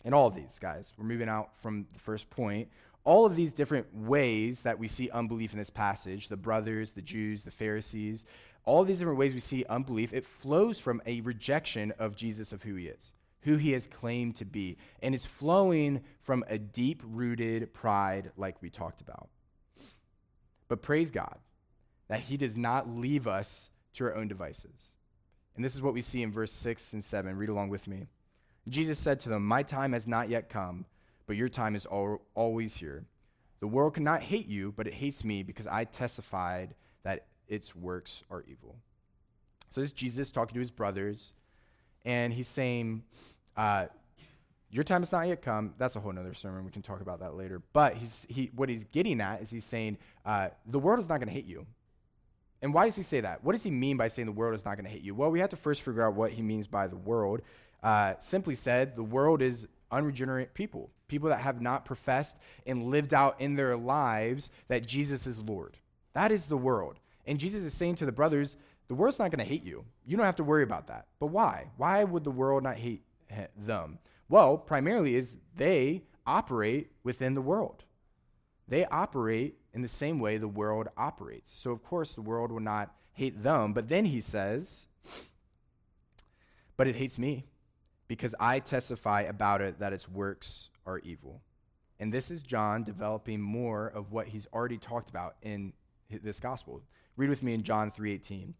And 0.03 0.13
all 0.13 0.27
of 0.27 0.35
these, 0.35 0.59
guys, 0.59 0.91
we're 0.97 1.05
moving 1.05 1.29
out 1.29 1.55
from 1.61 1.87
the 1.93 1.99
first 1.99 2.29
point. 2.29 2.67
All 3.03 3.25
of 3.25 3.35
these 3.35 3.53
different 3.53 3.87
ways 3.93 4.61
that 4.63 4.77
we 4.77 4.87
see 4.87 5.09
unbelief 5.09 5.53
in 5.53 5.59
this 5.59 5.69
passage 5.69 6.27
the 6.27 6.37
brothers, 6.37 6.93
the 6.93 7.01
Jews, 7.01 7.43
the 7.43 7.51
Pharisees 7.51 8.25
all 8.63 8.83
these 8.83 8.99
different 8.99 9.17
ways 9.17 9.33
we 9.33 9.39
see 9.39 9.65
unbelief, 9.67 10.13
it 10.13 10.23
flows 10.23 10.79
from 10.79 11.01
a 11.07 11.21
rejection 11.21 11.91
of 11.97 12.15
Jesus 12.15 12.53
of 12.53 12.61
who 12.61 12.75
he 12.75 12.85
is 12.85 13.11
who 13.43 13.57
he 13.57 13.71
has 13.71 13.87
claimed 13.87 14.35
to 14.37 14.45
be. 14.45 14.77
And 15.01 15.15
it's 15.15 15.25
flowing 15.25 16.01
from 16.19 16.43
a 16.47 16.57
deep 16.57 17.01
rooted 17.03 17.73
pride, 17.73 18.31
like 18.37 18.61
we 18.61 18.69
talked 18.69 19.01
about. 19.01 19.29
But 20.67 20.81
praise 20.81 21.11
God 21.11 21.37
that 22.07 22.19
he 22.19 22.37
does 22.37 22.57
not 22.57 22.89
leave 22.89 23.27
us 23.27 23.69
to 23.93 24.03
our 24.05 24.15
own 24.15 24.27
devices. 24.27 24.93
And 25.55 25.65
this 25.65 25.75
is 25.75 25.81
what 25.81 25.93
we 25.93 26.01
see 26.01 26.21
in 26.21 26.31
verse 26.31 26.51
6 26.51 26.93
and 26.93 27.03
7. 27.03 27.35
Read 27.35 27.49
along 27.49 27.69
with 27.69 27.87
me. 27.87 28.07
Jesus 28.69 28.99
said 28.99 29.19
to 29.21 29.29
them, 29.29 29.45
My 29.45 29.63
time 29.63 29.93
has 29.93 30.07
not 30.07 30.29
yet 30.29 30.49
come, 30.49 30.85
but 31.31 31.37
your 31.37 31.47
time 31.47 31.77
is 31.77 31.87
al- 31.89 32.21
always 32.35 32.75
here. 32.75 33.05
The 33.61 33.67
world 33.67 33.93
cannot 33.93 34.21
hate 34.21 34.49
you, 34.49 34.73
but 34.75 34.85
it 34.85 34.93
hates 34.93 35.23
me 35.23 35.43
because 35.43 35.65
I 35.65 35.85
testified 35.85 36.75
that 37.03 37.27
its 37.47 37.73
works 37.73 38.21
are 38.29 38.43
evil. 38.49 38.75
So 39.69 39.79
this 39.79 39.91
is 39.91 39.93
Jesus 39.93 40.29
talking 40.29 40.55
to 40.55 40.59
his 40.59 40.71
brothers 40.71 41.31
and 42.03 42.33
he's 42.33 42.49
saying, 42.49 43.03
uh, 43.55 43.85
your 44.71 44.83
time 44.83 45.03
has 45.03 45.13
not 45.13 45.25
yet 45.25 45.41
come. 45.41 45.73
That's 45.77 45.95
a 45.95 46.01
whole 46.01 46.11
other 46.19 46.33
sermon. 46.33 46.65
We 46.65 46.71
can 46.71 46.81
talk 46.81 46.99
about 46.99 47.21
that 47.21 47.35
later. 47.35 47.61
But 47.71 47.95
he's, 47.95 48.25
he, 48.27 48.51
what 48.53 48.67
he's 48.67 48.83
getting 48.83 49.21
at 49.21 49.41
is 49.41 49.49
he's 49.49 49.63
saying, 49.63 49.99
uh, 50.25 50.49
the 50.65 50.79
world 50.79 50.99
is 50.99 51.07
not 51.07 51.19
going 51.19 51.29
to 51.29 51.33
hate 51.33 51.45
you. 51.45 51.65
And 52.61 52.73
why 52.73 52.87
does 52.87 52.97
he 52.97 53.03
say 53.03 53.21
that? 53.21 53.41
What 53.41 53.53
does 53.53 53.63
he 53.63 53.71
mean 53.71 53.95
by 53.95 54.09
saying 54.09 54.25
the 54.25 54.33
world 54.33 54.53
is 54.53 54.65
not 54.65 54.75
going 54.75 54.83
to 54.83 54.91
hate 54.91 55.01
you? 55.01 55.15
Well, 55.15 55.31
we 55.31 55.39
have 55.39 55.51
to 55.51 55.55
first 55.55 55.81
figure 55.83 56.05
out 56.05 56.13
what 56.13 56.31
he 56.31 56.41
means 56.41 56.67
by 56.67 56.87
the 56.87 56.97
world. 56.97 57.41
Uh, 57.81 58.15
simply 58.19 58.53
said, 58.53 58.97
the 58.97 59.03
world 59.03 59.41
is 59.41 59.65
unregenerate 59.91 60.53
people, 60.53 60.89
people 61.11 61.29
that 61.29 61.41
have 61.41 61.61
not 61.61 61.85
professed 61.85 62.37
and 62.65 62.87
lived 62.87 63.13
out 63.13 63.35
in 63.39 63.55
their 63.55 63.75
lives 63.75 64.49
that 64.69 64.87
Jesus 64.87 65.27
is 65.27 65.39
Lord. 65.39 65.77
That 66.13 66.31
is 66.31 66.47
the 66.47 66.57
world. 66.57 66.99
And 67.27 67.37
Jesus 67.37 67.63
is 67.63 67.73
saying 67.73 67.95
to 67.97 68.05
the 68.05 68.11
brothers, 68.11 68.55
the 68.87 68.95
world's 68.95 69.19
not 69.19 69.29
going 69.29 69.45
to 69.45 69.49
hate 69.49 69.63
you. 69.63 69.85
You 70.05 70.17
don't 70.17 70.25
have 70.25 70.37
to 70.37 70.43
worry 70.43 70.63
about 70.63 70.87
that. 70.87 71.05
But 71.19 71.27
why? 71.27 71.67
Why 71.77 72.03
would 72.03 72.23
the 72.23 72.31
world 72.31 72.63
not 72.63 72.77
hate 72.77 73.03
them? 73.55 73.99
Well, 74.27 74.57
primarily 74.57 75.15
is 75.15 75.37
they 75.55 76.03
operate 76.25 76.91
within 77.03 77.33
the 77.33 77.41
world. 77.41 77.83
They 78.67 78.85
operate 78.85 79.57
in 79.73 79.81
the 79.81 79.87
same 79.87 80.19
way 80.19 80.37
the 80.37 80.47
world 80.47 80.87
operates. 80.97 81.53
So 81.55 81.71
of 81.71 81.83
course 81.83 82.15
the 82.15 82.21
world 82.21 82.51
will 82.51 82.61
not 82.61 82.95
hate 83.11 83.43
them, 83.43 83.73
but 83.73 83.89
then 83.89 84.05
he 84.05 84.21
says, 84.21 84.87
but 86.77 86.87
it 86.87 86.95
hates 86.95 87.17
me 87.17 87.45
because 88.07 88.33
I 88.39 88.59
testify 88.59 89.21
about 89.21 89.61
it 89.61 89.79
that 89.79 89.93
its 89.93 90.09
works 90.09 90.70
are 90.85 90.99
evil. 90.99 91.41
And 91.99 92.11
this 92.11 92.31
is 92.31 92.41
John 92.41 92.81
mm-hmm. 92.81 92.91
developing 92.91 93.41
more 93.41 93.87
of 93.87 94.11
what 94.11 94.27
he's 94.27 94.47
already 94.53 94.77
talked 94.77 95.09
about 95.09 95.35
in 95.41 95.73
this 96.09 96.39
gospel. 96.39 96.81
Read 97.15 97.29
with 97.29 97.43
me 97.43 97.53
in 97.53 97.63
John 97.63 97.91
3:18. 97.91 98.53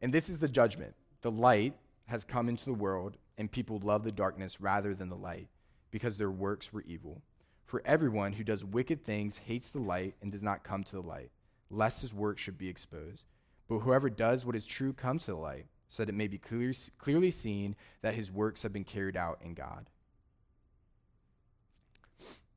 And 0.00 0.12
this 0.12 0.28
is 0.28 0.38
the 0.38 0.48
judgment. 0.48 0.94
The 1.20 1.30
light 1.30 1.74
has 2.06 2.24
come 2.24 2.48
into 2.48 2.64
the 2.64 2.72
world, 2.72 3.16
and 3.38 3.50
people 3.50 3.78
love 3.78 4.02
the 4.02 4.10
darkness 4.10 4.60
rather 4.60 4.94
than 4.94 5.08
the 5.08 5.16
light, 5.16 5.48
because 5.90 6.16
their 6.16 6.30
works 6.30 6.72
were 6.72 6.82
evil. 6.82 7.22
For 7.64 7.82
everyone 7.84 8.32
who 8.32 8.44
does 8.44 8.64
wicked 8.64 9.04
things 9.04 9.38
hates 9.38 9.70
the 9.70 9.78
light 9.78 10.14
and 10.20 10.32
does 10.32 10.42
not 10.42 10.64
come 10.64 10.82
to 10.84 10.96
the 10.96 11.02
light, 11.02 11.30
lest 11.70 12.02
his 12.02 12.12
work 12.12 12.38
should 12.38 12.58
be 12.58 12.68
exposed. 12.68 13.26
But 13.68 13.78
whoever 13.78 14.10
does 14.10 14.44
what 14.44 14.56
is 14.56 14.66
true 14.66 14.92
comes 14.92 15.24
to 15.24 15.30
the 15.30 15.36
light, 15.36 15.66
so 15.88 16.02
that 16.02 16.10
it 16.10 16.16
may 16.16 16.26
be 16.26 16.38
clear, 16.38 16.72
clearly 16.98 17.30
seen 17.30 17.76
that 18.00 18.14
his 18.14 18.32
works 18.32 18.62
have 18.62 18.72
been 18.72 18.84
carried 18.84 19.16
out 19.16 19.40
in 19.42 19.54
God. 19.54 19.88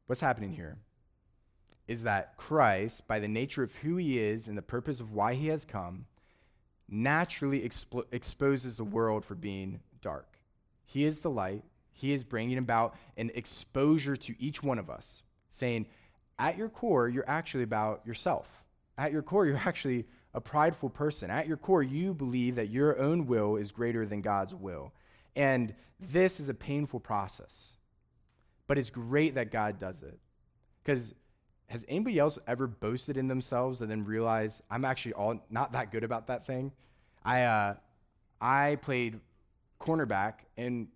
What's 0.07 0.21
happening 0.21 0.53
here? 0.53 0.77
is 1.87 2.03
that 2.03 2.35
Christ, 2.37 3.07
by 3.07 3.19
the 3.19 3.27
nature 3.27 3.63
of 3.63 3.73
who 3.75 3.97
he 3.97 4.19
is 4.19 4.47
and 4.47 4.57
the 4.57 4.61
purpose 4.61 4.99
of 4.99 5.11
why 5.11 5.35
he 5.35 5.47
has 5.47 5.65
come, 5.65 6.05
naturally 6.89 7.61
expo- 7.61 8.05
exposes 8.11 8.75
the 8.75 8.83
world 8.83 9.23
for 9.23 9.35
being 9.35 9.79
dark. 10.01 10.27
He 10.85 11.03
is 11.03 11.19
the 11.19 11.29
light. 11.29 11.63
He 11.91 12.11
is 12.11 12.23
bringing 12.23 12.57
about 12.57 12.95
an 13.17 13.31
exposure 13.35 14.15
to 14.15 14.35
each 14.39 14.63
one 14.63 14.79
of 14.79 14.89
us, 14.89 15.23
saying, 15.51 15.85
at 16.37 16.57
your 16.57 16.69
core, 16.69 17.07
you're 17.07 17.29
actually 17.29 17.63
about 17.63 18.01
yourself. 18.05 18.47
At 18.97 19.11
your 19.11 19.21
core, 19.21 19.45
you're 19.45 19.57
actually 19.65 20.05
a 20.33 20.41
prideful 20.41 20.89
person. 20.89 21.29
At 21.29 21.47
your 21.47 21.57
core, 21.57 21.83
you 21.83 22.13
believe 22.13 22.55
that 22.55 22.69
your 22.69 22.99
own 22.99 23.27
will 23.27 23.55
is 23.57 23.71
greater 23.71 24.05
than 24.05 24.21
God's 24.21 24.53
will. 24.53 24.91
And 25.35 25.73
this 25.99 26.39
is 26.39 26.49
a 26.49 26.53
painful 26.53 26.99
process. 26.99 27.74
But 28.67 28.77
it's 28.77 28.89
great 28.89 29.35
that 29.35 29.51
God 29.51 29.79
does 29.79 30.01
it. 30.01 30.17
Because 30.83 31.13
has 31.67 31.85
anybody 31.89 32.19
else 32.19 32.37
ever 32.47 32.67
boasted 32.67 33.17
in 33.17 33.27
themselves 33.27 33.81
and 33.81 33.89
then 33.89 34.05
realized 34.05 34.61
I'm 34.69 34.85
actually 34.85 35.13
all 35.13 35.39
not 35.49 35.71
that 35.73 35.91
good 35.91 36.03
about 36.03 36.27
that 36.27 36.45
thing? 36.45 36.71
I 37.23 37.43
uh, 37.43 37.75
I 38.39 38.77
played 38.81 39.19
cornerback 39.79 40.33
in 40.57 40.87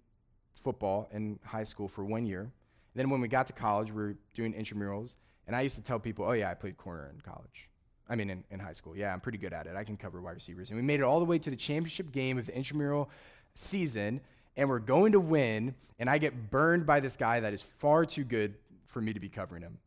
football 0.64 1.10
in 1.12 1.40
high 1.44 1.64
school 1.64 1.88
for 1.88 2.04
one 2.04 2.26
year. 2.26 2.52
Then 2.96 3.10
when 3.10 3.22
we 3.22 3.28
got 3.28 3.48
to 3.48 3.54
college, 3.54 3.92
we 3.92 4.02
were 4.02 4.16
doing 4.34 4.54
intramurals, 4.54 5.16
and 5.48 5.56
I 5.56 5.62
used 5.62 5.76
to 5.76 5.82
tell 5.82 6.00
people, 6.00 6.26
"Oh 6.26 6.34
yeah, 6.34 6.50
I 6.50 6.54
played 6.54 6.78
corner 6.78 7.12
in 7.14 7.22
college." 7.22 7.70
I 8.10 8.16
mean, 8.16 8.30
in, 8.32 8.44
in 8.50 8.60
high 8.60 8.74
school. 8.74 8.98
Yeah, 8.98 9.14
I'm 9.14 9.20
pretty 9.20 9.38
good 9.38 9.54
at 9.54 9.68
it. 9.68 9.76
I 9.76 9.84
can 9.84 9.96
cover 9.96 10.20
wide 10.20 10.34
receivers. 10.34 10.72
And 10.72 10.78
we 10.78 10.84
made 10.84 11.00
it 11.00 11.04
all 11.04 11.20
the 11.20 11.26
way 11.26 11.38
to 11.38 11.50
the 11.50 11.56
championship 11.56 12.12
game 12.12 12.40
of 12.40 12.48
the 12.48 12.56
intramural 12.56 13.10
season, 13.54 14.20
and 14.56 14.70
we're 14.70 14.80
going 14.80 15.14
to 15.14 15.20
win. 15.20 15.76
And 16.00 16.10
I 16.10 16.18
get 16.18 16.50
burned 16.50 16.86
by 16.86 17.00
this 17.00 17.18
guy 17.18 17.42
that 17.42 17.54
is 17.54 17.62
far 17.62 18.06
too 18.06 18.24
good 18.24 18.56
for 18.86 19.02
me 19.02 19.14
to 19.14 19.20
be 19.20 19.30
covering 19.30 19.62
him 19.62 19.78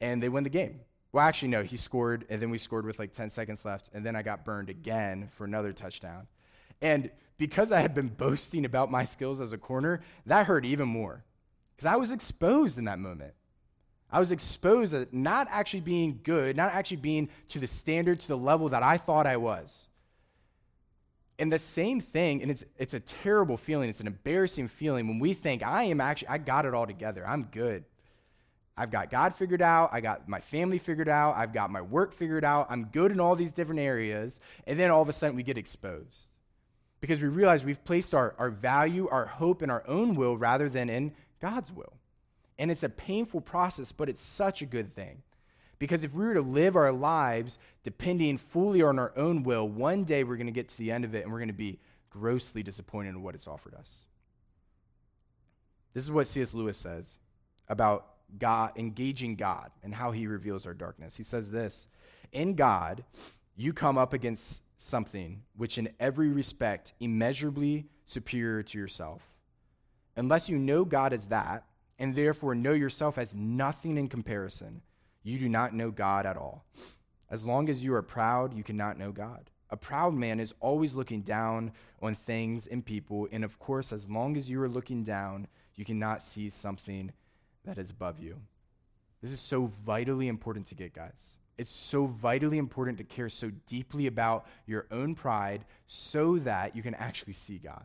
and 0.00 0.22
they 0.22 0.28
win 0.28 0.44
the 0.44 0.50
game. 0.50 0.80
Well, 1.12 1.26
actually, 1.26 1.48
no, 1.48 1.62
he 1.62 1.76
scored, 1.76 2.26
and 2.28 2.40
then 2.40 2.50
we 2.50 2.58
scored 2.58 2.84
with 2.84 2.98
like 2.98 3.12
10 3.12 3.30
seconds 3.30 3.64
left, 3.64 3.90
and 3.94 4.04
then 4.04 4.14
I 4.14 4.22
got 4.22 4.44
burned 4.44 4.68
again 4.68 5.28
for 5.36 5.44
another 5.44 5.72
touchdown. 5.72 6.26
And 6.82 7.10
because 7.38 7.72
I 7.72 7.80
had 7.80 7.94
been 7.94 8.08
boasting 8.16 8.64
about 8.64 8.90
my 8.90 9.04
skills 9.04 9.40
as 9.40 9.52
a 9.52 9.58
corner, 9.58 10.00
that 10.26 10.46
hurt 10.46 10.64
even 10.64 10.88
more 10.88 11.24
because 11.76 11.86
I 11.86 11.96
was 11.96 12.12
exposed 12.12 12.76
in 12.78 12.84
that 12.84 12.98
moment. 12.98 13.34
I 14.10 14.20
was 14.20 14.32
exposed 14.32 14.94
at 14.94 15.12
not 15.12 15.48
actually 15.50 15.80
being 15.80 16.20
good, 16.22 16.56
not 16.56 16.72
actually 16.72 16.96
being 16.96 17.28
to 17.50 17.58
the 17.58 17.66
standard, 17.66 18.20
to 18.20 18.28
the 18.28 18.38
level 18.38 18.70
that 18.70 18.82
I 18.82 18.96
thought 18.96 19.26
I 19.26 19.36
was. 19.36 19.86
And 21.38 21.52
the 21.52 21.58
same 21.58 22.00
thing, 22.00 22.42
and 22.42 22.50
it's, 22.50 22.64
it's 22.78 22.94
a 22.94 23.00
terrible 23.00 23.56
feeling, 23.56 23.88
it's 23.88 24.00
an 24.00 24.08
embarrassing 24.08 24.68
feeling 24.68 25.06
when 25.06 25.20
we 25.20 25.34
think, 25.34 25.62
I 25.62 25.84
am 25.84 26.00
actually, 26.00 26.28
I 26.28 26.38
got 26.38 26.66
it 26.66 26.74
all 26.74 26.86
together, 26.86 27.26
I'm 27.26 27.44
good. 27.44 27.84
I've 28.78 28.92
got 28.92 29.10
God 29.10 29.34
figured 29.34 29.60
out. 29.60 29.90
I 29.92 30.00
got 30.00 30.28
my 30.28 30.40
family 30.40 30.78
figured 30.78 31.08
out. 31.08 31.36
I've 31.36 31.52
got 31.52 31.70
my 31.70 31.82
work 31.82 32.14
figured 32.14 32.44
out. 32.44 32.68
I'm 32.70 32.84
good 32.84 33.10
in 33.10 33.18
all 33.18 33.34
these 33.34 33.50
different 33.50 33.80
areas. 33.80 34.38
And 34.68 34.78
then 34.78 34.92
all 34.92 35.02
of 35.02 35.08
a 35.08 35.12
sudden 35.12 35.34
we 35.34 35.42
get 35.42 35.58
exposed 35.58 36.28
because 37.00 37.20
we 37.20 37.26
realize 37.26 37.64
we've 37.64 37.84
placed 37.84 38.14
our, 38.14 38.34
our 38.38 38.50
value, 38.50 39.08
our 39.08 39.26
hope 39.26 39.62
in 39.64 39.70
our 39.70 39.82
own 39.88 40.14
will 40.14 40.36
rather 40.36 40.68
than 40.68 40.88
in 40.88 41.12
God's 41.40 41.72
will. 41.72 41.92
And 42.56 42.70
it's 42.70 42.84
a 42.84 42.88
painful 42.88 43.40
process, 43.40 43.90
but 43.90 44.08
it's 44.08 44.20
such 44.20 44.62
a 44.62 44.66
good 44.66 44.94
thing. 44.94 45.22
Because 45.78 46.04
if 46.04 46.12
we 46.12 46.24
were 46.24 46.34
to 46.34 46.40
live 46.40 46.76
our 46.76 46.92
lives 46.92 47.58
depending 47.84 48.38
fully 48.38 48.82
on 48.82 48.98
our 48.98 49.12
own 49.16 49.42
will, 49.42 49.68
one 49.68 50.04
day 50.04 50.24
we're 50.24 50.36
going 50.36 50.46
to 50.46 50.52
get 50.52 50.68
to 50.70 50.78
the 50.78 50.90
end 50.90 51.04
of 51.04 51.14
it 51.14 51.22
and 51.22 51.32
we're 51.32 51.38
going 51.38 51.48
to 51.48 51.54
be 51.54 51.78
grossly 52.10 52.62
disappointed 52.62 53.10
in 53.10 53.22
what 53.22 53.34
it's 53.34 53.46
offered 53.46 53.74
us. 53.74 53.90
This 55.94 56.04
is 56.04 56.10
what 56.10 56.26
C.S. 56.26 56.54
Lewis 56.54 56.76
says 56.76 57.18
about 57.68 58.06
God, 58.38 58.72
engaging 58.76 59.36
God 59.36 59.70
and 59.82 59.94
how 59.94 60.10
he 60.10 60.26
reveals 60.26 60.66
our 60.66 60.74
darkness. 60.74 61.16
He 61.16 61.22
says 61.22 61.50
this 61.50 61.88
In 62.32 62.54
God, 62.54 63.04
you 63.56 63.72
come 63.72 63.98
up 63.98 64.12
against 64.12 64.62
something 64.76 65.42
which, 65.56 65.78
in 65.78 65.88
every 65.98 66.28
respect, 66.28 66.92
immeasurably 67.00 67.86
superior 68.04 68.62
to 68.62 68.78
yourself. 68.78 69.22
Unless 70.16 70.48
you 70.48 70.58
know 70.58 70.84
God 70.84 71.12
as 71.12 71.26
that, 71.26 71.64
and 71.98 72.14
therefore 72.14 72.54
know 72.54 72.72
yourself 72.72 73.18
as 73.18 73.34
nothing 73.34 73.96
in 73.96 74.08
comparison, 74.08 74.82
you 75.22 75.38
do 75.38 75.48
not 75.48 75.74
know 75.74 75.90
God 75.90 76.26
at 76.26 76.36
all. 76.36 76.64
As 77.30 77.44
long 77.44 77.68
as 77.68 77.84
you 77.84 77.94
are 77.94 78.02
proud, 78.02 78.54
you 78.54 78.62
cannot 78.62 78.98
know 78.98 79.12
God. 79.12 79.50
A 79.70 79.76
proud 79.76 80.14
man 80.14 80.40
is 80.40 80.54
always 80.60 80.94
looking 80.94 81.20
down 81.20 81.72
on 82.00 82.14
things 82.14 82.66
and 82.66 82.84
people. 82.84 83.28
And 83.30 83.44
of 83.44 83.58
course, 83.58 83.92
as 83.92 84.08
long 84.08 84.36
as 84.36 84.48
you 84.48 84.62
are 84.62 84.68
looking 84.68 85.02
down, 85.02 85.46
you 85.76 85.84
cannot 85.84 86.22
see 86.22 86.48
something 86.48 87.12
that 87.64 87.78
is 87.78 87.90
above 87.90 88.18
you. 88.18 88.40
This 89.20 89.32
is 89.32 89.40
so 89.40 89.66
vitally 89.84 90.28
important 90.28 90.66
to 90.66 90.74
get, 90.74 90.94
guys. 90.94 91.36
It's 91.58 91.72
so 91.72 92.06
vitally 92.06 92.56
important 92.56 92.98
to 92.98 93.04
care 93.04 93.28
so 93.28 93.50
deeply 93.66 94.06
about 94.06 94.46
your 94.66 94.86
own 94.90 95.14
pride 95.14 95.64
so 95.86 96.38
that 96.38 96.74
you 96.74 96.82
can 96.82 96.94
actually 96.94 97.32
see 97.32 97.58
God. 97.58 97.84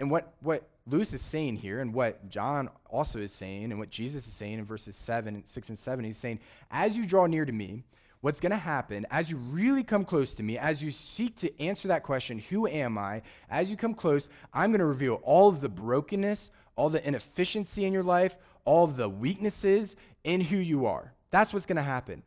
And 0.00 0.10
what, 0.10 0.32
what 0.40 0.62
Lewis 0.86 1.12
is 1.12 1.20
saying 1.20 1.56
here, 1.56 1.80
and 1.80 1.92
what 1.92 2.28
John 2.28 2.70
also 2.88 3.18
is 3.18 3.32
saying, 3.32 3.64
and 3.64 3.78
what 3.78 3.90
Jesus 3.90 4.26
is 4.26 4.32
saying 4.32 4.58
in 4.58 4.64
verses 4.64 4.94
7 4.96 5.42
6 5.44 5.68
and 5.68 5.78
7, 5.78 6.04
he's 6.04 6.16
saying, 6.16 6.38
As 6.70 6.96
you 6.96 7.04
draw 7.04 7.26
near 7.26 7.44
to 7.44 7.52
me, 7.52 7.82
what's 8.20 8.40
going 8.40 8.50
to 8.50 8.56
happen 8.56 9.06
as 9.10 9.30
you 9.30 9.36
really 9.36 9.82
come 9.82 10.04
close 10.04 10.34
to 10.34 10.42
me, 10.42 10.56
as 10.58 10.82
you 10.82 10.90
seek 10.90 11.36
to 11.36 11.60
answer 11.60 11.88
that 11.88 12.02
question, 12.02 12.38
who 12.38 12.66
am 12.68 12.96
I? 12.96 13.22
As 13.50 13.70
you 13.70 13.76
come 13.76 13.94
close, 13.94 14.28
I'm 14.52 14.70
going 14.70 14.80
to 14.80 14.86
reveal 14.86 15.20
all 15.24 15.48
of 15.48 15.60
the 15.60 15.68
brokenness, 15.68 16.50
all 16.76 16.90
the 16.90 17.06
inefficiency 17.06 17.84
in 17.84 17.92
your 17.92 18.04
life, 18.04 18.36
all 18.64 18.84
of 18.84 18.96
the 18.96 19.08
weaknesses 19.08 19.96
in 20.24 20.40
who 20.40 20.56
you 20.56 20.86
are. 20.86 21.12
That's 21.30 21.52
what's 21.52 21.66
going 21.66 21.76
to 21.76 21.82
happen. 21.82 22.22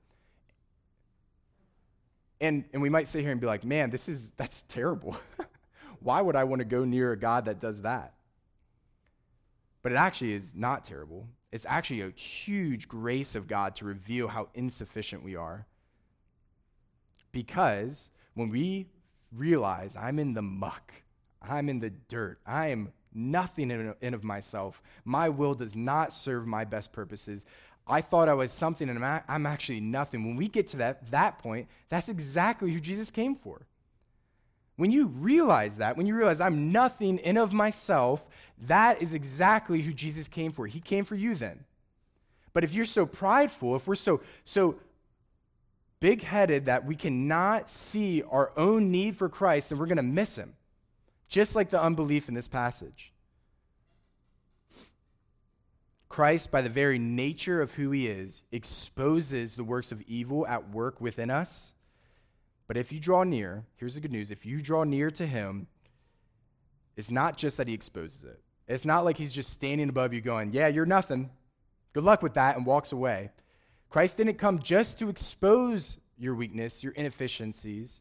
And, 2.41 2.65
and 2.73 2.81
we 2.81 2.89
might 2.89 3.07
sit 3.07 3.21
here 3.21 3.31
and 3.31 3.39
be 3.39 3.47
like, 3.47 3.63
man, 3.63 3.91
this 3.91 4.09
is, 4.09 4.31
that's 4.35 4.63
terrible. 4.63 5.15
Why 6.01 6.21
would 6.21 6.35
I 6.35 6.43
want 6.43 6.59
to 6.59 6.65
go 6.65 6.83
near 6.83 7.11
a 7.11 7.17
God 7.17 7.45
that 7.45 7.59
does 7.59 7.81
that? 7.81 8.13
But 9.81 9.91
it 9.91 9.95
actually 9.95 10.33
is 10.33 10.53
not 10.55 10.83
terrible. 10.83 11.27
It's 11.51 11.65
actually 11.67 12.01
a 12.01 12.11
huge 12.11 12.87
grace 12.87 13.35
of 13.35 13.47
God 13.47 13.75
to 13.77 13.85
reveal 13.85 14.27
how 14.27 14.49
insufficient 14.53 15.23
we 15.23 15.35
are 15.35 15.65
because 17.31 18.09
when 18.33 18.49
we 18.49 18.87
realize 19.35 19.95
I'm 19.95 20.19
in 20.19 20.33
the 20.33 20.41
muck, 20.41 20.93
I'm 21.41 21.69
in 21.69 21.79
the 21.79 21.89
dirt, 21.89 22.39
I 22.45 22.67
am 22.67 22.91
nothing 23.13 23.71
in 24.01 24.13
of 24.13 24.23
myself, 24.23 24.81
my 25.03 25.29
will 25.29 25.53
does 25.53 25.75
not 25.75 26.13
serve 26.13 26.47
my 26.47 26.63
best 26.63 26.93
purposes. 26.93 27.45
I 27.87 28.01
thought 28.01 28.29
I 28.29 28.33
was 28.33 28.51
something 28.51 28.89
and 28.89 29.03
I'm 29.03 29.45
actually 29.45 29.81
nothing. 29.81 30.25
When 30.25 30.35
we 30.35 30.47
get 30.47 30.67
to 30.69 30.77
that, 30.77 31.09
that 31.11 31.39
point, 31.39 31.67
that's 31.89 32.09
exactly 32.09 32.71
who 32.71 32.79
Jesus 32.79 33.11
came 33.11 33.35
for. 33.35 33.65
When 34.77 34.91
you 34.91 35.07
realize 35.07 35.77
that, 35.77 35.97
when 35.97 36.07
you 36.07 36.15
realize 36.15 36.41
I'm 36.41 36.71
nothing 36.71 37.17
in 37.19 37.37
of 37.37 37.53
myself, 37.53 38.25
that 38.67 39.01
is 39.01 39.13
exactly 39.13 39.81
who 39.81 39.93
Jesus 39.93 40.27
came 40.27 40.51
for. 40.51 40.67
He 40.67 40.79
came 40.79 41.05
for 41.05 41.15
you 41.15 41.35
then. 41.35 41.65
But 42.53 42.63
if 42.63 42.73
you're 42.73 42.85
so 42.85 43.05
prideful, 43.05 43.75
if 43.75 43.87
we're 43.87 43.95
so 43.95 44.21
so 44.45 44.75
big 45.99 46.23
headed 46.23 46.65
that 46.65 46.85
we 46.85 46.95
cannot 46.95 47.69
see 47.69 48.23
our 48.23 48.51
own 48.57 48.91
need 48.91 49.15
for 49.15 49.29
Christ 49.29 49.69
then 49.69 49.77
we're 49.77 49.85
going 49.85 49.97
to 49.97 50.03
miss 50.03 50.35
him, 50.35 50.53
just 51.29 51.55
like 51.55 51.69
the 51.69 51.81
unbelief 51.81 52.27
in 52.27 52.33
this 52.33 52.47
passage. 52.47 53.13
Christ, 56.09 56.51
by 56.51 56.61
the 56.61 56.69
very 56.69 56.99
nature 56.99 57.61
of 57.61 57.71
who 57.71 57.91
he 57.91 58.07
is, 58.07 58.41
exposes 58.51 59.55
the 59.55 59.63
works 59.63 59.93
of 59.93 60.01
evil 60.01 60.45
at 60.45 60.69
work 60.71 60.99
within 60.99 61.29
us. 61.29 61.71
But 62.71 62.77
if 62.77 62.93
you 62.93 63.01
draw 63.01 63.25
near, 63.25 63.65
here's 63.75 63.95
the 63.95 63.99
good 63.99 64.13
news 64.13 64.31
if 64.31 64.45
you 64.45 64.61
draw 64.61 64.85
near 64.85 65.11
to 65.11 65.27
him, 65.27 65.67
it's 66.95 67.11
not 67.11 67.35
just 67.35 67.57
that 67.57 67.67
he 67.67 67.73
exposes 67.73 68.23
it. 68.23 68.39
It's 68.65 68.85
not 68.85 69.03
like 69.03 69.17
he's 69.17 69.33
just 69.33 69.49
standing 69.49 69.89
above 69.89 70.13
you 70.13 70.21
going, 70.21 70.53
Yeah, 70.53 70.67
you're 70.69 70.85
nothing. 70.85 71.31
Good 71.91 72.05
luck 72.05 72.21
with 72.21 72.35
that, 72.35 72.55
and 72.55 72.65
walks 72.65 72.93
away. 72.93 73.31
Christ 73.89 74.15
didn't 74.15 74.35
come 74.35 74.59
just 74.59 74.99
to 74.99 75.09
expose 75.09 75.97
your 76.17 76.33
weakness, 76.33 76.81
your 76.81 76.93
inefficiencies. 76.93 77.99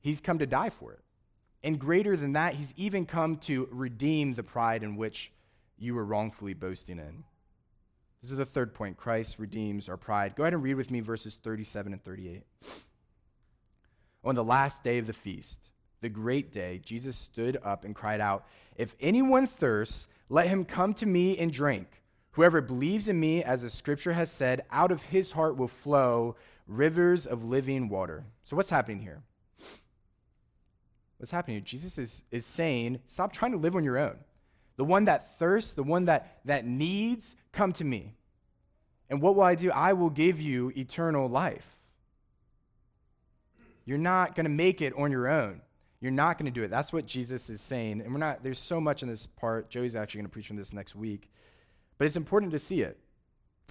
He's 0.00 0.22
come 0.22 0.38
to 0.38 0.46
die 0.46 0.70
for 0.70 0.94
it. 0.94 1.02
And 1.62 1.78
greater 1.78 2.16
than 2.16 2.32
that, 2.32 2.54
he's 2.54 2.72
even 2.78 3.04
come 3.04 3.36
to 3.40 3.68
redeem 3.70 4.32
the 4.32 4.44
pride 4.44 4.82
in 4.82 4.96
which 4.96 5.30
you 5.76 5.94
were 5.94 6.06
wrongfully 6.06 6.54
boasting 6.54 6.98
in. 6.98 7.22
This 8.22 8.30
is 8.30 8.38
the 8.38 8.46
third 8.46 8.72
point. 8.72 8.96
Christ 8.96 9.38
redeems 9.38 9.90
our 9.90 9.98
pride. 9.98 10.36
Go 10.36 10.44
ahead 10.44 10.54
and 10.54 10.62
read 10.62 10.76
with 10.76 10.90
me 10.90 11.00
verses 11.00 11.36
37 11.36 11.92
and 11.92 12.02
38. 12.02 12.42
On 14.26 14.34
the 14.34 14.42
last 14.42 14.82
day 14.82 14.98
of 14.98 15.06
the 15.06 15.12
feast, 15.12 15.60
the 16.00 16.08
great 16.08 16.52
day, 16.52 16.80
Jesus 16.84 17.14
stood 17.16 17.58
up 17.62 17.84
and 17.84 17.94
cried 17.94 18.20
out, 18.20 18.44
If 18.76 18.96
anyone 19.00 19.46
thirsts, 19.46 20.08
let 20.28 20.48
him 20.48 20.64
come 20.64 20.94
to 20.94 21.06
me 21.06 21.38
and 21.38 21.52
drink. 21.52 21.86
Whoever 22.32 22.60
believes 22.60 23.06
in 23.06 23.20
me, 23.20 23.44
as 23.44 23.62
the 23.62 23.70
scripture 23.70 24.12
has 24.12 24.30
said, 24.30 24.64
out 24.72 24.90
of 24.90 25.00
his 25.04 25.30
heart 25.30 25.56
will 25.56 25.68
flow 25.68 26.34
rivers 26.66 27.24
of 27.24 27.44
living 27.44 27.88
water. 27.88 28.24
So, 28.42 28.56
what's 28.56 28.68
happening 28.68 28.98
here? 28.98 29.22
What's 31.18 31.30
happening 31.30 31.58
here? 31.58 31.64
Jesus 31.64 31.96
is, 31.96 32.22
is 32.32 32.44
saying, 32.44 32.98
stop 33.06 33.32
trying 33.32 33.52
to 33.52 33.58
live 33.58 33.76
on 33.76 33.84
your 33.84 33.96
own. 33.96 34.16
The 34.76 34.84
one 34.84 35.04
that 35.04 35.38
thirsts, 35.38 35.74
the 35.74 35.84
one 35.84 36.06
that, 36.06 36.40
that 36.44 36.66
needs, 36.66 37.36
come 37.52 37.72
to 37.74 37.84
me. 37.84 38.14
And 39.08 39.22
what 39.22 39.36
will 39.36 39.44
I 39.44 39.54
do? 39.54 39.70
I 39.70 39.92
will 39.92 40.10
give 40.10 40.40
you 40.40 40.72
eternal 40.76 41.28
life. 41.28 41.75
You're 43.86 43.98
not 43.98 44.34
going 44.34 44.44
to 44.44 44.50
make 44.50 44.82
it 44.82 44.92
on 44.98 45.10
your 45.10 45.28
own. 45.28 45.62
You're 46.00 46.12
not 46.12 46.36
going 46.36 46.46
to 46.46 46.52
do 46.52 46.62
it. 46.62 46.70
That's 46.70 46.92
what 46.92 47.06
Jesus 47.06 47.48
is 47.48 47.60
saying. 47.60 48.02
And 48.02 48.12
we're 48.12 48.18
not, 48.18 48.42
there's 48.42 48.58
so 48.58 48.80
much 48.80 49.02
in 49.02 49.08
this 49.08 49.26
part. 49.26 49.70
Joey's 49.70 49.96
actually 49.96 50.18
going 50.18 50.26
to 50.26 50.32
preach 50.32 50.50
on 50.50 50.56
this 50.56 50.72
next 50.72 50.94
week. 50.94 51.30
But 51.96 52.04
it's 52.04 52.16
important 52.16 52.52
to 52.52 52.58
see 52.58 52.82
it 52.82 52.98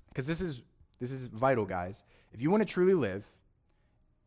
because 0.09 0.25
this 0.25 0.41
is, 0.41 0.63
this 0.99 1.11
is 1.11 1.27
vital, 1.27 1.65
guys. 1.65 2.03
If 2.33 2.41
you 2.41 2.49
want 2.49 2.61
to 2.61 2.65
truly 2.65 2.95
live 2.95 3.23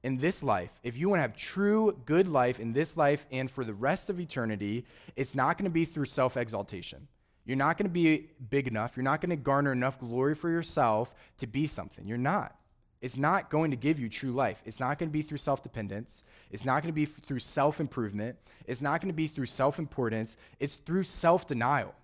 in 0.04 0.18
this 0.18 0.42
life, 0.42 0.70
if 0.84 0.96
you 0.96 1.08
want 1.08 1.18
to 1.18 1.22
have 1.22 1.36
true 1.36 2.00
good 2.06 2.28
life 2.28 2.60
in 2.60 2.72
this 2.72 2.96
life 2.96 3.26
and 3.32 3.50
for 3.50 3.64
the 3.64 3.74
rest 3.74 4.10
of 4.10 4.20
eternity, 4.20 4.84
it's 5.16 5.34
not 5.34 5.58
going 5.58 5.64
to 5.64 5.74
be 5.74 5.84
through 5.84 6.04
self 6.04 6.36
exaltation. 6.36 7.08
You're 7.44 7.56
not 7.56 7.78
going 7.78 7.88
to 7.88 7.92
be 7.92 8.28
big 8.50 8.68
enough. 8.68 8.94
You're 8.94 9.04
not 9.04 9.22
going 9.22 9.30
to 9.30 9.36
garner 9.36 9.72
enough 9.72 9.98
glory 9.98 10.34
for 10.34 10.50
yourself 10.50 11.14
to 11.38 11.46
be 11.46 11.66
something. 11.66 12.06
You're 12.06 12.18
not. 12.18 12.54
It's 13.00 13.16
not 13.16 13.50
going 13.50 13.70
to 13.70 13.76
give 13.76 13.98
you 13.98 14.08
true 14.08 14.32
life. 14.32 14.60
It's 14.66 14.80
not 14.80 14.98
going 14.98 15.08
to 15.08 15.12
be 15.12 15.22
through 15.22 15.38
self 15.38 15.62
dependence. 15.62 16.22
It's 16.50 16.64
not 16.64 16.82
going 16.82 16.92
to 16.92 16.96
be 16.96 17.04
f- 17.04 17.22
through 17.24 17.38
self 17.38 17.80
improvement. 17.80 18.36
It's 18.66 18.80
not 18.80 19.00
going 19.00 19.10
to 19.10 19.16
be 19.16 19.28
through 19.28 19.46
self 19.46 19.78
importance. 19.78 20.36
It's 20.58 20.76
through 20.76 21.04
self 21.04 21.46
denial. 21.46 21.94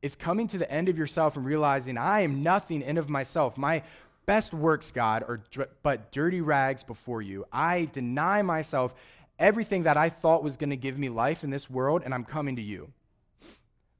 It's 0.00 0.16
coming 0.16 0.48
to 0.48 0.58
the 0.58 0.70
end 0.70 0.88
of 0.88 0.98
yourself 0.98 1.36
and 1.36 1.44
realizing 1.44 1.98
I 1.98 2.20
am 2.20 2.42
nothing 2.42 2.82
in 2.82 2.98
of 2.98 3.08
myself. 3.08 3.56
My 3.56 3.82
best 4.26 4.54
works, 4.54 4.90
God, 4.90 5.24
are 5.28 5.40
dr- 5.50 5.68
but 5.82 6.10
dirty 6.12 6.40
rags 6.40 6.82
before 6.82 7.22
you. 7.22 7.44
I 7.52 7.88
deny 7.92 8.42
myself 8.42 8.94
everything 9.38 9.84
that 9.84 9.96
I 9.96 10.08
thought 10.08 10.42
was 10.42 10.56
going 10.56 10.70
to 10.70 10.76
give 10.76 10.98
me 10.98 11.08
life 11.08 11.44
in 11.44 11.50
this 11.50 11.68
world, 11.68 12.02
and 12.04 12.14
I'm 12.14 12.24
coming 12.24 12.56
to 12.56 12.62
you, 12.62 12.90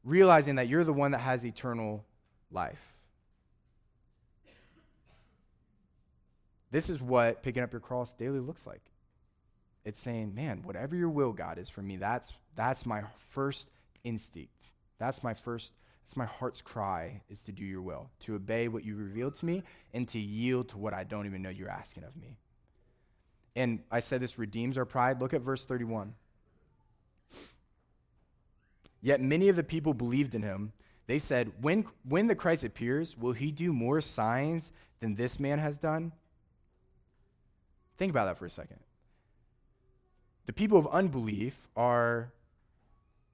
realizing 0.04 0.56
that 0.56 0.68
you're 0.68 0.84
the 0.84 0.92
one 0.92 1.12
that 1.12 1.20
has 1.20 1.44
eternal 1.44 2.04
life. 2.50 2.91
This 6.72 6.90
is 6.90 7.00
what 7.00 7.44
picking 7.44 7.62
up 7.62 7.70
your 7.72 7.80
cross 7.80 8.12
daily 8.12 8.40
looks 8.40 8.66
like. 8.66 8.82
It's 9.84 10.00
saying, 10.00 10.34
man, 10.34 10.62
whatever 10.64 10.96
your 10.96 11.10
will, 11.10 11.32
God, 11.32 11.58
is 11.58 11.68
for 11.68 11.82
me, 11.82 11.96
that's, 11.96 12.32
that's 12.56 12.84
my 12.84 13.02
first 13.30 13.68
instinct. 14.02 14.70
That's 14.98 15.22
my 15.22 15.34
first 15.34 15.74
it's 16.12 16.16
my 16.18 16.26
heart's 16.26 16.60
cry 16.60 17.22
is 17.30 17.42
to 17.44 17.52
do 17.52 17.64
your 17.64 17.80
will, 17.80 18.10
to 18.20 18.34
obey 18.34 18.68
what 18.68 18.84
you 18.84 18.96
revealed 18.96 19.34
to 19.36 19.46
me, 19.46 19.62
and 19.94 20.06
to 20.08 20.18
yield 20.18 20.68
to 20.68 20.76
what 20.76 20.92
I 20.92 21.04
don't 21.04 21.24
even 21.24 21.40
know 21.40 21.48
you're 21.48 21.70
asking 21.70 22.04
of 22.04 22.14
me. 22.16 22.36
And 23.56 23.78
I 23.90 24.00
said 24.00 24.20
this 24.20 24.38
redeems 24.38 24.76
our 24.76 24.84
pride. 24.84 25.22
Look 25.22 25.32
at 25.32 25.40
verse 25.40 25.64
31. 25.64 26.12
Yet 29.00 29.22
many 29.22 29.48
of 29.48 29.56
the 29.56 29.62
people 29.62 29.94
believed 29.94 30.34
in 30.34 30.42
him. 30.42 30.72
They 31.06 31.18
said, 31.18 31.50
when, 31.62 31.86
when 32.06 32.26
the 32.26 32.34
Christ 32.34 32.64
appears, 32.64 33.16
will 33.16 33.32
he 33.32 33.50
do 33.50 33.72
more 33.72 34.02
signs 34.02 34.70
than 35.00 35.14
this 35.14 35.40
man 35.40 35.58
has 35.60 35.78
done? 35.78 36.12
Think 38.02 38.10
about 38.10 38.24
that 38.24 38.36
for 38.36 38.46
a 38.46 38.50
second. 38.50 38.80
The 40.46 40.52
people 40.52 40.76
of 40.76 40.88
unbelief 40.88 41.54
are 41.76 42.32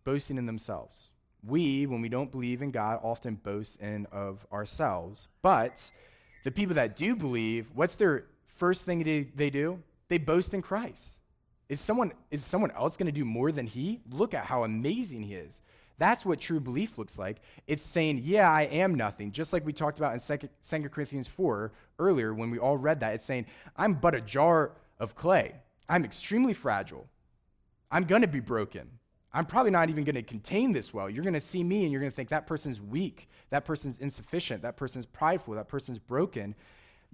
boasting 0.04 0.36
in 0.36 0.44
themselves. 0.44 1.08
We, 1.42 1.86
when 1.86 2.02
we 2.02 2.10
don't 2.10 2.30
believe 2.30 2.60
in 2.60 2.70
God, 2.70 3.00
often 3.02 3.36
boast 3.36 3.80
in 3.80 4.04
of 4.12 4.46
ourselves. 4.52 5.28
But 5.40 5.90
the 6.44 6.50
people 6.50 6.74
that 6.74 6.98
do 6.98 7.16
believe, 7.16 7.70
what's 7.74 7.94
their 7.94 8.26
first 8.58 8.84
thing 8.84 9.30
they 9.34 9.48
do? 9.48 9.82
They 10.08 10.18
boast 10.18 10.52
in 10.52 10.60
Christ. 10.60 11.12
Is 11.70 11.80
someone, 11.80 12.12
is 12.30 12.44
someone 12.44 12.72
else 12.72 12.98
going 12.98 13.06
to 13.06 13.10
do 13.12 13.24
more 13.24 13.50
than 13.50 13.66
he? 13.66 14.02
Look 14.10 14.34
at 14.34 14.44
how 14.44 14.64
amazing 14.64 15.22
he 15.22 15.34
is. 15.34 15.62
That's 15.98 16.24
what 16.24 16.40
true 16.40 16.60
belief 16.60 16.96
looks 16.96 17.18
like. 17.18 17.40
It's 17.66 17.82
saying, 17.82 18.22
yeah, 18.24 18.50
I 18.50 18.62
am 18.62 18.94
nothing, 18.94 19.32
just 19.32 19.52
like 19.52 19.66
we 19.66 19.72
talked 19.72 19.98
about 19.98 20.14
in 20.14 20.38
2 20.40 20.88
Corinthians 20.88 21.26
4 21.26 21.72
earlier 21.98 22.32
when 22.32 22.50
we 22.50 22.58
all 22.58 22.76
read 22.76 23.00
that. 23.00 23.14
It's 23.14 23.24
saying, 23.24 23.46
I'm 23.76 23.94
but 23.94 24.14
a 24.14 24.20
jar 24.20 24.72
of 25.00 25.14
clay. 25.16 25.54
I'm 25.88 26.04
extremely 26.04 26.54
fragile. 26.54 27.06
I'm 27.90 28.04
going 28.04 28.22
to 28.22 28.28
be 28.28 28.40
broken. 28.40 28.88
I'm 29.32 29.44
probably 29.44 29.70
not 29.70 29.90
even 29.90 30.04
going 30.04 30.14
to 30.14 30.22
contain 30.22 30.72
this 30.72 30.94
well. 30.94 31.10
You're 31.10 31.24
going 31.24 31.34
to 31.34 31.40
see 31.40 31.62
me 31.62 31.82
and 31.82 31.92
you're 31.92 32.00
going 32.00 32.10
to 32.10 32.16
think 32.16 32.30
that 32.30 32.46
person's 32.46 32.80
weak, 32.80 33.28
that 33.50 33.64
person's 33.64 33.98
insufficient, 33.98 34.62
that 34.62 34.76
person's 34.76 35.06
prideful, 35.06 35.54
that 35.54 35.68
person's 35.68 35.98
broken. 35.98 36.54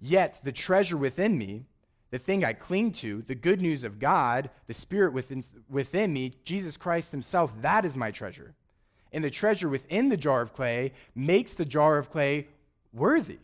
Yet 0.01 0.41
the 0.45 0.53
treasure 0.53 0.97
within 0.97 1.37
me, 1.37 1.65
the 2.11 2.19
thing 2.19 2.45
I 2.45 2.53
cling 2.53 2.93
to, 2.93 3.23
the 3.23 3.35
good 3.35 3.61
news 3.61 3.83
of 3.83 3.99
God, 3.99 4.51
the 4.67 4.75
Spirit 4.75 5.13
within, 5.13 5.43
within 5.69 6.13
me, 6.13 6.35
Jesus 6.45 6.77
Christ 6.77 7.11
Himself, 7.11 7.53
that 7.63 7.85
is 7.85 7.97
my 7.97 8.11
treasure. 8.11 8.55
And 9.15 9.25
the 9.25 9.31
treasure 9.31 9.69
within 9.69 10.11
the 10.11 10.17
jar 10.17 10.43
of 10.43 10.53
clay 10.53 10.93
makes 11.15 11.55
the 11.55 11.65
jar 11.65 11.97
of 11.99 12.11
clay 12.11 12.49
worthy. 12.93 13.39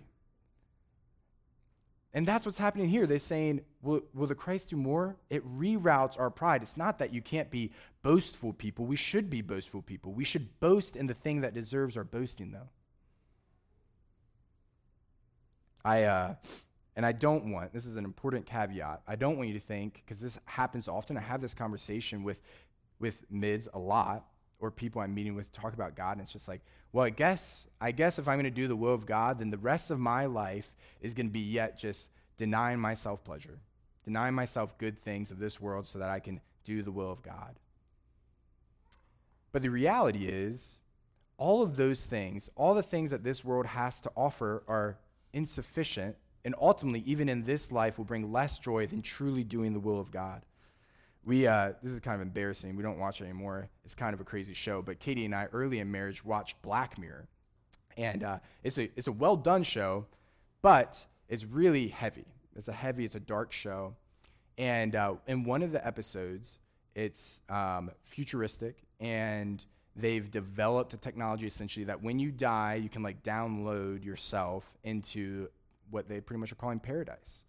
And 2.12 2.26
that's 2.26 2.44
what's 2.44 2.58
happening 2.58 2.88
here. 2.88 3.06
They're 3.06 3.20
saying, 3.20 3.60
will, 3.80 4.02
will 4.12 4.26
the 4.26 4.34
Christ 4.34 4.70
do 4.70 4.76
more? 4.76 5.14
It 5.30 5.46
reroutes 5.46 6.18
our 6.18 6.28
pride. 6.28 6.62
It's 6.62 6.76
not 6.76 6.98
that 6.98 7.14
you 7.14 7.22
can't 7.22 7.52
be 7.52 7.70
boastful 8.02 8.52
people. 8.52 8.84
We 8.84 8.96
should 8.96 9.30
be 9.30 9.42
boastful 9.42 9.82
people. 9.82 10.12
We 10.12 10.24
should 10.24 10.58
boast 10.58 10.96
in 10.96 11.06
the 11.06 11.14
thing 11.14 11.42
that 11.42 11.54
deserves 11.54 11.96
our 11.96 12.02
boasting, 12.02 12.50
though. 12.50 12.68
I, 15.84 16.02
uh, 16.02 16.34
and 16.96 17.06
I 17.06 17.12
don't 17.12 17.52
want, 17.52 17.72
this 17.72 17.86
is 17.86 17.94
an 17.94 18.04
important 18.04 18.44
caveat, 18.44 19.02
I 19.06 19.14
don't 19.14 19.36
want 19.36 19.48
you 19.48 19.54
to 19.54 19.64
think, 19.64 20.02
because 20.04 20.20
this 20.20 20.36
happens 20.46 20.88
often, 20.88 21.16
I 21.16 21.20
have 21.20 21.40
this 21.40 21.54
conversation 21.54 22.24
with, 22.24 22.38
with 22.98 23.16
mids 23.30 23.68
a 23.72 23.78
lot, 23.78 24.26
or 24.60 24.70
people 24.70 25.00
I'm 25.00 25.14
meeting 25.14 25.34
with 25.34 25.52
talk 25.52 25.74
about 25.74 25.96
God, 25.96 26.12
and 26.12 26.22
it's 26.22 26.32
just 26.32 26.48
like, 26.48 26.60
well, 26.92 27.04
I 27.04 27.10
guess, 27.10 27.66
I 27.80 27.92
guess 27.92 28.18
if 28.18 28.28
I'm 28.28 28.36
going 28.36 28.44
to 28.44 28.50
do 28.50 28.68
the 28.68 28.76
will 28.76 28.94
of 28.94 29.06
God, 29.06 29.38
then 29.38 29.50
the 29.50 29.58
rest 29.58 29.90
of 29.90 29.98
my 29.98 30.26
life 30.26 30.70
is 31.00 31.14
going 31.14 31.26
to 31.26 31.32
be 31.32 31.40
yet 31.40 31.78
just 31.78 32.08
denying 32.36 32.80
myself 32.80 33.22
pleasure, 33.24 33.58
denying 34.04 34.34
myself 34.34 34.76
good 34.78 35.00
things 35.02 35.30
of 35.30 35.38
this 35.38 35.60
world 35.60 35.86
so 35.86 35.98
that 35.98 36.10
I 36.10 36.20
can 36.20 36.40
do 36.64 36.82
the 36.82 36.92
will 36.92 37.10
of 37.10 37.22
God. 37.22 37.54
But 39.52 39.62
the 39.62 39.68
reality 39.68 40.26
is, 40.26 40.74
all 41.38 41.62
of 41.62 41.76
those 41.76 42.06
things, 42.06 42.50
all 42.54 42.74
the 42.74 42.82
things 42.82 43.10
that 43.10 43.24
this 43.24 43.44
world 43.44 43.66
has 43.66 44.00
to 44.00 44.10
offer, 44.16 44.62
are 44.68 44.98
insufficient, 45.32 46.16
and 46.44 46.54
ultimately, 46.60 47.02
even 47.06 47.28
in 47.28 47.44
this 47.44 47.70
life, 47.70 47.98
will 47.98 48.04
bring 48.04 48.32
less 48.32 48.58
joy 48.58 48.86
than 48.86 49.02
truly 49.02 49.44
doing 49.44 49.72
the 49.72 49.80
will 49.80 50.00
of 50.00 50.10
God. 50.10 50.42
We, 51.24 51.46
uh, 51.46 51.72
this 51.82 51.92
is 51.92 52.00
kind 52.00 52.14
of 52.14 52.22
embarrassing. 52.22 52.76
We 52.76 52.82
don't 52.82 52.98
watch 52.98 53.20
it 53.20 53.24
anymore. 53.24 53.68
It's 53.84 53.94
kind 53.94 54.14
of 54.14 54.20
a 54.20 54.24
crazy 54.24 54.54
show. 54.54 54.80
But 54.82 55.00
Katie 55.00 55.24
and 55.24 55.34
I, 55.34 55.48
early 55.52 55.80
in 55.80 55.90
marriage, 55.90 56.24
watched 56.24 56.60
Black 56.62 56.98
Mirror. 56.98 57.28
And 57.96 58.24
uh, 58.24 58.38
it's, 58.62 58.78
a, 58.78 58.90
it's 58.96 59.06
a 59.06 59.12
well 59.12 59.36
done 59.36 59.62
show, 59.62 60.06
but 60.62 61.04
it's 61.28 61.44
really 61.44 61.88
heavy. 61.88 62.24
It's 62.56 62.68
a 62.68 62.72
heavy, 62.72 63.04
it's 63.04 63.14
a 63.14 63.20
dark 63.20 63.52
show. 63.52 63.94
And 64.56 64.96
uh, 64.96 65.14
in 65.26 65.44
one 65.44 65.62
of 65.62 65.72
the 65.72 65.86
episodes, 65.86 66.58
it's 66.94 67.40
um, 67.48 67.90
futuristic, 68.04 68.76
and 68.98 69.64
they've 69.96 70.30
developed 70.30 70.94
a 70.94 70.96
technology 70.96 71.46
essentially 71.46 71.84
that 71.84 72.02
when 72.02 72.18
you 72.18 72.30
die, 72.30 72.74
you 72.74 72.88
can 72.88 73.02
like 73.02 73.22
download 73.22 74.04
yourself 74.04 74.70
into 74.84 75.48
what 75.90 76.08
they 76.08 76.20
pretty 76.20 76.40
much 76.40 76.52
are 76.52 76.56
calling 76.56 76.80
paradise. 76.80 77.44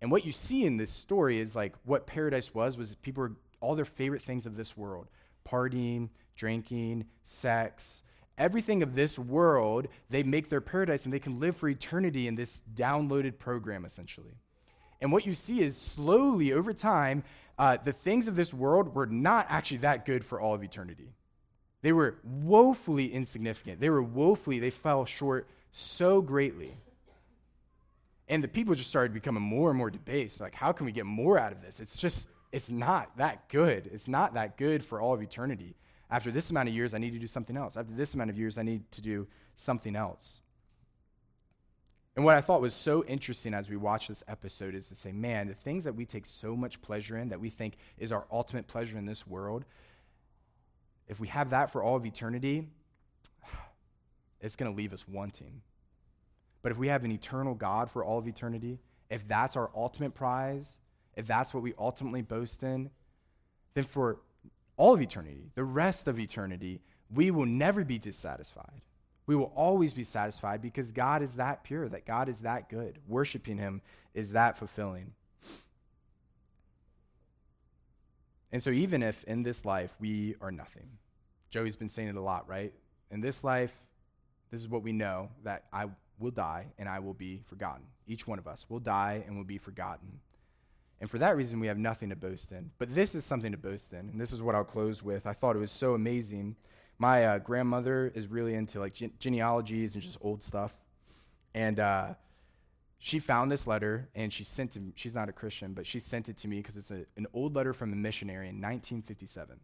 And 0.00 0.10
what 0.10 0.24
you 0.24 0.32
see 0.32 0.64
in 0.64 0.76
this 0.76 0.90
story 0.90 1.38
is 1.38 1.54
like 1.54 1.74
what 1.84 2.06
paradise 2.06 2.54
was 2.54 2.76
was 2.76 2.94
people 2.96 3.22
were 3.22 3.32
all 3.60 3.74
their 3.74 3.84
favorite 3.84 4.22
things 4.22 4.46
of 4.46 4.56
this 4.56 4.76
world, 4.76 5.08
partying, 5.46 6.08
drinking, 6.36 7.04
sex, 7.22 8.02
everything 8.38 8.82
of 8.82 8.94
this 8.94 9.18
world, 9.18 9.86
they 10.08 10.22
make 10.22 10.48
their 10.48 10.62
paradise 10.62 11.04
and 11.04 11.12
they 11.12 11.18
can 11.18 11.38
live 11.38 11.56
for 11.56 11.68
eternity 11.68 12.26
in 12.26 12.34
this 12.34 12.62
downloaded 12.74 13.38
program 13.38 13.84
essentially. 13.84 14.32
And 15.02 15.12
what 15.12 15.26
you 15.26 15.34
see 15.34 15.60
is 15.60 15.76
slowly 15.76 16.52
over 16.52 16.72
time, 16.72 17.22
uh, 17.58 17.76
the 17.82 17.92
things 17.92 18.28
of 18.28 18.36
this 18.36 18.54
world 18.54 18.94
were 18.94 19.06
not 19.06 19.46
actually 19.50 19.78
that 19.78 20.06
good 20.06 20.24
for 20.24 20.40
all 20.40 20.54
of 20.54 20.62
eternity. 20.62 21.12
They 21.82 21.92
were 21.92 22.16
woefully 22.24 23.12
insignificant. 23.12 23.80
They 23.80 23.90
were 23.90 24.02
woefully, 24.02 24.58
they 24.58 24.70
fell 24.70 25.04
short 25.04 25.48
so 25.72 26.20
greatly. 26.20 26.74
And 28.30 28.44
the 28.44 28.48
people 28.48 28.76
just 28.76 28.88
started 28.88 29.12
becoming 29.12 29.42
more 29.42 29.70
and 29.70 29.76
more 29.76 29.90
debased. 29.90 30.40
Like, 30.40 30.54
how 30.54 30.70
can 30.70 30.86
we 30.86 30.92
get 30.92 31.04
more 31.04 31.36
out 31.36 31.50
of 31.50 31.60
this? 31.60 31.80
It's 31.80 31.96
just, 31.96 32.28
it's 32.52 32.70
not 32.70 33.14
that 33.16 33.48
good. 33.48 33.90
It's 33.92 34.06
not 34.06 34.34
that 34.34 34.56
good 34.56 34.84
for 34.84 35.00
all 35.00 35.12
of 35.12 35.20
eternity. 35.20 35.74
After 36.12 36.30
this 36.30 36.50
amount 36.50 36.68
of 36.68 36.74
years, 36.74 36.94
I 36.94 36.98
need 36.98 37.12
to 37.12 37.18
do 37.18 37.26
something 37.26 37.56
else. 37.56 37.76
After 37.76 37.92
this 37.92 38.14
amount 38.14 38.30
of 38.30 38.38
years, 38.38 38.56
I 38.56 38.62
need 38.62 38.88
to 38.92 39.02
do 39.02 39.26
something 39.56 39.96
else. 39.96 40.40
And 42.14 42.24
what 42.24 42.36
I 42.36 42.40
thought 42.40 42.60
was 42.60 42.72
so 42.72 43.04
interesting 43.06 43.52
as 43.52 43.68
we 43.68 43.76
watch 43.76 44.06
this 44.06 44.22
episode 44.28 44.76
is 44.76 44.88
to 44.90 44.94
say, 44.94 45.10
man, 45.10 45.48
the 45.48 45.54
things 45.54 45.82
that 45.82 45.94
we 45.94 46.06
take 46.06 46.24
so 46.24 46.54
much 46.54 46.80
pleasure 46.82 47.18
in, 47.18 47.30
that 47.30 47.40
we 47.40 47.50
think 47.50 47.78
is 47.98 48.12
our 48.12 48.26
ultimate 48.30 48.68
pleasure 48.68 48.96
in 48.96 49.06
this 49.06 49.26
world, 49.26 49.64
if 51.08 51.18
we 51.18 51.26
have 51.26 51.50
that 51.50 51.72
for 51.72 51.82
all 51.82 51.96
of 51.96 52.06
eternity, 52.06 52.68
it's 54.40 54.54
going 54.54 54.70
to 54.70 54.76
leave 54.76 54.92
us 54.92 55.08
wanting. 55.08 55.62
But 56.62 56.72
if 56.72 56.78
we 56.78 56.88
have 56.88 57.04
an 57.04 57.12
eternal 57.12 57.54
God 57.54 57.90
for 57.90 58.04
all 58.04 58.18
of 58.18 58.28
eternity, 58.28 58.78
if 59.08 59.26
that's 59.26 59.56
our 59.56 59.70
ultimate 59.74 60.14
prize, 60.14 60.78
if 61.16 61.26
that's 61.26 61.52
what 61.52 61.62
we 61.62 61.74
ultimately 61.78 62.22
boast 62.22 62.62
in, 62.62 62.90
then 63.74 63.84
for 63.84 64.18
all 64.76 64.94
of 64.94 65.00
eternity, 65.00 65.50
the 65.54 65.64
rest 65.64 66.08
of 66.08 66.18
eternity, 66.18 66.80
we 67.12 67.30
will 67.30 67.46
never 67.46 67.84
be 67.84 67.98
dissatisfied. 67.98 68.82
We 69.26 69.36
will 69.36 69.52
always 69.54 69.92
be 69.92 70.04
satisfied 70.04 70.62
because 70.62 70.92
God 70.92 71.22
is 71.22 71.34
that 71.34 71.62
pure, 71.62 71.88
that 71.88 72.06
God 72.06 72.28
is 72.28 72.40
that 72.40 72.68
good. 72.68 72.98
Worshiping 73.06 73.58
Him 73.58 73.80
is 74.14 74.32
that 74.32 74.58
fulfilling. 74.58 75.12
And 78.52 78.62
so, 78.62 78.70
even 78.70 79.02
if 79.02 79.22
in 79.24 79.42
this 79.42 79.64
life 79.64 79.94
we 80.00 80.34
are 80.40 80.50
nothing, 80.50 80.88
Joey's 81.50 81.76
been 81.76 81.88
saying 81.88 82.08
it 82.08 82.16
a 82.16 82.20
lot, 82.20 82.48
right? 82.48 82.72
In 83.10 83.20
this 83.20 83.44
life, 83.44 83.72
this 84.50 84.60
is 84.60 84.68
what 84.68 84.82
we 84.82 84.92
know 84.92 85.28
that 85.44 85.64
I 85.72 85.86
will 86.20 86.30
die 86.30 86.66
and 86.78 86.88
I 86.88 86.98
will 86.98 87.14
be 87.14 87.42
forgotten. 87.46 87.84
Each 88.06 88.26
one 88.26 88.38
of 88.38 88.46
us 88.46 88.66
will 88.68 88.80
die 88.80 89.24
and 89.26 89.36
will 89.36 89.44
be 89.44 89.58
forgotten. 89.58 90.20
And 91.00 91.10
for 91.10 91.18
that 91.18 91.36
reason, 91.36 91.60
we 91.60 91.66
have 91.66 91.78
nothing 91.78 92.10
to 92.10 92.16
boast 92.16 92.52
in. 92.52 92.70
But 92.78 92.94
this 92.94 93.14
is 93.14 93.24
something 93.24 93.52
to 93.52 93.58
boast 93.58 93.92
in. 93.92 94.00
And 94.00 94.20
this 94.20 94.32
is 94.32 94.42
what 94.42 94.54
I'll 94.54 94.64
close 94.64 95.02
with. 95.02 95.26
I 95.26 95.32
thought 95.32 95.56
it 95.56 95.60
was 95.60 95.72
so 95.72 95.94
amazing. 95.94 96.56
My 96.98 97.24
uh, 97.24 97.38
grandmother 97.38 98.12
is 98.14 98.26
really 98.26 98.54
into 98.54 98.80
like 98.80 98.92
ge- 98.92 99.10
genealogies 99.18 99.94
and 99.94 100.02
just 100.02 100.18
old 100.20 100.42
stuff. 100.42 100.74
And 101.54 101.80
uh, 101.80 102.08
she 102.98 103.18
found 103.18 103.50
this 103.50 103.66
letter 103.66 104.10
and 104.14 104.30
she 104.30 104.44
sent 104.44 104.76
it. 104.76 104.82
She's 104.94 105.14
not 105.14 105.30
a 105.30 105.32
Christian, 105.32 105.72
but 105.72 105.86
she 105.86 105.98
sent 105.98 106.28
it 106.28 106.36
to 106.38 106.48
me 106.48 106.58
because 106.58 106.76
it's 106.76 106.90
a, 106.90 107.06
an 107.16 107.26
old 107.32 107.56
letter 107.56 107.72
from 107.72 107.94
a 107.94 107.96
missionary 107.96 108.48
in 108.48 108.56
1957. 108.56 109.58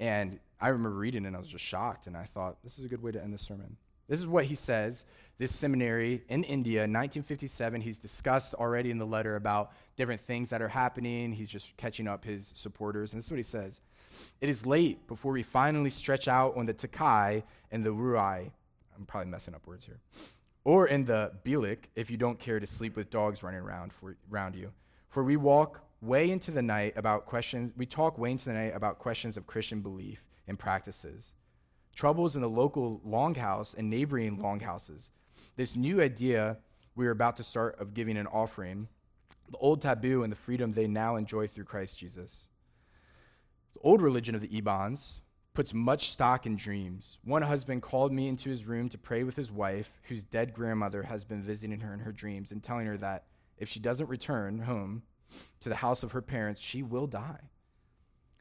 And 0.00 0.40
I 0.58 0.68
remember 0.68 0.96
reading 0.96 1.24
it 1.24 1.28
and 1.28 1.36
I 1.36 1.38
was 1.38 1.48
just 1.48 1.64
shocked. 1.64 2.06
And 2.06 2.16
I 2.16 2.24
thought, 2.24 2.56
this 2.64 2.78
is 2.78 2.86
a 2.86 2.88
good 2.88 3.02
way 3.02 3.12
to 3.12 3.22
end 3.22 3.34
the 3.34 3.38
sermon. 3.38 3.76
This 4.08 4.20
is 4.20 4.26
what 4.26 4.44
he 4.44 4.54
says. 4.54 5.04
This 5.36 5.52
seminary 5.52 6.22
in 6.28 6.44
India, 6.44 6.82
1957, 6.82 7.80
he's 7.80 7.98
discussed 7.98 8.54
already 8.54 8.92
in 8.92 8.98
the 8.98 9.06
letter 9.06 9.34
about 9.34 9.72
different 9.96 10.20
things 10.20 10.50
that 10.50 10.62
are 10.62 10.68
happening. 10.68 11.32
He's 11.32 11.50
just 11.50 11.76
catching 11.76 12.06
up 12.06 12.24
his 12.24 12.52
supporters. 12.54 13.12
And 13.12 13.18
this 13.18 13.26
is 13.26 13.30
what 13.32 13.38
he 13.38 13.42
says 13.42 13.80
It 14.40 14.48
is 14.48 14.64
late 14.64 15.08
before 15.08 15.32
we 15.32 15.42
finally 15.42 15.90
stretch 15.90 16.28
out 16.28 16.56
on 16.56 16.66
the 16.66 16.72
Takai 16.72 17.42
and 17.72 17.84
the 17.84 17.90
Ruai. 17.90 18.50
I'm 18.96 19.06
probably 19.06 19.30
messing 19.30 19.54
up 19.54 19.66
words 19.66 19.84
here. 19.84 19.98
Or 20.62 20.86
in 20.86 21.04
the 21.04 21.32
Bilik, 21.44 21.78
if 21.96 22.10
you 22.10 22.16
don't 22.16 22.38
care 22.38 22.60
to 22.60 22.66
sleep 22.66 22.96
with 22.96 23.10
dogs 23.10 23.42
running 23.42 23.60
around, 23.60 23.92
for, 23.92 24.16
around 24.32 24.54
you. 24.54 24.70
For 25.10 25.24
we 25.24 25.36
walk 25.36 25.80
way 26.00 26.30
into 26.30 26.52
the 26.52 26.62
night 26.62 26.94
about 26.96 27.26
questions, 27.26 27.72
we 27.76 27.86
talk 27.86 28.18
way 28.18 28.30
into 28.30 28.44
the 28.44 28.52
night 28.52 28.72
about 28.74 28.98
questions 28.98 29.36
of 29.36 29.46
Christian 29.46 29.80
belief 29.80 30.24
and 30.46 30.58
practices 30.58 31.32
troubles 31.94 32.36
in 32.36 32.42
the 32.42 32.48
local 32.48 33.00
longhouse 33.06 33.76
and 33.76 33.88
neighboring 33.88 34.38
longhouses. 34.38 35.10
This 35.56 35.76
new 35.76 36.00
idea 36.00 36.58
we 36.96 37.06
are 37.06 37.12
about 37.12 37.36
to 37.36 37.42
start 37.44 37.78
of 37.80 37.94
giving 37.94 38.16
an 38.16 38.26
offering, 38.26 38.88
the 39.50 39.58
old 39.58 39.82
taboo 39.82 40.22
and 40.22 40.32
the 40.32 40.36
freedom 40.36 40.72
they 40.72 40.86
now 40.86 41.16
enjoy 41.16 41.46
through 41.46 41.64
Christ 41.64 41.98
Jesus. 41.98 42.48
The 43.74 43.80
old 43.80 44.00
religion 44.00 44.34
of 44.34 44.40
the 44.40 44.60
Ibans 44.60 45.20
puts 45.54 45.72
much 45.72 46.10
stock 46.10 46.46
in 46.46 46.56
dreams. 46.56 47.18
One 47.24 47.42
husband 47.42 47.82
called 47.82 48.12
me 48.12 48.28
into 48.28 48.48
his 48.48 48.64
room 48.64 48.88
to 48.88 48.98
pray 48.98 49.22
with 49.22 49.36
his 49.36 49.52
wife, 49.52 49.88
whose 50.08 50.24
dead 50.24 50.52
grandmother 50.52 51.04
has 51.04 51.24
been 51.24 51.42
visiting 51.42 51.80
her 51.80 51.94
in 51.94 52.00
her 52.00 52.12
dreams 52.12 52.50
and 52.50 52.62
telling 52.62 52.86
her 52.86 52.96
that 52.98 53.24
if 53.58 53.68
she 53.68 53.78
doesn't 53.78 54.08
return 54.08 54.60
home 54.60 55.02
to 55.60 55.68
the 55.68 55.76
house 55.76 56.02
of 56.02 56.12
her 56.12 56.22
parents, 56.22 56.60
she 56.60 56.82
will 56.82 57.06
die. 57.06 57.50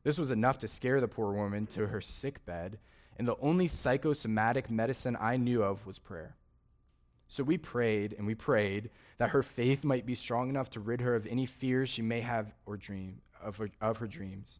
This 0.03 0.17
was 0.17 0.31
enough 0.31 0.57
to 0.59 0.67
scare 0.67 0.99
the 0.99 1.07
poor 1.07 1.33
woman 1.33 1.67
to 1.67 1.87
her 1.87 2.01
sick 2.01 2.43
bed 2.45 2.77
and 3.17 3.27
the 3.27 3.37
only 3.41 3.67
psychosomatic 3.67 4.69
medicine 4.69 5.17
I 5.19 5.37
knew 5.37 5.63
of 5.63 5.85
was 5.85 5.99
prayer. 5.99 6.35
So 7.27 7.43
we 7.43 7.57
prayed 7.57 8.13
and 8.17 8.27
we 8.27 8.35
prayed 8.35 8.89
that 9.17 9.31
her 9.31 9.43
faith 9.43 9.83
might 9.83 10.05
be 10.05 10.15
strong 10.15 10.49
enough 10.49 10.69
to 10.71 10.79
rid 10.79 11.01
her 11.01 11.15
of 11.15 11.25
any 11.25 11.45
fears 11.45 11.89
she 11.89 12.01
may 12.01 12.21
have 12.21 12.53
or 12.65 12.77
dream 12.77 13.21
of 13.41 13.57
her, 13.57 13.69
of 13.81 13.97
her 13.97 14.07
dreams. 14.07 14.59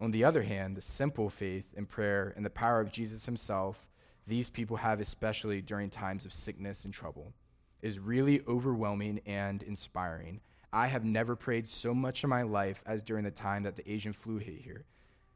On 0.00 0.10
the 0.10 0.24
other 0.24 0.42
hand, 0.42 0.76
the 0.76 0.80
simple 0.80 1.28
faith 1.28 1.64
and 1.76 1.88
prayer 1.88 2.32
and 2.36 2.44
the 2.44 2.50
power 2.50 2.80
of 2.80 2.92
Jesus 2.92 3.26
himself, 3.26 3.88
these 4.26 4.50
people 4.50 4.76
have 4.76 5.00
especially 5.00 5.60
during 5.60 5.90
times 5.90 6.24
of 6.24 6.32
sickness 6.32 6.84
and 6.84 6.94
trouble, 6.94 7.32
is 7.82 7.98
really 7.98 8.42
overwhelming 8.46 9.20
and 9.26 9.62
inspiring. 9.62 10.40
I 10.72 10.86
have 10.88 11.04
never 11.04 11.34
prayed 11.34 11.66
so 11.66 11.94
much 11.94 12.22
in 12.22 12.30
my 12.30 12.42
life 12.42 12.82
as 12.86 13.02
during 13.02 13.24
the 13.24 13.30
time 13.30 13.62
that 13.62 13.76
the 13.76 13.90
Asian 13.90 14.12
flu 14.12 14.38
hit 14.38 14.60
here. 14.60 14.84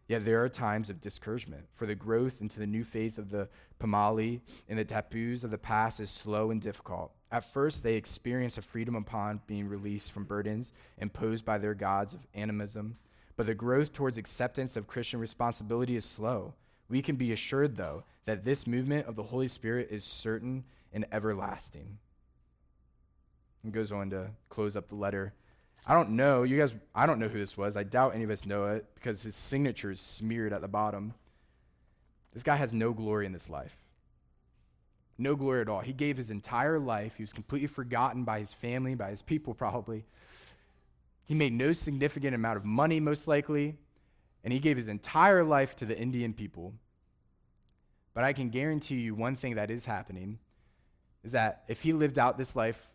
Yet 0.09 0.25
there 0.25 0.43
are 0.43 0.49
times 0.49 0.91
of 0.91 1.01
discouragement, 1.01 1.65
for 1.75 1.87
the 1.87 1.95
growth 1.95 2.41
into 2.41 2.59
the 2.59 2.67
new 2.67 2.85
faith 2.85 3.19
of 3.19 3.31
the 3.31 3.49
Pamali 3.81 4.41
and 4.69 4.79
the 4.79 4.85
Tapus 4.85 5.45
of 5.45 5.51
the 5.51 5.59
past 5.59 6.01
is 6.01 6.11
slow 6.11 6.51
and 6.51 6.61
difficult. 6.61 7.13
At 7.31 7.51
first, 7.51 7.83
they 7.83 7.95
experience 7.95 8.59
a 8.59 8.63
freedom 8.63 8.95
upon 8.95 9.41
being 9.47 9.69
released 9.69 10.13
from 10.13 10.25
burdens 10.25 10.73
imposed 10.99 11.45
by 11.45 11.59
their 11.59 11.75
gods 11.75 12.15
of 12.15 12.27
animism, 12.35 12.97
but 13.37 13.47
the 13.47 13.55
growth 13.55 13.93
towards 13.93 14.19
acceptance 14.19 14.77
of 14.77 14.87
Christian 14.87 15.19
responsibility 15.19 15.97
is 15.97 16.05
slow. 16.05 16.55
We 16.91 17.01
can 17.01 17.17
be 17.17 17.33
assured, 17.33 17.77
though, 17.77 18.05
that 18.27 18.45
this 18.45 18.67
movement 18.67 19.07
of 19.07 19.17
the 19.17 19.23
Holy 19.23 19.49
Spirit 19.49 19.89
is 19.91 20.05
certain 20.05 20.65
and 20.93 21.07
everlasting. 21.11 21.99
And 23.65 23.73
goes 23.73 23.93
on 23.93 24.11
to 24.11 24.31
close 24.51 24.77
up 24.77 24.89
the 24.89 24.95
letter. 24.95 25.33
I 25.87 25.95
don't 25.95 26.11
know. 26.11 26.45
You 26.45 26.59
guys, 26.59 26.75
I 26.95 27.07
don't 27.07 27.19
know 27.19 27.29
who 27.29 27.39
this 27.39 27.57
was. 27.57 27.77
I 27.77 27.83
doubt 27.83 28.15
any 28.15 28.25
of 28.25 28.31
us 28.31 28.47
know 28.47 28.67
it 28.67 28.87
because 28.95 29.23
his 29.23 29.35
signature 29.35 29.91
is 29.91 30.01
smeared 30.01 30.53
at 30.53 30.61
the 30.61 30.69
bottom. 30.69 31.15
This 32.33 32.43
guy 32.43 32.57
has 32.57 32.73
no 32.73 32.93
glory 32.93 33.27
in 33.27 33.33
this 33.33 33.49
life. 33.49 33.77
No 35.19 35.35
glory 35.35 35.61
at 35.61 35.69
all. 35.69 35.81
He 35.81 35.93
gave 35.93 36.17
his 36.17 36.31
entire 36.31 36.79
life. 36.79 37.15
He 37.17 37.23
was 37.23 37.33
completely 37.33 37.67
forgotten 37.67 38.25
by 38.25 38.39
his 38.39 38.53
family, 38.53 38.95
by 38.95 39.11
his 39.11 39.23
people, 39.23 39.55
probably. 39.55 40.05
He 41.25 41.35
made 41.35 41.53
no 41.53 41.73
significant 41.73 42.35
amount 42.35 42.57
of 42.57 42.65
money, 42.65 43.01
most 43.01 43.27
likely. 43.27 43.77
And 44.45 44.53
he 44.53 44.61
gave 44.61 44.77
his 44.77 44.89
entire 44.89 45.45
life 45.45 45.77
to 45.77 45.85
the 45.85 45.99
Indian 45.99 46.33
people. 46.33 46.75
But 48.15 48.25
I 48.25 48.33
can 48.33 48.51
guarantee 48.51 48.97
you 48.97 49.15
one 49.15 49.37
thing 49.37 49.57
that 49.57 49.71
is 49.71 49.85
happening 49.85 50.39
is 51.25 51.33
that 51.33 51.65
if 51.69 51.83
he 51.83 51.93
lived 51.93 52.19
out 52.19 52.39
this 52.39 52.57
life 52.57 52.89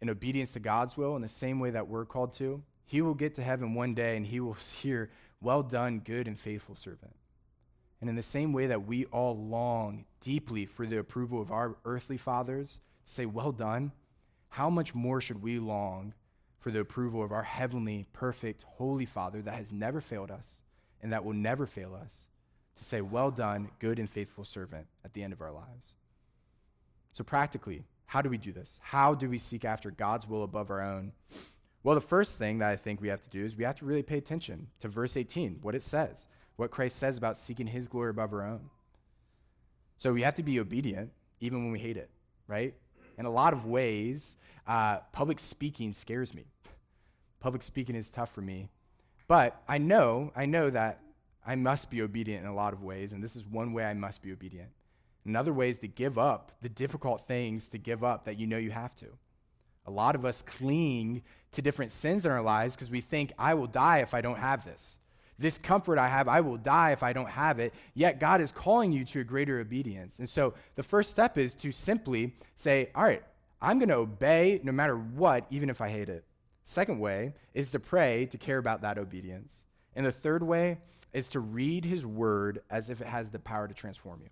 in 0.00 0.10
obedience 0.10 0.52
to 0.52 0.60
God's 0.60 0.96
will 0.96 1.16
in 1.16 1.22
the 1.22 1.28
same 1.28 1.58
way 1.60 1.70
that 1.70 1.88
we're 1.88 2.04
called 2.04 2.32
to, 2.34 2.62
he 2.84 3.02
will 3.02 3.14
get 3.14 3.34
to 3.34 3.42
heaven 3.42 3.74
one 3.74 3.94
day 3.94 4.16
and 4.16 4.26
he 4.26 4.40
will 4.40 4.54
hear, 4.80 5.10
Well 5.40 5.62
done, 5.62 6.00
good 6.00 6.28
and 6.28 6.38
faithful 6.38 6.74
servant. 6.74 7.14
And 8.00 8.10
in 8.10 8.16
the 8.16 8.22
same 8.22 8.52
way 8.52 8.66
that 8.66 8.86
we 8.86 9.06
all 9.06 9.36
long 9.36 10.04
deeply 10.20 10.66
for 10.66 10.86
the 10.86 10.98
approval 10.98 11.40
of 11.40 11.50
our 11.50 11.76
earthly 11.84 12.18
fathers, 12.18 12.80
to 13.06 13.12
say, 13.12 13.26
Well 13.26 13.52
done, 13.52 13.92
how 14.48 14.70
much 14.70 14.94
more 14.94 15.20
should 15.20 15.42
we 15.42 15.58
long 15.58 16.14
for 16.60 16.70
the 16.70 16.80
approval 16.80 17.22
of 17.22 17.32
our 17.32 17.42
heavenly, 17.42 18.06
perfect, 18.12 18.64
holy 18.64 19.06
Father 19.06 19.40
that 19.42 19.54
has 19.54 19.72
never 19.72 20.00
failed 20.00 20.30
us 20.30 20.58
and 21.02 21.12
that 21.12 21.24
will 21.24 21.34
never 21.34 21.66
fail 21.66 21.94
us, 21.94 22.26
to 22.76 22.84
say, 22.84 23.00
Well 23.00 23.30
done, 23.30 23.70
good 23.78 23.98
and 23.98 24.10
faithful 24.10 24.44
servant, 24.44 24.86
at 25.04 25.14
the 25.14 25.22
end 25.22 25.32
of 25.32 25.40
our 25.40 25.52
lives? 25.52 25.94
So, 27.12 27.24
practically, 27.24 27.84
how 28.06 28.22
do 28.22 28.30
we 28.30 28.38
do 28.38 28.52
this? 28.52 28.78
How 28.82 29.14
do 29.14 29.28
we 29.28 29.38
seek 29.38 29.64
after 29.64 29.90
God's 29.90 30.28
will 30.28 30.44
above 30.44 30.70
our 30.70 30.80
own? 30.80 31.12
Well, 31.82 31.94
the 31.94 32.00
first 32.00 32.38
thing 32.38 32.58
that 32.58 32.70
I 32.70 32.76
think 32.76 33.00
we 33.00 33.08
have 33.08 33.22
to 33.22 33.30
do 33.30 33.44
is 33.44 33.56
we 33.56 33.64
have 33.64 33.76
to 33.76 33.84
really 33.84 34.02
pay 34.02 34.18
attention 34.18 34.68
to 34.80 34.88
verse 34.88 35.16
18, 35.16 35.58
what 35.62 35.74
it 35.74 35.82
says, 35.82 36.26
what 36.56 36.70
Christ 36.70 36.96
says 36.96 37.18
about 37.18 37.36
seeking 37.36 37.66
his 37.66 37.86
glory 37.86 38.10
above 38.10 38.32
our 38.32 38.44
own. 38.44 38.70
So 39.98 40.12
we 40.12 40.22
have 40.22 40.34
to 40.36 40.42
be 40.42 40.60
obedient 40.60 41.10
even 41.40 41.62
when 41.62 41.72
we 41.72 41.78
hate 41.78 41.96
it, 41.96 42.10
right? 42.48 42.74
In 43.18 43.26
a 43.26 43.30
lot 43.30 43.52
of 43.52 43.66
ways, 43.66 44.36
uh, 44.66 44.98
public 45.12 45.38
speaking 45.38 45.92
scares 45.92 46.34
me. 46.34 46.44
Public 47.40 47.62
speaking 47.62 47.94
is 47.94 48.10
tough 48.10 48.32
for 48.34 48.40
me. 48.40 48.68
But 49.28 49.60
I 49.68 49.78
know, 49.78 50.32
I 50.36 50.46
know 50.46 50.70
that 50.70 51.00
I 51.46 51.54
must 51.54 51.90
be 51.90 52.02
obedient 52.02 52.44
in 52.44 52.50
a 52.50 52.54
lot 52.54 52.72
of 52.72 52.82
ways, 52.82 53.12
and 53.12 53.22
this 53.22 53.36
is 53.36 53.46
one 53.46 53.72
way 53.72 53.84
I 53.84 53.94
must 53.94 54.22
be 54.22 54.32
obedient. 54.32 54.70
Another 55.26 55.52
way 55.52 55.70
is 55.70 55.78
to 55.80 55.88
give 55.88 56.18
up 56.18 56.52
the 56.62 56.68
difficult 56.68 57.26
things 57.26 57.68
to 57.68 57.78
give 57.78 58.04
up 58.04 58.24
that 58.24 58.38
you 58.38 58.46
know 58.46 58.58
you 58.58 58.70
have 58.70 58.94
to. 58.96 59.06
A 59.86 59.90
lot 59.90 60.14
of 60.14 60.24
us 60.24 60.42
cling 60.42 61.22
to 61.52 61.62
different 61.62 61.90
sins 61.90 62.26
in 62.26 62.32
our 62.32 62.42
lives 62.42 62.74
because 62.74 62.90
we 62.90 63.00
think, 63.00 63.32
I 63.38 63.54
will 63.54 63.66
die 63.66 63.98
if 63.98 64.14
I 64.14 64.20
don't 64.20 64.38
have 64.38 64.64
this. 64.64 64.98
This 65.38 65.58
comfort 65.58 65.98
I 65.98 66.08
have, 66.08 66.28
I 66.28 66.40
will 66.40 66.56
die 66.56 66.92
if 66.92 67.02
I 67.02 67.12
don't 67.12 67.28
have 67.28 67.58
it. 67.58 67.74
Yet 67.94 68.20
God 68.20 68.40
is 68.40 68.52
calling 68.52 68.92
you 68.92 69.04
to 69.06 69.20
a 69.20 69.24
greater 69.24 69.60
obedience. 69.60 70.18
And 70.18 70.28
so 70.28 70.54
the 70.76 70.82
first 70.82 71.10
step 71.10 71.36
is 71.36 71.54
to 71.54 71.72
simply 71.72 72.34
say, 72.56 72.90
All 72.94 73.04
right, 73.04 73.22
I'm 73.60 73.78
going 73.78 73.90
to 73.90 73.96
obey 73.96 74.60
no 74.62 74.72
matter 74.72 74.96
what, 74.96 75.46
even 75.50 75.68
if 75.68 75.80
I 75.80 75.88
hate 75.88 76.08
it. 76.08 76.24
Second 76.64 76.98
way 76.98 77.32
is 77.54 77.70
to 77.72 77.78
pray 77.78 78.26
to 78.26 78.38
care 78.38 78.58
about 78.58 78.80
that 78.82 78.98
obedience. 78.98 79.64
And 79.94 80.06
the 80.06 80.12
third 80.12 80.42
way 80.42 80.78
is 81.12 81.28
to 81.28 81.40
read 81.40 81.84
his 81.84 82.04
word 82.04 82.62
as 82.70 82.90
if 82.90 83.00
it 83.00 83.06
has 83.06 83.28
the 83.28 83.38
power 83.38 83.68
to 83.68 83.74
transform 83.74 84.20
you. 84.22 84.28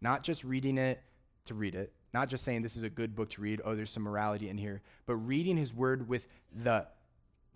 Not 0.00 0.22
just 0.22 0.44
reading 0.44 0.78
it 0.78 1.02
to 1.46 1.54
read 1.54 1.74
it, 1.74 1.92
not 2.14 2.28
just 2.28 2.44
saying 2.44 2.62
this 2.62 2.76
is 2.76 2.82
a 2.82 2.90
good 2.90 3.14
book 3.14 3.30
to 3.30 3.40
read, 3.40 3.60
oh, 3.64 3.74
there's 3.74 3.90
some 3.90 4.02
morality 4.02 4.48
in 4.48 4.56
here, 4.56 4.80
but 5.06 5.16
reading 5.16 5.56
his 5.56 5.74
word 5.74 6.08
with 6.08 6.26
the 6.62 6.86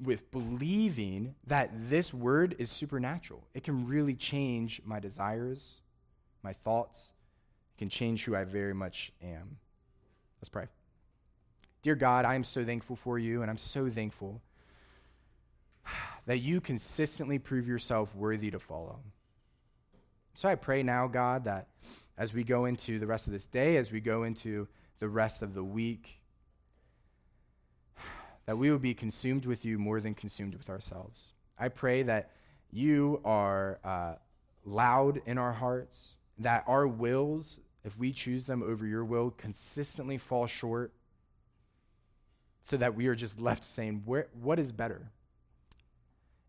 with 0.00 0.30
believing 0.32 1.34
that 1.46 1.70
this 1.88 2.12
word 2.12 2.56
is 2.58 2.70
supernatural. 2.70 3.42
It 3.54 3.62
can 3.62 3.86
really 3.86 4.14
change 4.14 4.82
my 4.84 4.98
desires, 4.98 5.76
my 6.42 6.52
thoughts, 6.52 7.12
it 7.76 7.78
can 7.78 7.88
change 7.88 8.24
who 8.24 8.34
I 8.34 8.44
very 8.44 8.74
much 8.74 9.12
am. 9.22 9.58
Let's 10.40 10.48
pray. 10.48 10.66
Dear 11.82 11.94
God, 11.94 12.24
I 12.24 12.34
am 12.34 12.44
so 12.44 12.64
thankful 12.64 12.96
for 12.96 13.18
you, 13.18 13.42
and 13.42 13.50
I'm 13.50 13.58
so 13.58 13.88
thankful 13.88 14.40
that 16.26 16.38
you 16.38 16.60
consistently 16.60 17.38
prove 17.38 17.68
yourself 17.68 18.14
worthy 18.14 18.50
to 18.50 18.58
follow. 18.58 19.00
So 20.34 20.48
I 20.48 20.54
pray 20.54 20.82
now, 20.82 21.06
God, 21.06 21.44
that 21.44 21.68
as 22.16 22.32
we 22.32 22.44
go 22.44 22.64
into 22.64 22.98
the 22.98 23.06
rest 23.06 23.26
of 23.26 23.32
this 23.32 23.46
day, 23.46 23.76
as 23.76 23.92
we 23.92 24.00
go 24.00 24.24
into 24.24 24.66
the 24.98 25.08
rest 25.08 25.42
of 25.42 25.54
the 25.54 25.64
week, 25.64 26.20
that 28.46 28.56
we 28.56 28.70
will 28.70 28.78
be 28.78 28.94
consumed 28.94 29.46
with 29.46 29.64
you 29.64 29.78
more 29.78 30.00
than 30.00 30.14
consumed 30.14 30.54
with 30.54 30.70
ourselves. 30.70 31.32
I 31.58 31.68
pray 31.68 32.02
that 32.04 32.30
you 32.70 33.20
are 33.24 33.78
uh, 33.84 34.14
loud 34.64 35.20
in 35.26 35.38
our 35.38 35.52
hearts, 35.52 36.16
that 36.38 36.64
our 36.66 36.86
wills, 36.86 37.60
if 37.84 37.96
we 37.98 38.12
choose 38.12 38.46
them 38.46 38.62
over 38.62 38.86
your 38.86 39.04
will, 39.04 39.30
consistently 39.30 40.18
fall 40.18 40.46
short, 40.46 40.92
so 42.64 42.76
that 42.76 42.94
we 42.94 43.06
are 43.06 43.14
just 43.14 43.40
left 43.40 43.64
saying, 43.64 44.02
What 44.04 44.58
is 44.58 44.72
better? 44.72 45.10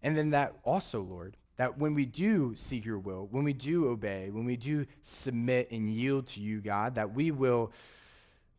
And 0.01 0.17
then 0.17 0.31
that 0.31 0.53
also, 0.63 1.01
Lord, 1.01 1.37
that 1.57 1.77
when 1.77 1.93
we 1.93 2.05
do 2.05 2.53
seek 2.55 2.85
your 2.85 2.99
will, 2.99 3.27
when 3.31 3.43
we 3.43 3.53
do 3.53 3.87
obey, 3.87 4.29
when 4.31 4.45
we 4.45 4.57
do 4.57 4.85
submit 5.03 5.69
and 5.71 5.89
yield 5.89 6.27
to 6.27 6.39
you, 6.39 6.61
God, 6.61 6.95
that 6.95 7.13
we 7.13 7.31
will 7.31 7.71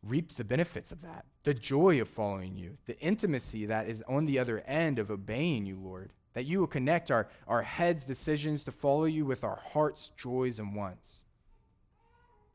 reap 0.03 0.35
the 0.35 0.43
benefits 0.43 0.91
of 0.91 1.01
that, 1.01 1.25
the 1.43 1.53
joy 1.53 1.99
of 1.99 2.07
following 2.07 2.57
you, 2.57 2.77
the 2.85 2.97
intimacy 2.99 3.65
that 3.65 3.89
is 3.89 4.03
on 4.07 4.25
the 4.25 4.39
other 4.39 4.59
end 4.61 4.99
of 4.99 5.11
obeying 5.11 5.65
you, 5.65 5.77
Lord. 5.77 6.11
That 6.33 6.45
you 6.45 6.59
will 6.59 6.67
connect 6.67 7.11
our, 7.11 7.29
our 7.47 7.61
heads' 7.61 8.03
decisions 8.03 8.65
to 8.65 8.71
follow 8.71 9.05
you 9.05 9.25
with 9.25 9.45
our 9.45 9.55
hearts' 9.55 10.11
joys 10.17 10.59
and 10.59 10.75
wants. 10.75 11.21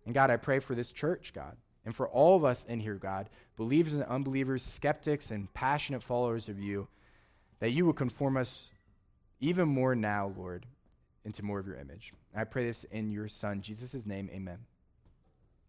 And 0.05 0.15
God, 0.15 0.31
I 0.31 0.37
pray 0.37 0.59
for 0.59 0.75
this 0.75 0.93
church, 0.93 1.33
God, 1.35 1.57
and 1.87 1.97
for 1.97 2.09
all 2.09 2.37
of 2.37 2.45
us 2.45 2.65
in 2.67 2.79
here, 2.81 2.97
God, 2.97 3.31
believers 3.57 3.95
and 3.95 4.05
unbelievers, 4.05 4.63
skeptics 4.63 5.31
and 5.31 5.53
passionate 5.55 6.03
followers 6.03 6.49
of 6.49 6.59
you, 6.59 6.89
that 7.61 7.71
you 7.71 7.87
will 7.87 7.95
conform 7.95 8.37
us 8.37 8.71
even 9.41 9.69
more 9.69 9.95
now, 9.95 10.33
Lord, 10.37 10.67
into 11.25 11.45
more 11.45 11.59
of 11.59 11.67
your 11.67 11.77
image. 11.77 12.13
I 12.35 12.45
pray 12.45 12.67
this 12.67 12.85
in 12.85 13.11
your 13.11 13.29
Son, 13.29 13.61
Jesus' 13.63 14.07
name, 14.07 14.31
amen. 14.33 14.59